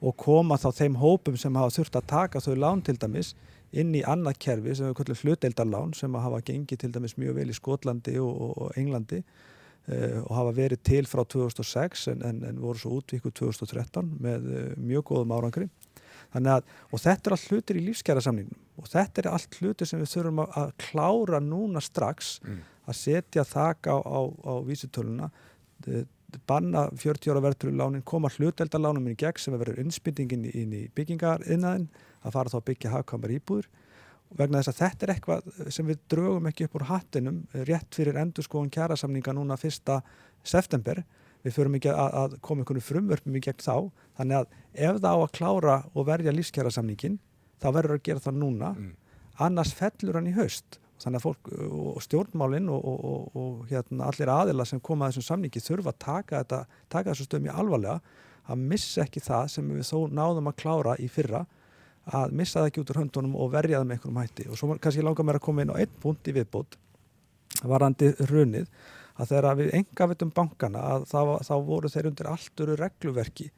og 0.04 0.16
koma 0.20 0.60
þá 0.60 0.70
þeim 0.78 1.00
hópum 1.00 1.40
sem 1.40 1.56
hafa 1.56 1.74
þurft 1.78 1.98
að 1.98 2.10
taka 2.12 2.42
þau 2.44 2.54
lán 2.60 2.84
til 2.86 2.98
dæmis 3.00 3.34
inn 3.74 3.94
í 3.96 4.04
annað 4.06 4.38
kerfi 4.46 4.76
sem 4.78 4.90
við 4.90 4.98
kallum 5.00 5.20
hlutdeildarlán 5.22 5.96
sem 5.98 6.20
hafa 6.26 6.42
gengið 6.46 6.84
til 6.84 6.92
dæmis 6.94 7.16
mjög 7.18 7.40
vel 7.40 7.50
í 7.50 7.58
Skotlandi 7.58 8.18
og, 8.22 8.34
og, 8.34 8.52
og 8.66 8.78
Englandi 8.80 9.22
uh, 9.24 10.20
og 10.26 10.34
hafa 10.38 10.54
verið 10.60 10.84
til 10.86 11.08
frá 11.10 11.24
2006 11.26 12.08
en, 12.14 12.26
en, 12.28 12.44
en 12.50 12.62
voru 12.62 12.82
svo 12.82 13.00
útvíkuð 13.00 13.34
2013 13.40 14.14
með 14.22 14.50
uh, 14.52 14.68
mjög 14.78 15.08
góðum 15.10 15.34
árangri. 15.38 15.70
Að, 16.34 16.66
og 16.90 17.02
þetta 17.02 17.30
er 17.30 17.36
allt 17.36 17.52
hlutir 17.52 17.78
í 17.78 17.86
lífskjærasamningnum 17.88 18.82
og 18.82 18.90
þetta 18.90 19.22
er 19.22 19.28
allt 19.30 19.58
hlutir 19.60 19.90
sem 19.90 20.02
við 20.02 20.14
þurfum 20.16 20.40
að, 20.42 20.56
að 20.62 20.72
klára 20.82 21.40
núna 21.44 21.84
strax 21.84 22.40
mm. 22.42 22.60
að 22.90 22.98
setja 22.98 23.46
þak 23.46 23.90
á, 23.94 23.98
á, 24.02 24.20
á 24.50 24.54
vísutöluna 24.66 25.30
banna 26.50 26.88
40 26.98 27.32
ára 27.32 27.44
verðtölulánin 27.44 28.04
koma 28.06 28.32
hluteldalánum 28.34 29.06
inn 29.06 29.14
í 29.16 29.20
gegn 29.20 29.42
sem 29.42 29.56
verður 29.58 29.82
innspyndingin 29.84 30.48
inn 30.50 30.74
í 30.74 30.84
byggingariðnaðin 30.98 31.90
að 32.24 32.36
fara 32.36 32.54
þá 32.54 32.60
að 32.60 32.68
byggja 32.72 32.94
hafkamar 32.94 33.34
íbúður 33.36 33.70
vegna 34.34 34.62
þess 34.62 34.72
að 34.72 34.80
þetta 34.80 35.06
er 35.06 35.14
eitthvað 35.14 35.74
sem 35.76 35.90
við 35.90 36.00
draugum 36.10 36.48
ekki 36.50 36.68
upp 36.68 36.78
úr 36.80 36.88
hattinum 36.90 37.44
rétt 37.70 37.94
fyrir 37.94 38.18
endur 38.22 38.46
skoðun 38.48 38.74
kjærasamninga 38.74 39.36
núna 39.38 39.60
fyrsta 39.62 40.00
september 40.42 41.04
við 41.44 41.56
förum 41.58 41.78
ekki 41.78 41.92
að, 41.92 42.14
að 42.22 42.36
koma 42.46 42.64
einhvern 42.64 42.84
frumvörpum 42.84 43.38
í 43.38 43.42
gegn 43.44 43.64
þá. 43.64 43.76
Þannig 44.20 44.40
að 44.40 44.54
ef 44.74 45.00
það 45.00 45.10
á 45.12 45.20
að 45.20 45.34
klára 45.38 45.78
og 45.94 46.08
verja 46.08 46.36
lífskjara 46.36 46.72
samningin 46.74 47.20
þá 47.64 47.68
verður 47.72 47.98
að 47.98 48.06
gera 48.08 48.24
það 48.24 48.40
núna. 48.44 48.74
Mm. 48.78 48.94
annars 49.44 49.74
fellur 49.74 50.20
hann 50.20 50.30
í 50.30 50.36
haust. 50.38 50.78
Þannig 51.02 51.20
að 51.20 51.24
fólk 51.26 51.50
og 51.68 52.04
stjórnmálinn 52.06 52.70
og, 52.72 52.84
og, 52.88 53.00
og, 53.10 53.24
og 53.40 53.64
hérna, 53.72 54.06
allir 54.08 54.30
aðila 54.32 54.66
sem 54.66 54.80
koma 54.80 55.08
að 55.08 55.16
þessum 55.16 55.26
samningi 55.28 55.64
þurfa 55.64 55.92
að 55.92 55.98
taka, 56.00 56.44
þetta, 56.44 56.60
taka 56.94 57.12
þessu 57.12 57.26
stöðum 57.28 57.50
í 57.50 57.56
alvarlega. 57.64 57.98
Að 58.44 58.64
missa 58.72 59.04
ekki 59.04 59.24
það 59.24 59.50
sem 59.56 59.74
við 59.74 59.90
þó 59.90 59.98
náðum 60.14 60.52
að 60.52 60.58
klára 60.62 60.96
í 61.02 61.10
fyrra. 61.12 61.44
Að 62.14 62.38
missa 62.40 62.62
það 62.62 62.70
ekki 62.70 62.84
út 62.84 62.94
úr 62.94 63.02
höndunum 63.02 63.36
og 63.40 63.52
verja 63.52 63.82
það 63.82 63.90
með 63.90 63.98
einhverjum 63.98 64.22
hætti. 64.22 64.48
Og 64.52 64.60
svo 64.60 64.78
kannski 64.78 65.04
langar 65.04 65.28
mér 65.28 65.40
að 65.40 65.46
koma 65.48 65.66
inn 65.66 65.74
á 65.74 65.80
einn 65.82 66.00
punkt 66.04 66.30
í 66.30 66.36
viðbót 66.38 66.78
varandi 67.64 68.12
runið 68.30 68.70
að 69.14 69.34
þegar 69.34 69.60
við 69.60 69.74
enga 69.80 70.08
vitum 70.12 70.32
bankana 70.34 70.86
að 70.96 71.06
þá, 71.12 71.20
þá 71.46 71.56
voru 71.68 71.92
þeir 71.94 72.10
undir 72.10 72.30
allturu 72.32 72.78
regluverki 72.80 73.50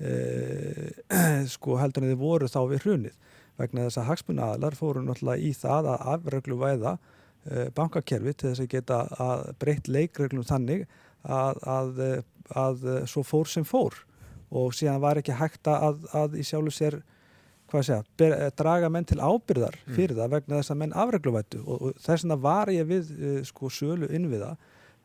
eh, 0.00 0.90
sko 1.54 1.78
heldur 1.80 2.04
en 2.04 2.14
þið 2.14 2.22
voru 2.22 2.50
þá 2.50 2.60
við 2.72 2.86
hrunið 2.86 3.18
vegna 3.60 3.86
þess 3.86 4.00
að 4.00 4.08
hagsmunnaðalar 4.10 4.78
fóru 4.78 5.04
náttúrulega 5.04 5.44
í 5.46 5.52
það 5.54 5.90
að 5.92 6.06
afreglu 6.14 6.58
væða 6.60 6.96
eh, 6.96 7.68
bankakerfi 7.76 8.34
til 8.34 8.50
þess 8.50 8.64
að 8.64 8.72
geta 8.74 9.02
að 9.22 9.44
breytt 9.62 9.90
leikreglum 9.90 10.46
þannig 10.48 10.86
að, 11.24 11.60
að, 11.64 12.02
að 12.52 12.88
svo 13.08 13.22
fór 13.24 13.48
sem 13.48 13.64
fór 13.64 13.96
og 14.54 14.74
síðan 14.76 15.02
var 15.02 15.18
ekki 15.18 15.36
hægt 15.38 15.68
að, 15.70 16.04
að 16.14 16.38
í 16.38 16.44
sjálfu 16.46 16.72
sér 16.74 17.00
segja, 17.72 18.02
ber, 18.18 18.34
draga 18.54 18.90
menn 18.92 19.06
til 19.08 19.18
ábyrðar 19.18 19.76
mm. 19.80 19.94
fyrir 19.96 20.14
mm. 20.14 20.20
það 20.20 20.34
vegna 20.36 20.60
þess 20.60 20.72
að 20.74 20.80
menn 20.82 20.96
afregluvættu 21.04 21.62
og, 21.64 21.80
og 21.80 21.98
þess 22.04 22.24
vegna 22.24 22.36
var 22.44 22.70
ég 22.72 22.88
við 22.88 23.10
uh, 23.14 23.38
sko 23.46 23.70
sölu 23.72 24.10
innviða 24.14 24.54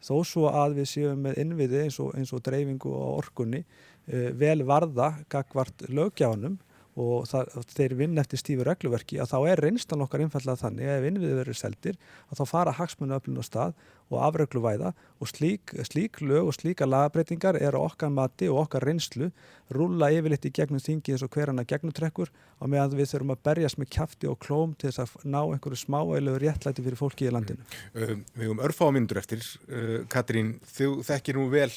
þó 0.04 0.16
svo 0.28 0.50
að 0.52 0.80
við 0.80 0.89
séum 0.93 1.22
með 1.28 1.39
innviði 1.43 1.84
eins 1.86 2.00
og, 2.04 2.14
eins 2.18 2.34
og 2.36 2.43
dreifingu 2.45 2.91
og 2.95 3.20
orkunni 3.24 3.64
uh, 3.64 4.30
vel 4.39 4.64
varða 4.68 5.14
gagvart 5.32 5.88
lögjáðanum 5.89 6.60
og 7.00 7.28
það, 7.30 7.54
þeir 7.76 7.96
vinna 8.00 8.24
eftir 8.24 8.42
stífu 8.42 8.66
regluverki 8.66 9.20
að 9.22 9.32
þá 9.34 9.38
er 9.52 9.62
reynslan 9.64 10.04
okkar 10.06 10.24
einfallega 10.26 10.62
þannig 10.64 10.90
að 10.90 10.98
ef 10.98 11.08
innviði 11.10 11.38
verður 11.38 11.60
seldir 11.60 12.00
að 12.30 12.42
þá 12.42 12.44
fara 12.50 12.76
hagsmunni 12.80 13.16
öflun 13.16 13.40
á 13.40 13.44
stað 13.46 13.76
og 14.10 14.24
afregluvæða 14.26 14.92
og 15.22 15.30
slík, 15.30 15.76
slík 15.86 16.18
lög 16.26 16.50
og 16.50 16.56
slíka 16.58 16.88
lagabreitingar 16.90 17.60
er 17.62 17.78
okkar 17.78 18.10
mati 18.14 18.50
og 18.50 18.64
okkar 18.64 18.88
reynslu 18.90 19.30
rúla 19.76 20.10
yfirleitt 20.16 20.48
í 20.50 20.54
gegnum 20.56 20.82
þingi 20.82 21.14
eins 21.14 21.26
og 21.26 21.32
hverjana 21.36 21.68
gegnutrekkur 21.70 22.32
og 22.34 22.74
meðan 22.74 22.98
við 22.98 23.12
þurfum 23.14 23.36
að 23.36 23.44
berjast 23.46 23.80
með 23.80 23.92
kæfti 23.94 24.32
og 24.32 24.40
klóm 24.42 24.74
til 24.82 24.90
þess 24.90 25.06
að 25.06 25.30
ná 25.30 25.40
einhverju 25.44 25.84
smáægilegu 25.84 26.42
réttlæti 26.42 26.86
fyrir 26.88 27.00
fólki 27.00 27.30
í 27.30 27.36
landinu. 27.36 27.62
Mm. 27.94 28.26
Við 28.34 28.50
höfum 28.50 28.66
örfámyndur 28.66 29.22
eftir. 29.22 29.46
Katrín, 30.10 30.58
þú 30.74 31.00
þekkir 31.06 31.38
nú 31.38 31.46
vel 31.54 31.70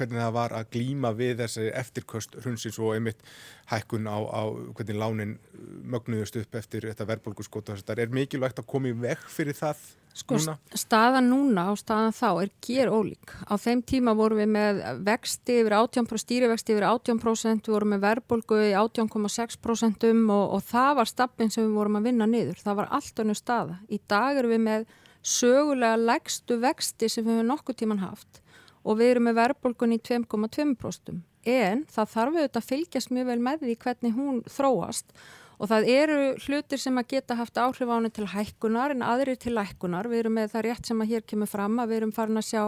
hvernig 0.00 0.22
það 0.22 0.34
var 0.38 0.56
að 0.56 0.68
glýma 0.74 1.12
við 1.16 1.44
þessi 1.44 1.68
eftirköst 1.82 2.36
hrunsins 2.40 2.80
og 2.80 2.96
einmitt 2.96 3.22
hækkun 3.70 4.08
á, 4.10 4.18
á 4.18 4.42
hvernig 4.74 4.98
lánin 4.98 5.38
mögnuðust 5.84 6.40
upp 6.40 6.60
eftir 6.60 6.88
þetta 6.90 7.08
verðbólguskóta 7.12 7.78
þetta 7.78 7.98
er 8.02 8.14
mikilvægt 8.14 8.62
að 8.62 8.70
koma 8.72 8.90
í 8.90 8.96
veg 8.96 9.22
fyrir 9.30 9.56
það 9.58 9.82
sko, 10.16 10.38
núna? 10.38 10.56
Staðan 10.74 11.28
núna 11.30 11.66
og 11.72 11.78
staðan 11.80 12.16
þá 12.16 12.28
er 12.30 12.52
ger 12.64 12.90
ólík 12.92 13.34
á 13.46 13.54
þeim 13.60 13.82
tíma 13.86 14.14
vorum 14.18 14.40
við 14.42 14.50
með 14.56 14.82
vexti 15.06 15.60
yfir 15.62 15.76
18%, 15.78 16.24
stýrivexti 16.24 16.74
yfir 16.74 16.88
18% 16.88 17.70
við 17.70 17.76
vorum 17.76 17.94
með 17.94 18.04
verðbólgu 18.06 18.60
í 18.70 18.72
18,6% 18.78 20.08
og, 20.10 20.44
og 20.56 20.66
það 20.66 20.92
var 21.00 21.12
stappin 21.12 21.52
sem 21.52 21.66
við 21.66 21.78
vorum 21.78 22.00
að 22.00 22.10
vinna 22.10 22.28
niður, 22.30 22.60
það 22.64 22.82
var 22.82 22.92
allt 22.98 23.24
önnu 23.24 23.38
staða. 23.38 23.80
Í 23.90 24.00
dag 24.10 24.40
erum 24.40 24.54
við 24.56 24.64
með 24.66 24.86
sögulega 25.20 25.98
legstu 26.00 26.56
vexti 26.60 27.10
sem 27.12 27.26
við 27.26 27.36
hefum 27.36 27.52
nokkuð 27.52 27.82
tíman 27.82 28.00
haft 28.02 28.40
og 28.84 29.00
við 29.00 29.14
erum 29.14 29.28
með 29.28 29.40
verðbólgun 29.40 29.96
í 29.96 30.00
2,2% 30.06 31.20
en 31.50 31.84
það 31.88 32.10
þarf 32.14 32.34
auðvitað 32.36 32.60
að 32.60 32.68
fylgjast 32.68 33.12
mjög 33.14 33.30
vel 33.30 33.38
með 33.44 33.62
því 33.64 33.76
hvernig 33.84 34.16
hún 34.16 34.42
þróast 34.48 35.14
og 35.60 35.68
það 35.68 35.88
eru 35.92 36.18
hlutir 36.46 36.80
sem 36.80 36.96
að 36.96 37.10
geta 37.12 37.36
haft 37.36 37.60
áhrif 37.60 37.90
á 37.92 37.96
henni 37.96 38.10
til 38.16 38.28
hækkunar 38.32 38.94
en 38.94 39.04
aðrir 39.04 39.36
til 39.36 39.58
hækkunar. 39.58 40.08
Við 40.08 40.22
erum 40.22 40.38
með 40.38 40.54
það 40.54 40.66
rétt 40.66 40.88
sem 40.88 41.02
að 41.04 41.12
hér 41.12 41.26
kemur 41.28 41.50
fram 41.52 41.76
að 41.82 41.92
við 41.92 42.00
erum 42.00 42.14
farin 42.16 42.40
að 42.40 42.46
sjá 42.48 42.62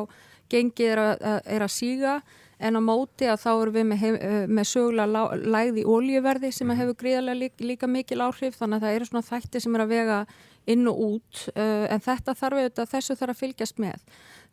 gengið 0.53 0.91
er 0.93 1.01
að, 1.01 1.23
er 1.57 1.65
að 1.65 1.73
síga 1.73 2.19
en 2.63 2.79
á 2.79 2.83
móti 2.83 3.29
að 3.29 3.43
þá 3.43 3.51
erum 3.53 3.77
við 3.77 3.87
með, 3.91 4.07
með 4.49 4.69
sögulega 4.71 5.25
lægð 5.57 5.83
í 5.83 5.85
ólíuverði 5.87 6.53
sem 6.53 6.69
mhm. 6.69 6.81
hefur 6.81 6.99
gríðarlega 7.03 7.41
líka, 7.41 7.67
líka 7.73 7.91
mikil 7.91 8.23
áhrif 8.25 8.59
þannig 8.61 8.81
að 8.81 8.87
það 8.87 8.97
eru 8.97 9.11
svona 9.11 9.29
þætti 9.29 9.63
sem 9.65 9.79
er 9.79 9.85
að 9.85 9.95
vega 9.97 10.19
inn 10.73 10.87
og 10.87 11.01
út 11.03 11.41
en 11.59 12.03
þetta 12.05 12.37
þarf 12.39 12.61
auðvitað 12.61 12.93
þessu 12.93 13.17
þarf 13.19 13.33
að 13.33 13.41
fylgjast 13.41 13.81
með. 13.83 14.05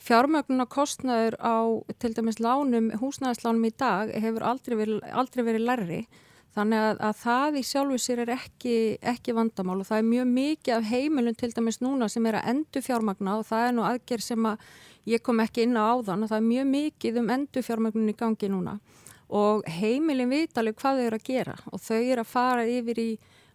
Fjármögnuna 0.02 0.66
kostnaður 0.66 1.38
á 1.38 1.58
til 2.02 2.16
dæmis 2.18 2.40
lánum, 2.42 2.90
húsnæðislánum 2.98 3.68
í 3.68 3.74
dag 3.78 4.16
hefur 4.18 4.48
aldrei 4.50 4.80
verið, 4.80 5.04
aldrei 5.14 5.44
verið 5.46 5.68
lærri 5.68 6.00
þannig 6.60 6.84
að, 6.84 7.02
að 7.08 7.18
það 7.24 7.58
í 7.60 7.64
sjálfu 7.70 7.98
sér 8.04 8.22
er 8.26 8.32
ekki, 8.36 8.76
ekki 9.14 9.36
vandamál 9.38 9.80
og 9.80 9.88
það 9.88 10.02
er 10.02 10.08
mjög 10.10 10.30
mikið 10.36 10.76
af 10.76 10.88
heimilun 10.90 11.40
til 11.40 11.52
dæmis 11.56 11.80
núna 11.84 12.10
sem 12.12 12.28
er 12.30 12.40
að 12.40 12.50
endu 12.54 12.84
fjármagna 12.84 13.38
og 13.40 13.48
það 13.48 13.66
er 13.68 13.76
nú 13.78 13.86
aðgerð 13.88 14.26
sem 14.26 14.48
að 14.50 14.66
ég 15.10 15.24
kom 15.26 15.42
ekki 15.44 15.66
inn 15.66 15.80
á 15.80 15.84
áðan 15.96 16.26
og 16.26 16.32
það 16.32 16.42
er 16.42 16.48
mjög 16.50 16.72
mikið 16.74 17.20
um 17.22 17.34
endu 17.36 17.64
fjármagnun 17.66 18.12
í 18.12 18.18
gangi 18.20 18.52
núna. 18.52 18.78
Og 19.30 19.66
heimilin 19.70 20.32
vitaleg 20.32 20.78
hvað 20.80 21.00
þau 21.00 21.06
eru 21.08 21.20
að 21.20 21.28
gera 21.30 21.56
og 21.70 21.84
þau 21.86 22.00
eru 22.00 22.24
að 22.24 22.32
fara 22.34 22.66
yfir 22.68 23.02
í 23.04 23.10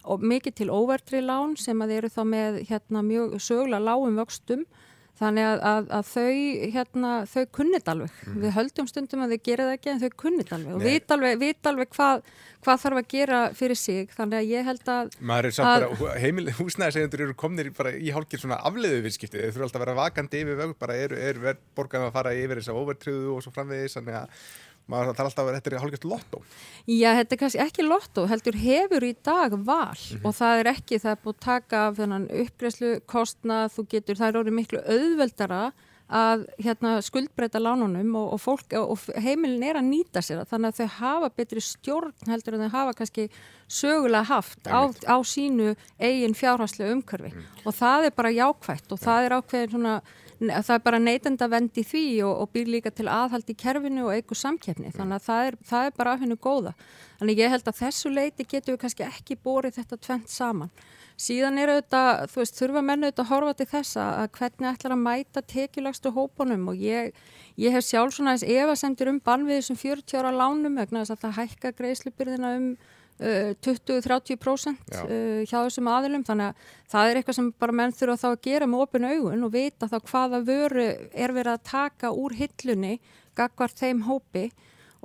mikið 0.05 0.57
til 0.61 0.69
óvertri 0.71 1.21
lán 1.25 1.55
sem 1.59 1.81
að 1.81 1.95
eru 1.97 2.11
þá 2.13 2.21
með 2.29 2.59
hérna, 2.69 3.01
mjög 3.03 3.39
sögulega 3.41 3.83
lágum 3.83 4.19
vöxtum 4.19 4.65
þannig 5.19 5.47
að, 5.47 5.61
að, 5.69 5.85
að 5.97 6.09
þau, 6.09 6.31
hérna, 6.75 7.11
þau 7.31 7.43
kunnit 7.55 7.91
alveg. 7.91 8.17
Mm. 8.25 8.39
Við 8.43 8.53
höldum 8.57 8.89
stundum 8.89 9.23
að 9.25 9.35
þau 9.35 9.45
gera 9.47 9.67
það 9.69 9.77
ekki 9.77 9.91
en 9.93 10.01
þau 10.01 10.17
kunnit 10.23 10.51
alveg 10.57 10.75
og 10.75 10.83
vit 10.83 11.15
alveg, 11.15 11.37
vit 11.41 11.69
alveg 11.71 11.91
hvað, 11.95 12.27
hvað 12.65 12.83
þarf 12.83 13.01
að 13.01 13.09
gera 13.15 13.39
fyrir 13.55 13.79
sig. 13.79 14.11
Þannig 14.17 14.41
að 14.41 14.51
ég 14.51 14.69
held 14.69 14.91
að... 14.95 15.15
Maður 15.31 15.49
er 15.49 15.57
samt 15.59 15.97
bara, 16.01 16.19
heimil, 16.25 16.47
húsnæðisegjandur 16.59 17.25
eru 17.27 17.39
komnir 17.45 17.71
bara 17.77 17.95
í 17.95 18.13
hálkir 18.15 18.43
svona 18.43 18.59
afleiðu 18.67 19.01
viðskipti. 19.07 19.41
Þau 19.41 19.55
þurfa 19.55 19.69
alltaf 19.69 19.81
að 19.81 19.85
vera 19.87 19.97
vakandi 20.01 20.43
yfir 20.43 20.61
vögg, 20.61 20.77
bara 20.83 20.99
eru 21.07 21.19
er, 21.31 21.41
borgan 21.77 22.07
að 22.09 22.15
fara 22.19 22.35
yfir 22.35 22.61
þess 22.61 22.73
að 22.73 22.81
overtriðu 22.83 23.35
og 23.37 23.43
svo 23.45 23.55
framvegis, 23.55 23.95
þannig 23.99 24.19
að 24.25 24.47
maður 24.91 25.15
þarf 25.17 25.29
alltaf 25.29 25.43
að 25.43 25.49
vera, 25.49 25.61
þetta 25.61 25.71
er 25.71 25.83
hálfgeft 25.83 26.07
lottó. 26.09 26.41
Já, 26.85 27.09
þetta 27.19 27.35
er 27.35 27.41
kannski 27.41 27.63
ekki 27.65 27.87
lottó, 27.87 28.27
heldur 28.29 28.59
hefur 28.61 29.07
í 29.07 29.15
dag 29.25 29.57
val. 29.57 29.97
Mm 29.97 30.17
-hmm. 30.17 30.25
og 30.25 30.37
það 30.37 30.59
er 30.59 30.71
ekki, 30.75 31.01
það 31.01 31.11
er 31.11 31.23
búið 31.23 31.35
að 31.35 31.45
taka 31.49 31.87
af 31.87 31.99
uppgreðslu 32.45 32.93
kostnað, 33.05 33.73
þú 33.75 33.87
getur, 33.89 34.15
það 34.15 34.27
er 34.27 34.39
orðið 34.41 34.59
miklu 34.59 34.79
auðveldara 34.85 35.63
að 36.05 36.43
hérna, 36.61 36.99
skuldbreyta 37.01 37.59
lánunum 37.59 38.11
og, 38.19 38.35
og, 38.35 38.41
fólk, 38.41 38.73
og 38.77 39.21
heimilin 39.21 39.63
er 39.65 39.79
að 39.79 39.87
nýta 39.89 40.21
sér 40.21 40.43
þannig 40.45 40.75
að 40.75 40.81
þau 40.81 40.97
hafa 40.99 41.29
betri 41.33 41.63
stjórn 41.65 42.29
heldur 42.29 42.57
en 42.57 42.65
þau 42.65 42.75
hafa 42.75 42.93
kannski 42.99 43.25
sögulega 43.65 44.29
haft 44.29 44.69
á, 44.69 44.85
á 44.85 45.17
sínu 45.25 45.73
eigin 45.97 46.37
fjárháslega 46.37 46.93
umkörfi 46.93 47.33
mm. 47.33 47.47
og 47.65 47.73
það 47.73 48.05
er 48.05 48.15
bara 48.21 48.35
jákvægt 48.35 48.93
og 48.93 49.01
það 49.01 49.25
er 49.25 49.37
ákveðin 49.39 49.73
svona 49.73 49.95
það 50.39 50.73
er 50.75 50.83
bara 50.83 50.99
neytenda 50.99 51.47
vend 51.51 51.77
í 51.79 51.83
því 51.85 52.05
og, 52.27 52.33
og 52.43 52.51
býr 52.55 52.71
líka 52.73 52.91
til 52.91 53.07
aðhald 53.11 53.49
í 53.49 53.55
kerfinu 53.57 54.07
og 54.07 54.15
eigu 54.15 54.35
samkeppni. 54.37 54.89
Mm. 54.89 54.95
þannig 54.97 55.17
að 55.17 55.25
það 55.27 55.47
er, 55.49 55.57
það 55.69 55.87
er 55.87 55.95
bara 55.97 56.13
af 56.13 56.23
hennu 56.23 56.37
góða. 56.41 56.73
Þannig 57.19 57.41
ég 57.41 57.53
held 57.53 57.69
að 57.71 57.79
þessu 57.79 58.11
leiti 58.11 58.45
getur 58.45 58.75
við 58.75 58.81
kannski 58.83 59.07
ekki 59.07 59.37
borið 59.43 59.79
þetta 59.79 59.99
tvent 60.07 60.33
saman. 60.33 60.73
Síðan 61.15 61.61
er 61.61 61.71
auðvitað, 61.71 62.25
þú 62.33 62.41
veist, 62.41 62.57
þurfa 62.59 62.81
mennu 62.83 63.07
auðvitað 63.07 63.23
að 63.23 63.31
horfa 63.31 63.53
til 63.55 63.69
þessa 63.71 64.07
að 64.19 64.31
hvernig 64.35 64.69
ætlar 64.73 64.95
að 64.95 65.05
mæta 65.05 65.43
tekjulagstu 65.53 66.11
hópunum 66.11 66.67
og 66.73 66.81
ég, 66.83 67.15
ég 67.55 67.71
hef 67.71 67.87
sjálf 67.87 68.17
svona 68.17 68.35
þess 68.35 68.51
efasendur 68.51 69.13
um 69.13 69.21
bann 69.23 69.47
við 69.47 69.61
þessum 69.61 69.79
40 69.79 70.19
ára 70.19 70.35
lánum 70.35 70.75
vegna 70.75 71.05
þess 71.05 71.15
að 71.15 71.23
það 71.23 71.39
hækka 71.39 71.73
greiðslubyrðina 71.79 72.51
um 72.59 72.67
20-30% 73.19 74.75
uh, 74.75 75.03
uh, 75.05 75.41
hjá 75.47 75.57
þessum 75.57 75.87
aðilum. 75.87 76.25
Þannig 76.27 76.51
að 76.51 76.71
það 76.91 77.09
er 77.09 77.19
eitthvað 77.19 77.37
sem 77.39 77.51
bara 77.63 77.77
menn 77.79 77.95
þurfa 77.95 78.17
þá 78.21 78.27
að 78.31 78.41
gera 78.47 78.67
með 78.67 78.83
opinu 78.85 79.11
augun 79.13 79.47
og 79.47 79.53
vita 79.53 79.89
þá 79.91 79.97
hvaða 80.09 80.41
vöru 80.49 80.87
er 81.13 81.35
verið 81.35 81.53
að 81.53 81.67
taka 81.71 82.11
úr 82.11 82.35
hillunni 82.35 82.97
gagvar 83.37 83.75
þeim 83.75 84.03
hópi. 84.09 84.49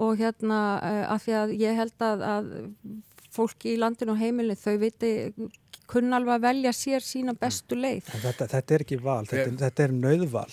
Og 0.00 0.18
hérna 0.18 0.60
uh, 0.80 1.04
af 1.14 1.26
því 1.26 1.38
að 1.38 1.54
ég 1.60 1.78
held 1.78 2.06
að, 2.06 2.26
að 2.34 2.52
fólki 3.30 3.74
í 3.74 3.80
landinu 3.80 4.16
og 4.16 4.22
heimilinu 4.22 4.58
þau 4.58 4.76
viti 4.80 5.12
kunna 5.90 6.18
alveg 6.20 6.36
að 6.36 6.46
velja 6.46 6.72
sér 6.76 7.04
sína 7.04 7.34
bestu 7.38 7.78
leið. 7.78 8.08
Þetta, 8.24 8.48
þetta 8.54 8.76
er 8.76 8.84
ekki 8.86 8.98
val, 9.02 9.22
þetta, 9.28 9.54
þetta 9.64 9.86
er 9.86 9.94
nauðval. 9.96 10.46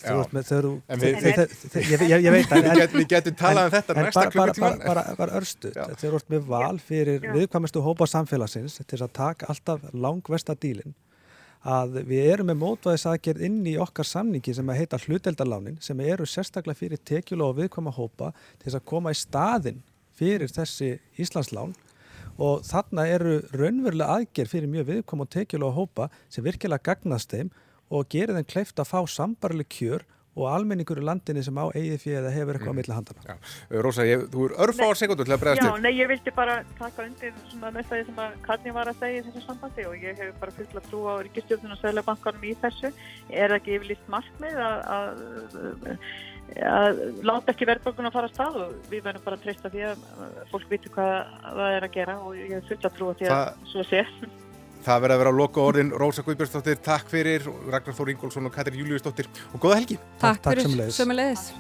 Ég 1.87 2.29
veit 2.33 2.53
að... 2.57 2.95
Við 2.97 3.09
getum 3.13 3.37
talað 3.39 3.69
um 3.69 3.75
þetta 3.77 3.97
næsta 4.01 4.27
klukkutíman. 4.33 4.79
Bara, 4.85 5.03
bara 5.19 5.41
örstu, 5.41 5.73
þetta 5.73 6.07
er 6.07 6.19
orðið 6.19 6.35
með 6.35 6.47
val 6.53 6.77
fyrir 6.91 7.27
viðkvæmustu 7.35 7.83
hópa 7.85 8.09
samfélagsins 8.09 8.79
til 8.83 9.01
að 9.01 9.11
taka 9.21 9.51
alltaf 9.53 9.85
langvesta 9.93 10.57
dílinn 10.57 10.95
að 11.67 12.01
við 12.07 12.29
erum 12.31 12.47
með 12.51 12.59
mótvæðisaðgerð 12.61 13.43
inn 13.47 13.59
í 13.67 13.75
okkar 13.81 14.07
samningi 14.07 14.53
sem 14.55 14.69
að 14.69 14.79
heita 14.81 14.99
hluteldalánin 15.03 15.79
sem 15.83 15.99
eru 16.05 16.27
sérstaklega 16.29 16.77
fyrir 16.79 17.01
tekjulega 17.03 17.49
og 17.49 17.57
viðkvæma 17.57 17.93
hópa 17.97 18.31
til 18.59 18.69
þess 18.69 18.79
að 18.79 18.87
koma 18.93 19.11
í 19.11 19.17
staðin 19.17 19.81
fyrir 20.17 20.53
þessi 20.53 20.93
Íslandslán 21.19 21.75
og 22.37 22.65
þarna 22.67 23.07
eru 23.09 23.39
raunverulega 23.53 24.19
aðgerð 24.19 24.53
fyrir 24.53 24.71
mjög 24.71 24.91
viðkom 24.91 25.23
og 25.25 25.31
tekjulega 25.33 25.77
hópa 25.77 26.09
sem 26.29 26.45
virkilega 26.45 26.91
gagnast 26.91 27.33
þeim 27.33 27.49
og 27.89 28.07
gerir 28.11 28.37
þeim 28.37 28.51
kleift 28.51 28.79
að 28.81 28.91
fá 28.91 28.99
sambarleg 29.09 29.69
kjör 29.71 30.05
og 30.37 30.45
almenningur 30.51 30.99
í 31.01 31.05
landinni 31.05 31.41
sem 31.41 31.57
á 31.57 31.65
eigið 31.71 32.01
fyrir 32.03 32.19
eða 32.19 32.33
hefur 32.35 32.57
eitthvað 32.57 32.69
mm. 32.69 32.77
á 32.77 32.79
milli 32.79 32.93
handana. 32.93 33.23
Já. 33.25 33.53
Rósa, 33.85 34.05
ég, 34.05 34.25
þú 34.33 34.43
er 34.45 34.53
örfáar 34.67 34.99
sekundur 34.99 35.25
til 35.25 35.33
að 35.33 35.41
bregðast 35.41 35.63
upp. 35.65 35.79
Já, 35.79 35.85
nei, 35.87 35.93
ég 35.97 36.11
vildi 36.11 36.33
bara 36.37 36.57
taka 36.77 37.07
undir 37.07 37.33
svona 37.49 37.71
næsta 37.73 37.97
því 37.97 38.05
sem 38.11 38.21
að 38.21 38.37
Katni 38.45 38.75
var 38.75 38.91
að 38.91 39.01
segja 39.01 39.17
í 39.17 39.25
þessu 39.25 39.43
sambandi 39.47 39.87
og 39.89 40.05
ég 40.05 40.21
hef 40.21 40.37
bara 40.43 40.55
fullt 40.59 40.77
að 40.77 40.89
trú 40.91 41.01
á 41.09 41.13
Ríkistjóðun 41.25 41.73
og 41.73 41.81
Sælabankanum 41.81 42.45
í 42.45 42.53
þessu. 42.61 42.93
Er 43.33 43.49
það 43.49 43.57
ekki 43.57 43.77
yfirlýst 43.79 44.11
markmið 44.13 44.61
að, 44.67 44.77
að 44.97 45.23
að 45.57 46.07
láta 47.27 47.53
ekki 47.53 47.67
verðbökun 47.67 48.09
að 48.09 48.15
fara 48.15 48.29
að 48.29 48.33
stað 48.33 48.59
og 48.63 48.91
við 48.91 49.05
verðum 49.05 49.25
bara 49.25 49.37
að 49.37 49.45
treysta 49.45 49.71
því 49.73 49.85
að 49.89 50.03
fólk 50.51 50.67
viti 50.71 50.91
hvað 50.93 51.15
það 51.43 51.71
er 51.75 51.87
að 51.87 51.95
gera 51.97 52.17
og 52.23 52.35
ég 52.39 52.53
er 52.57 52.67
fullt 52.69 52.87
að 52.87 52.97
trúa 52.97 53.15
því 53.19 53.29
að 53.29 53.33
Þa, 53.37 53.71
svo 53.71 53.87
sé. 53.87 54.03
Það 54.87 55.01
verður 55.03 55.15
að 55.15 55.23
vera 55.23 55.33
á 55.35 55.39
loka 55.41 55.63
orðin. 55.63 55.95
Rósa 55.99 56.23
Guðbjörnsdóttir, 56.23 56.77
takk 56.85 57.09
fyrir. 57.11 57.49
Ragnar 57.67 57.97
Þór 57.97 58.13
Ingólfsson 58.13 58.47
og 58.47 58.55
Katri 58.55 58.79
Júliusdóttir 58.79 59.27
og 59.51 59.59
góða 59.59 59.81
helgi. 59.81 59.99
Takk, 60.21 60.45
takk 60.47 60.63
fyrir, 60.63 60.93
sömulegis 60.95 61.51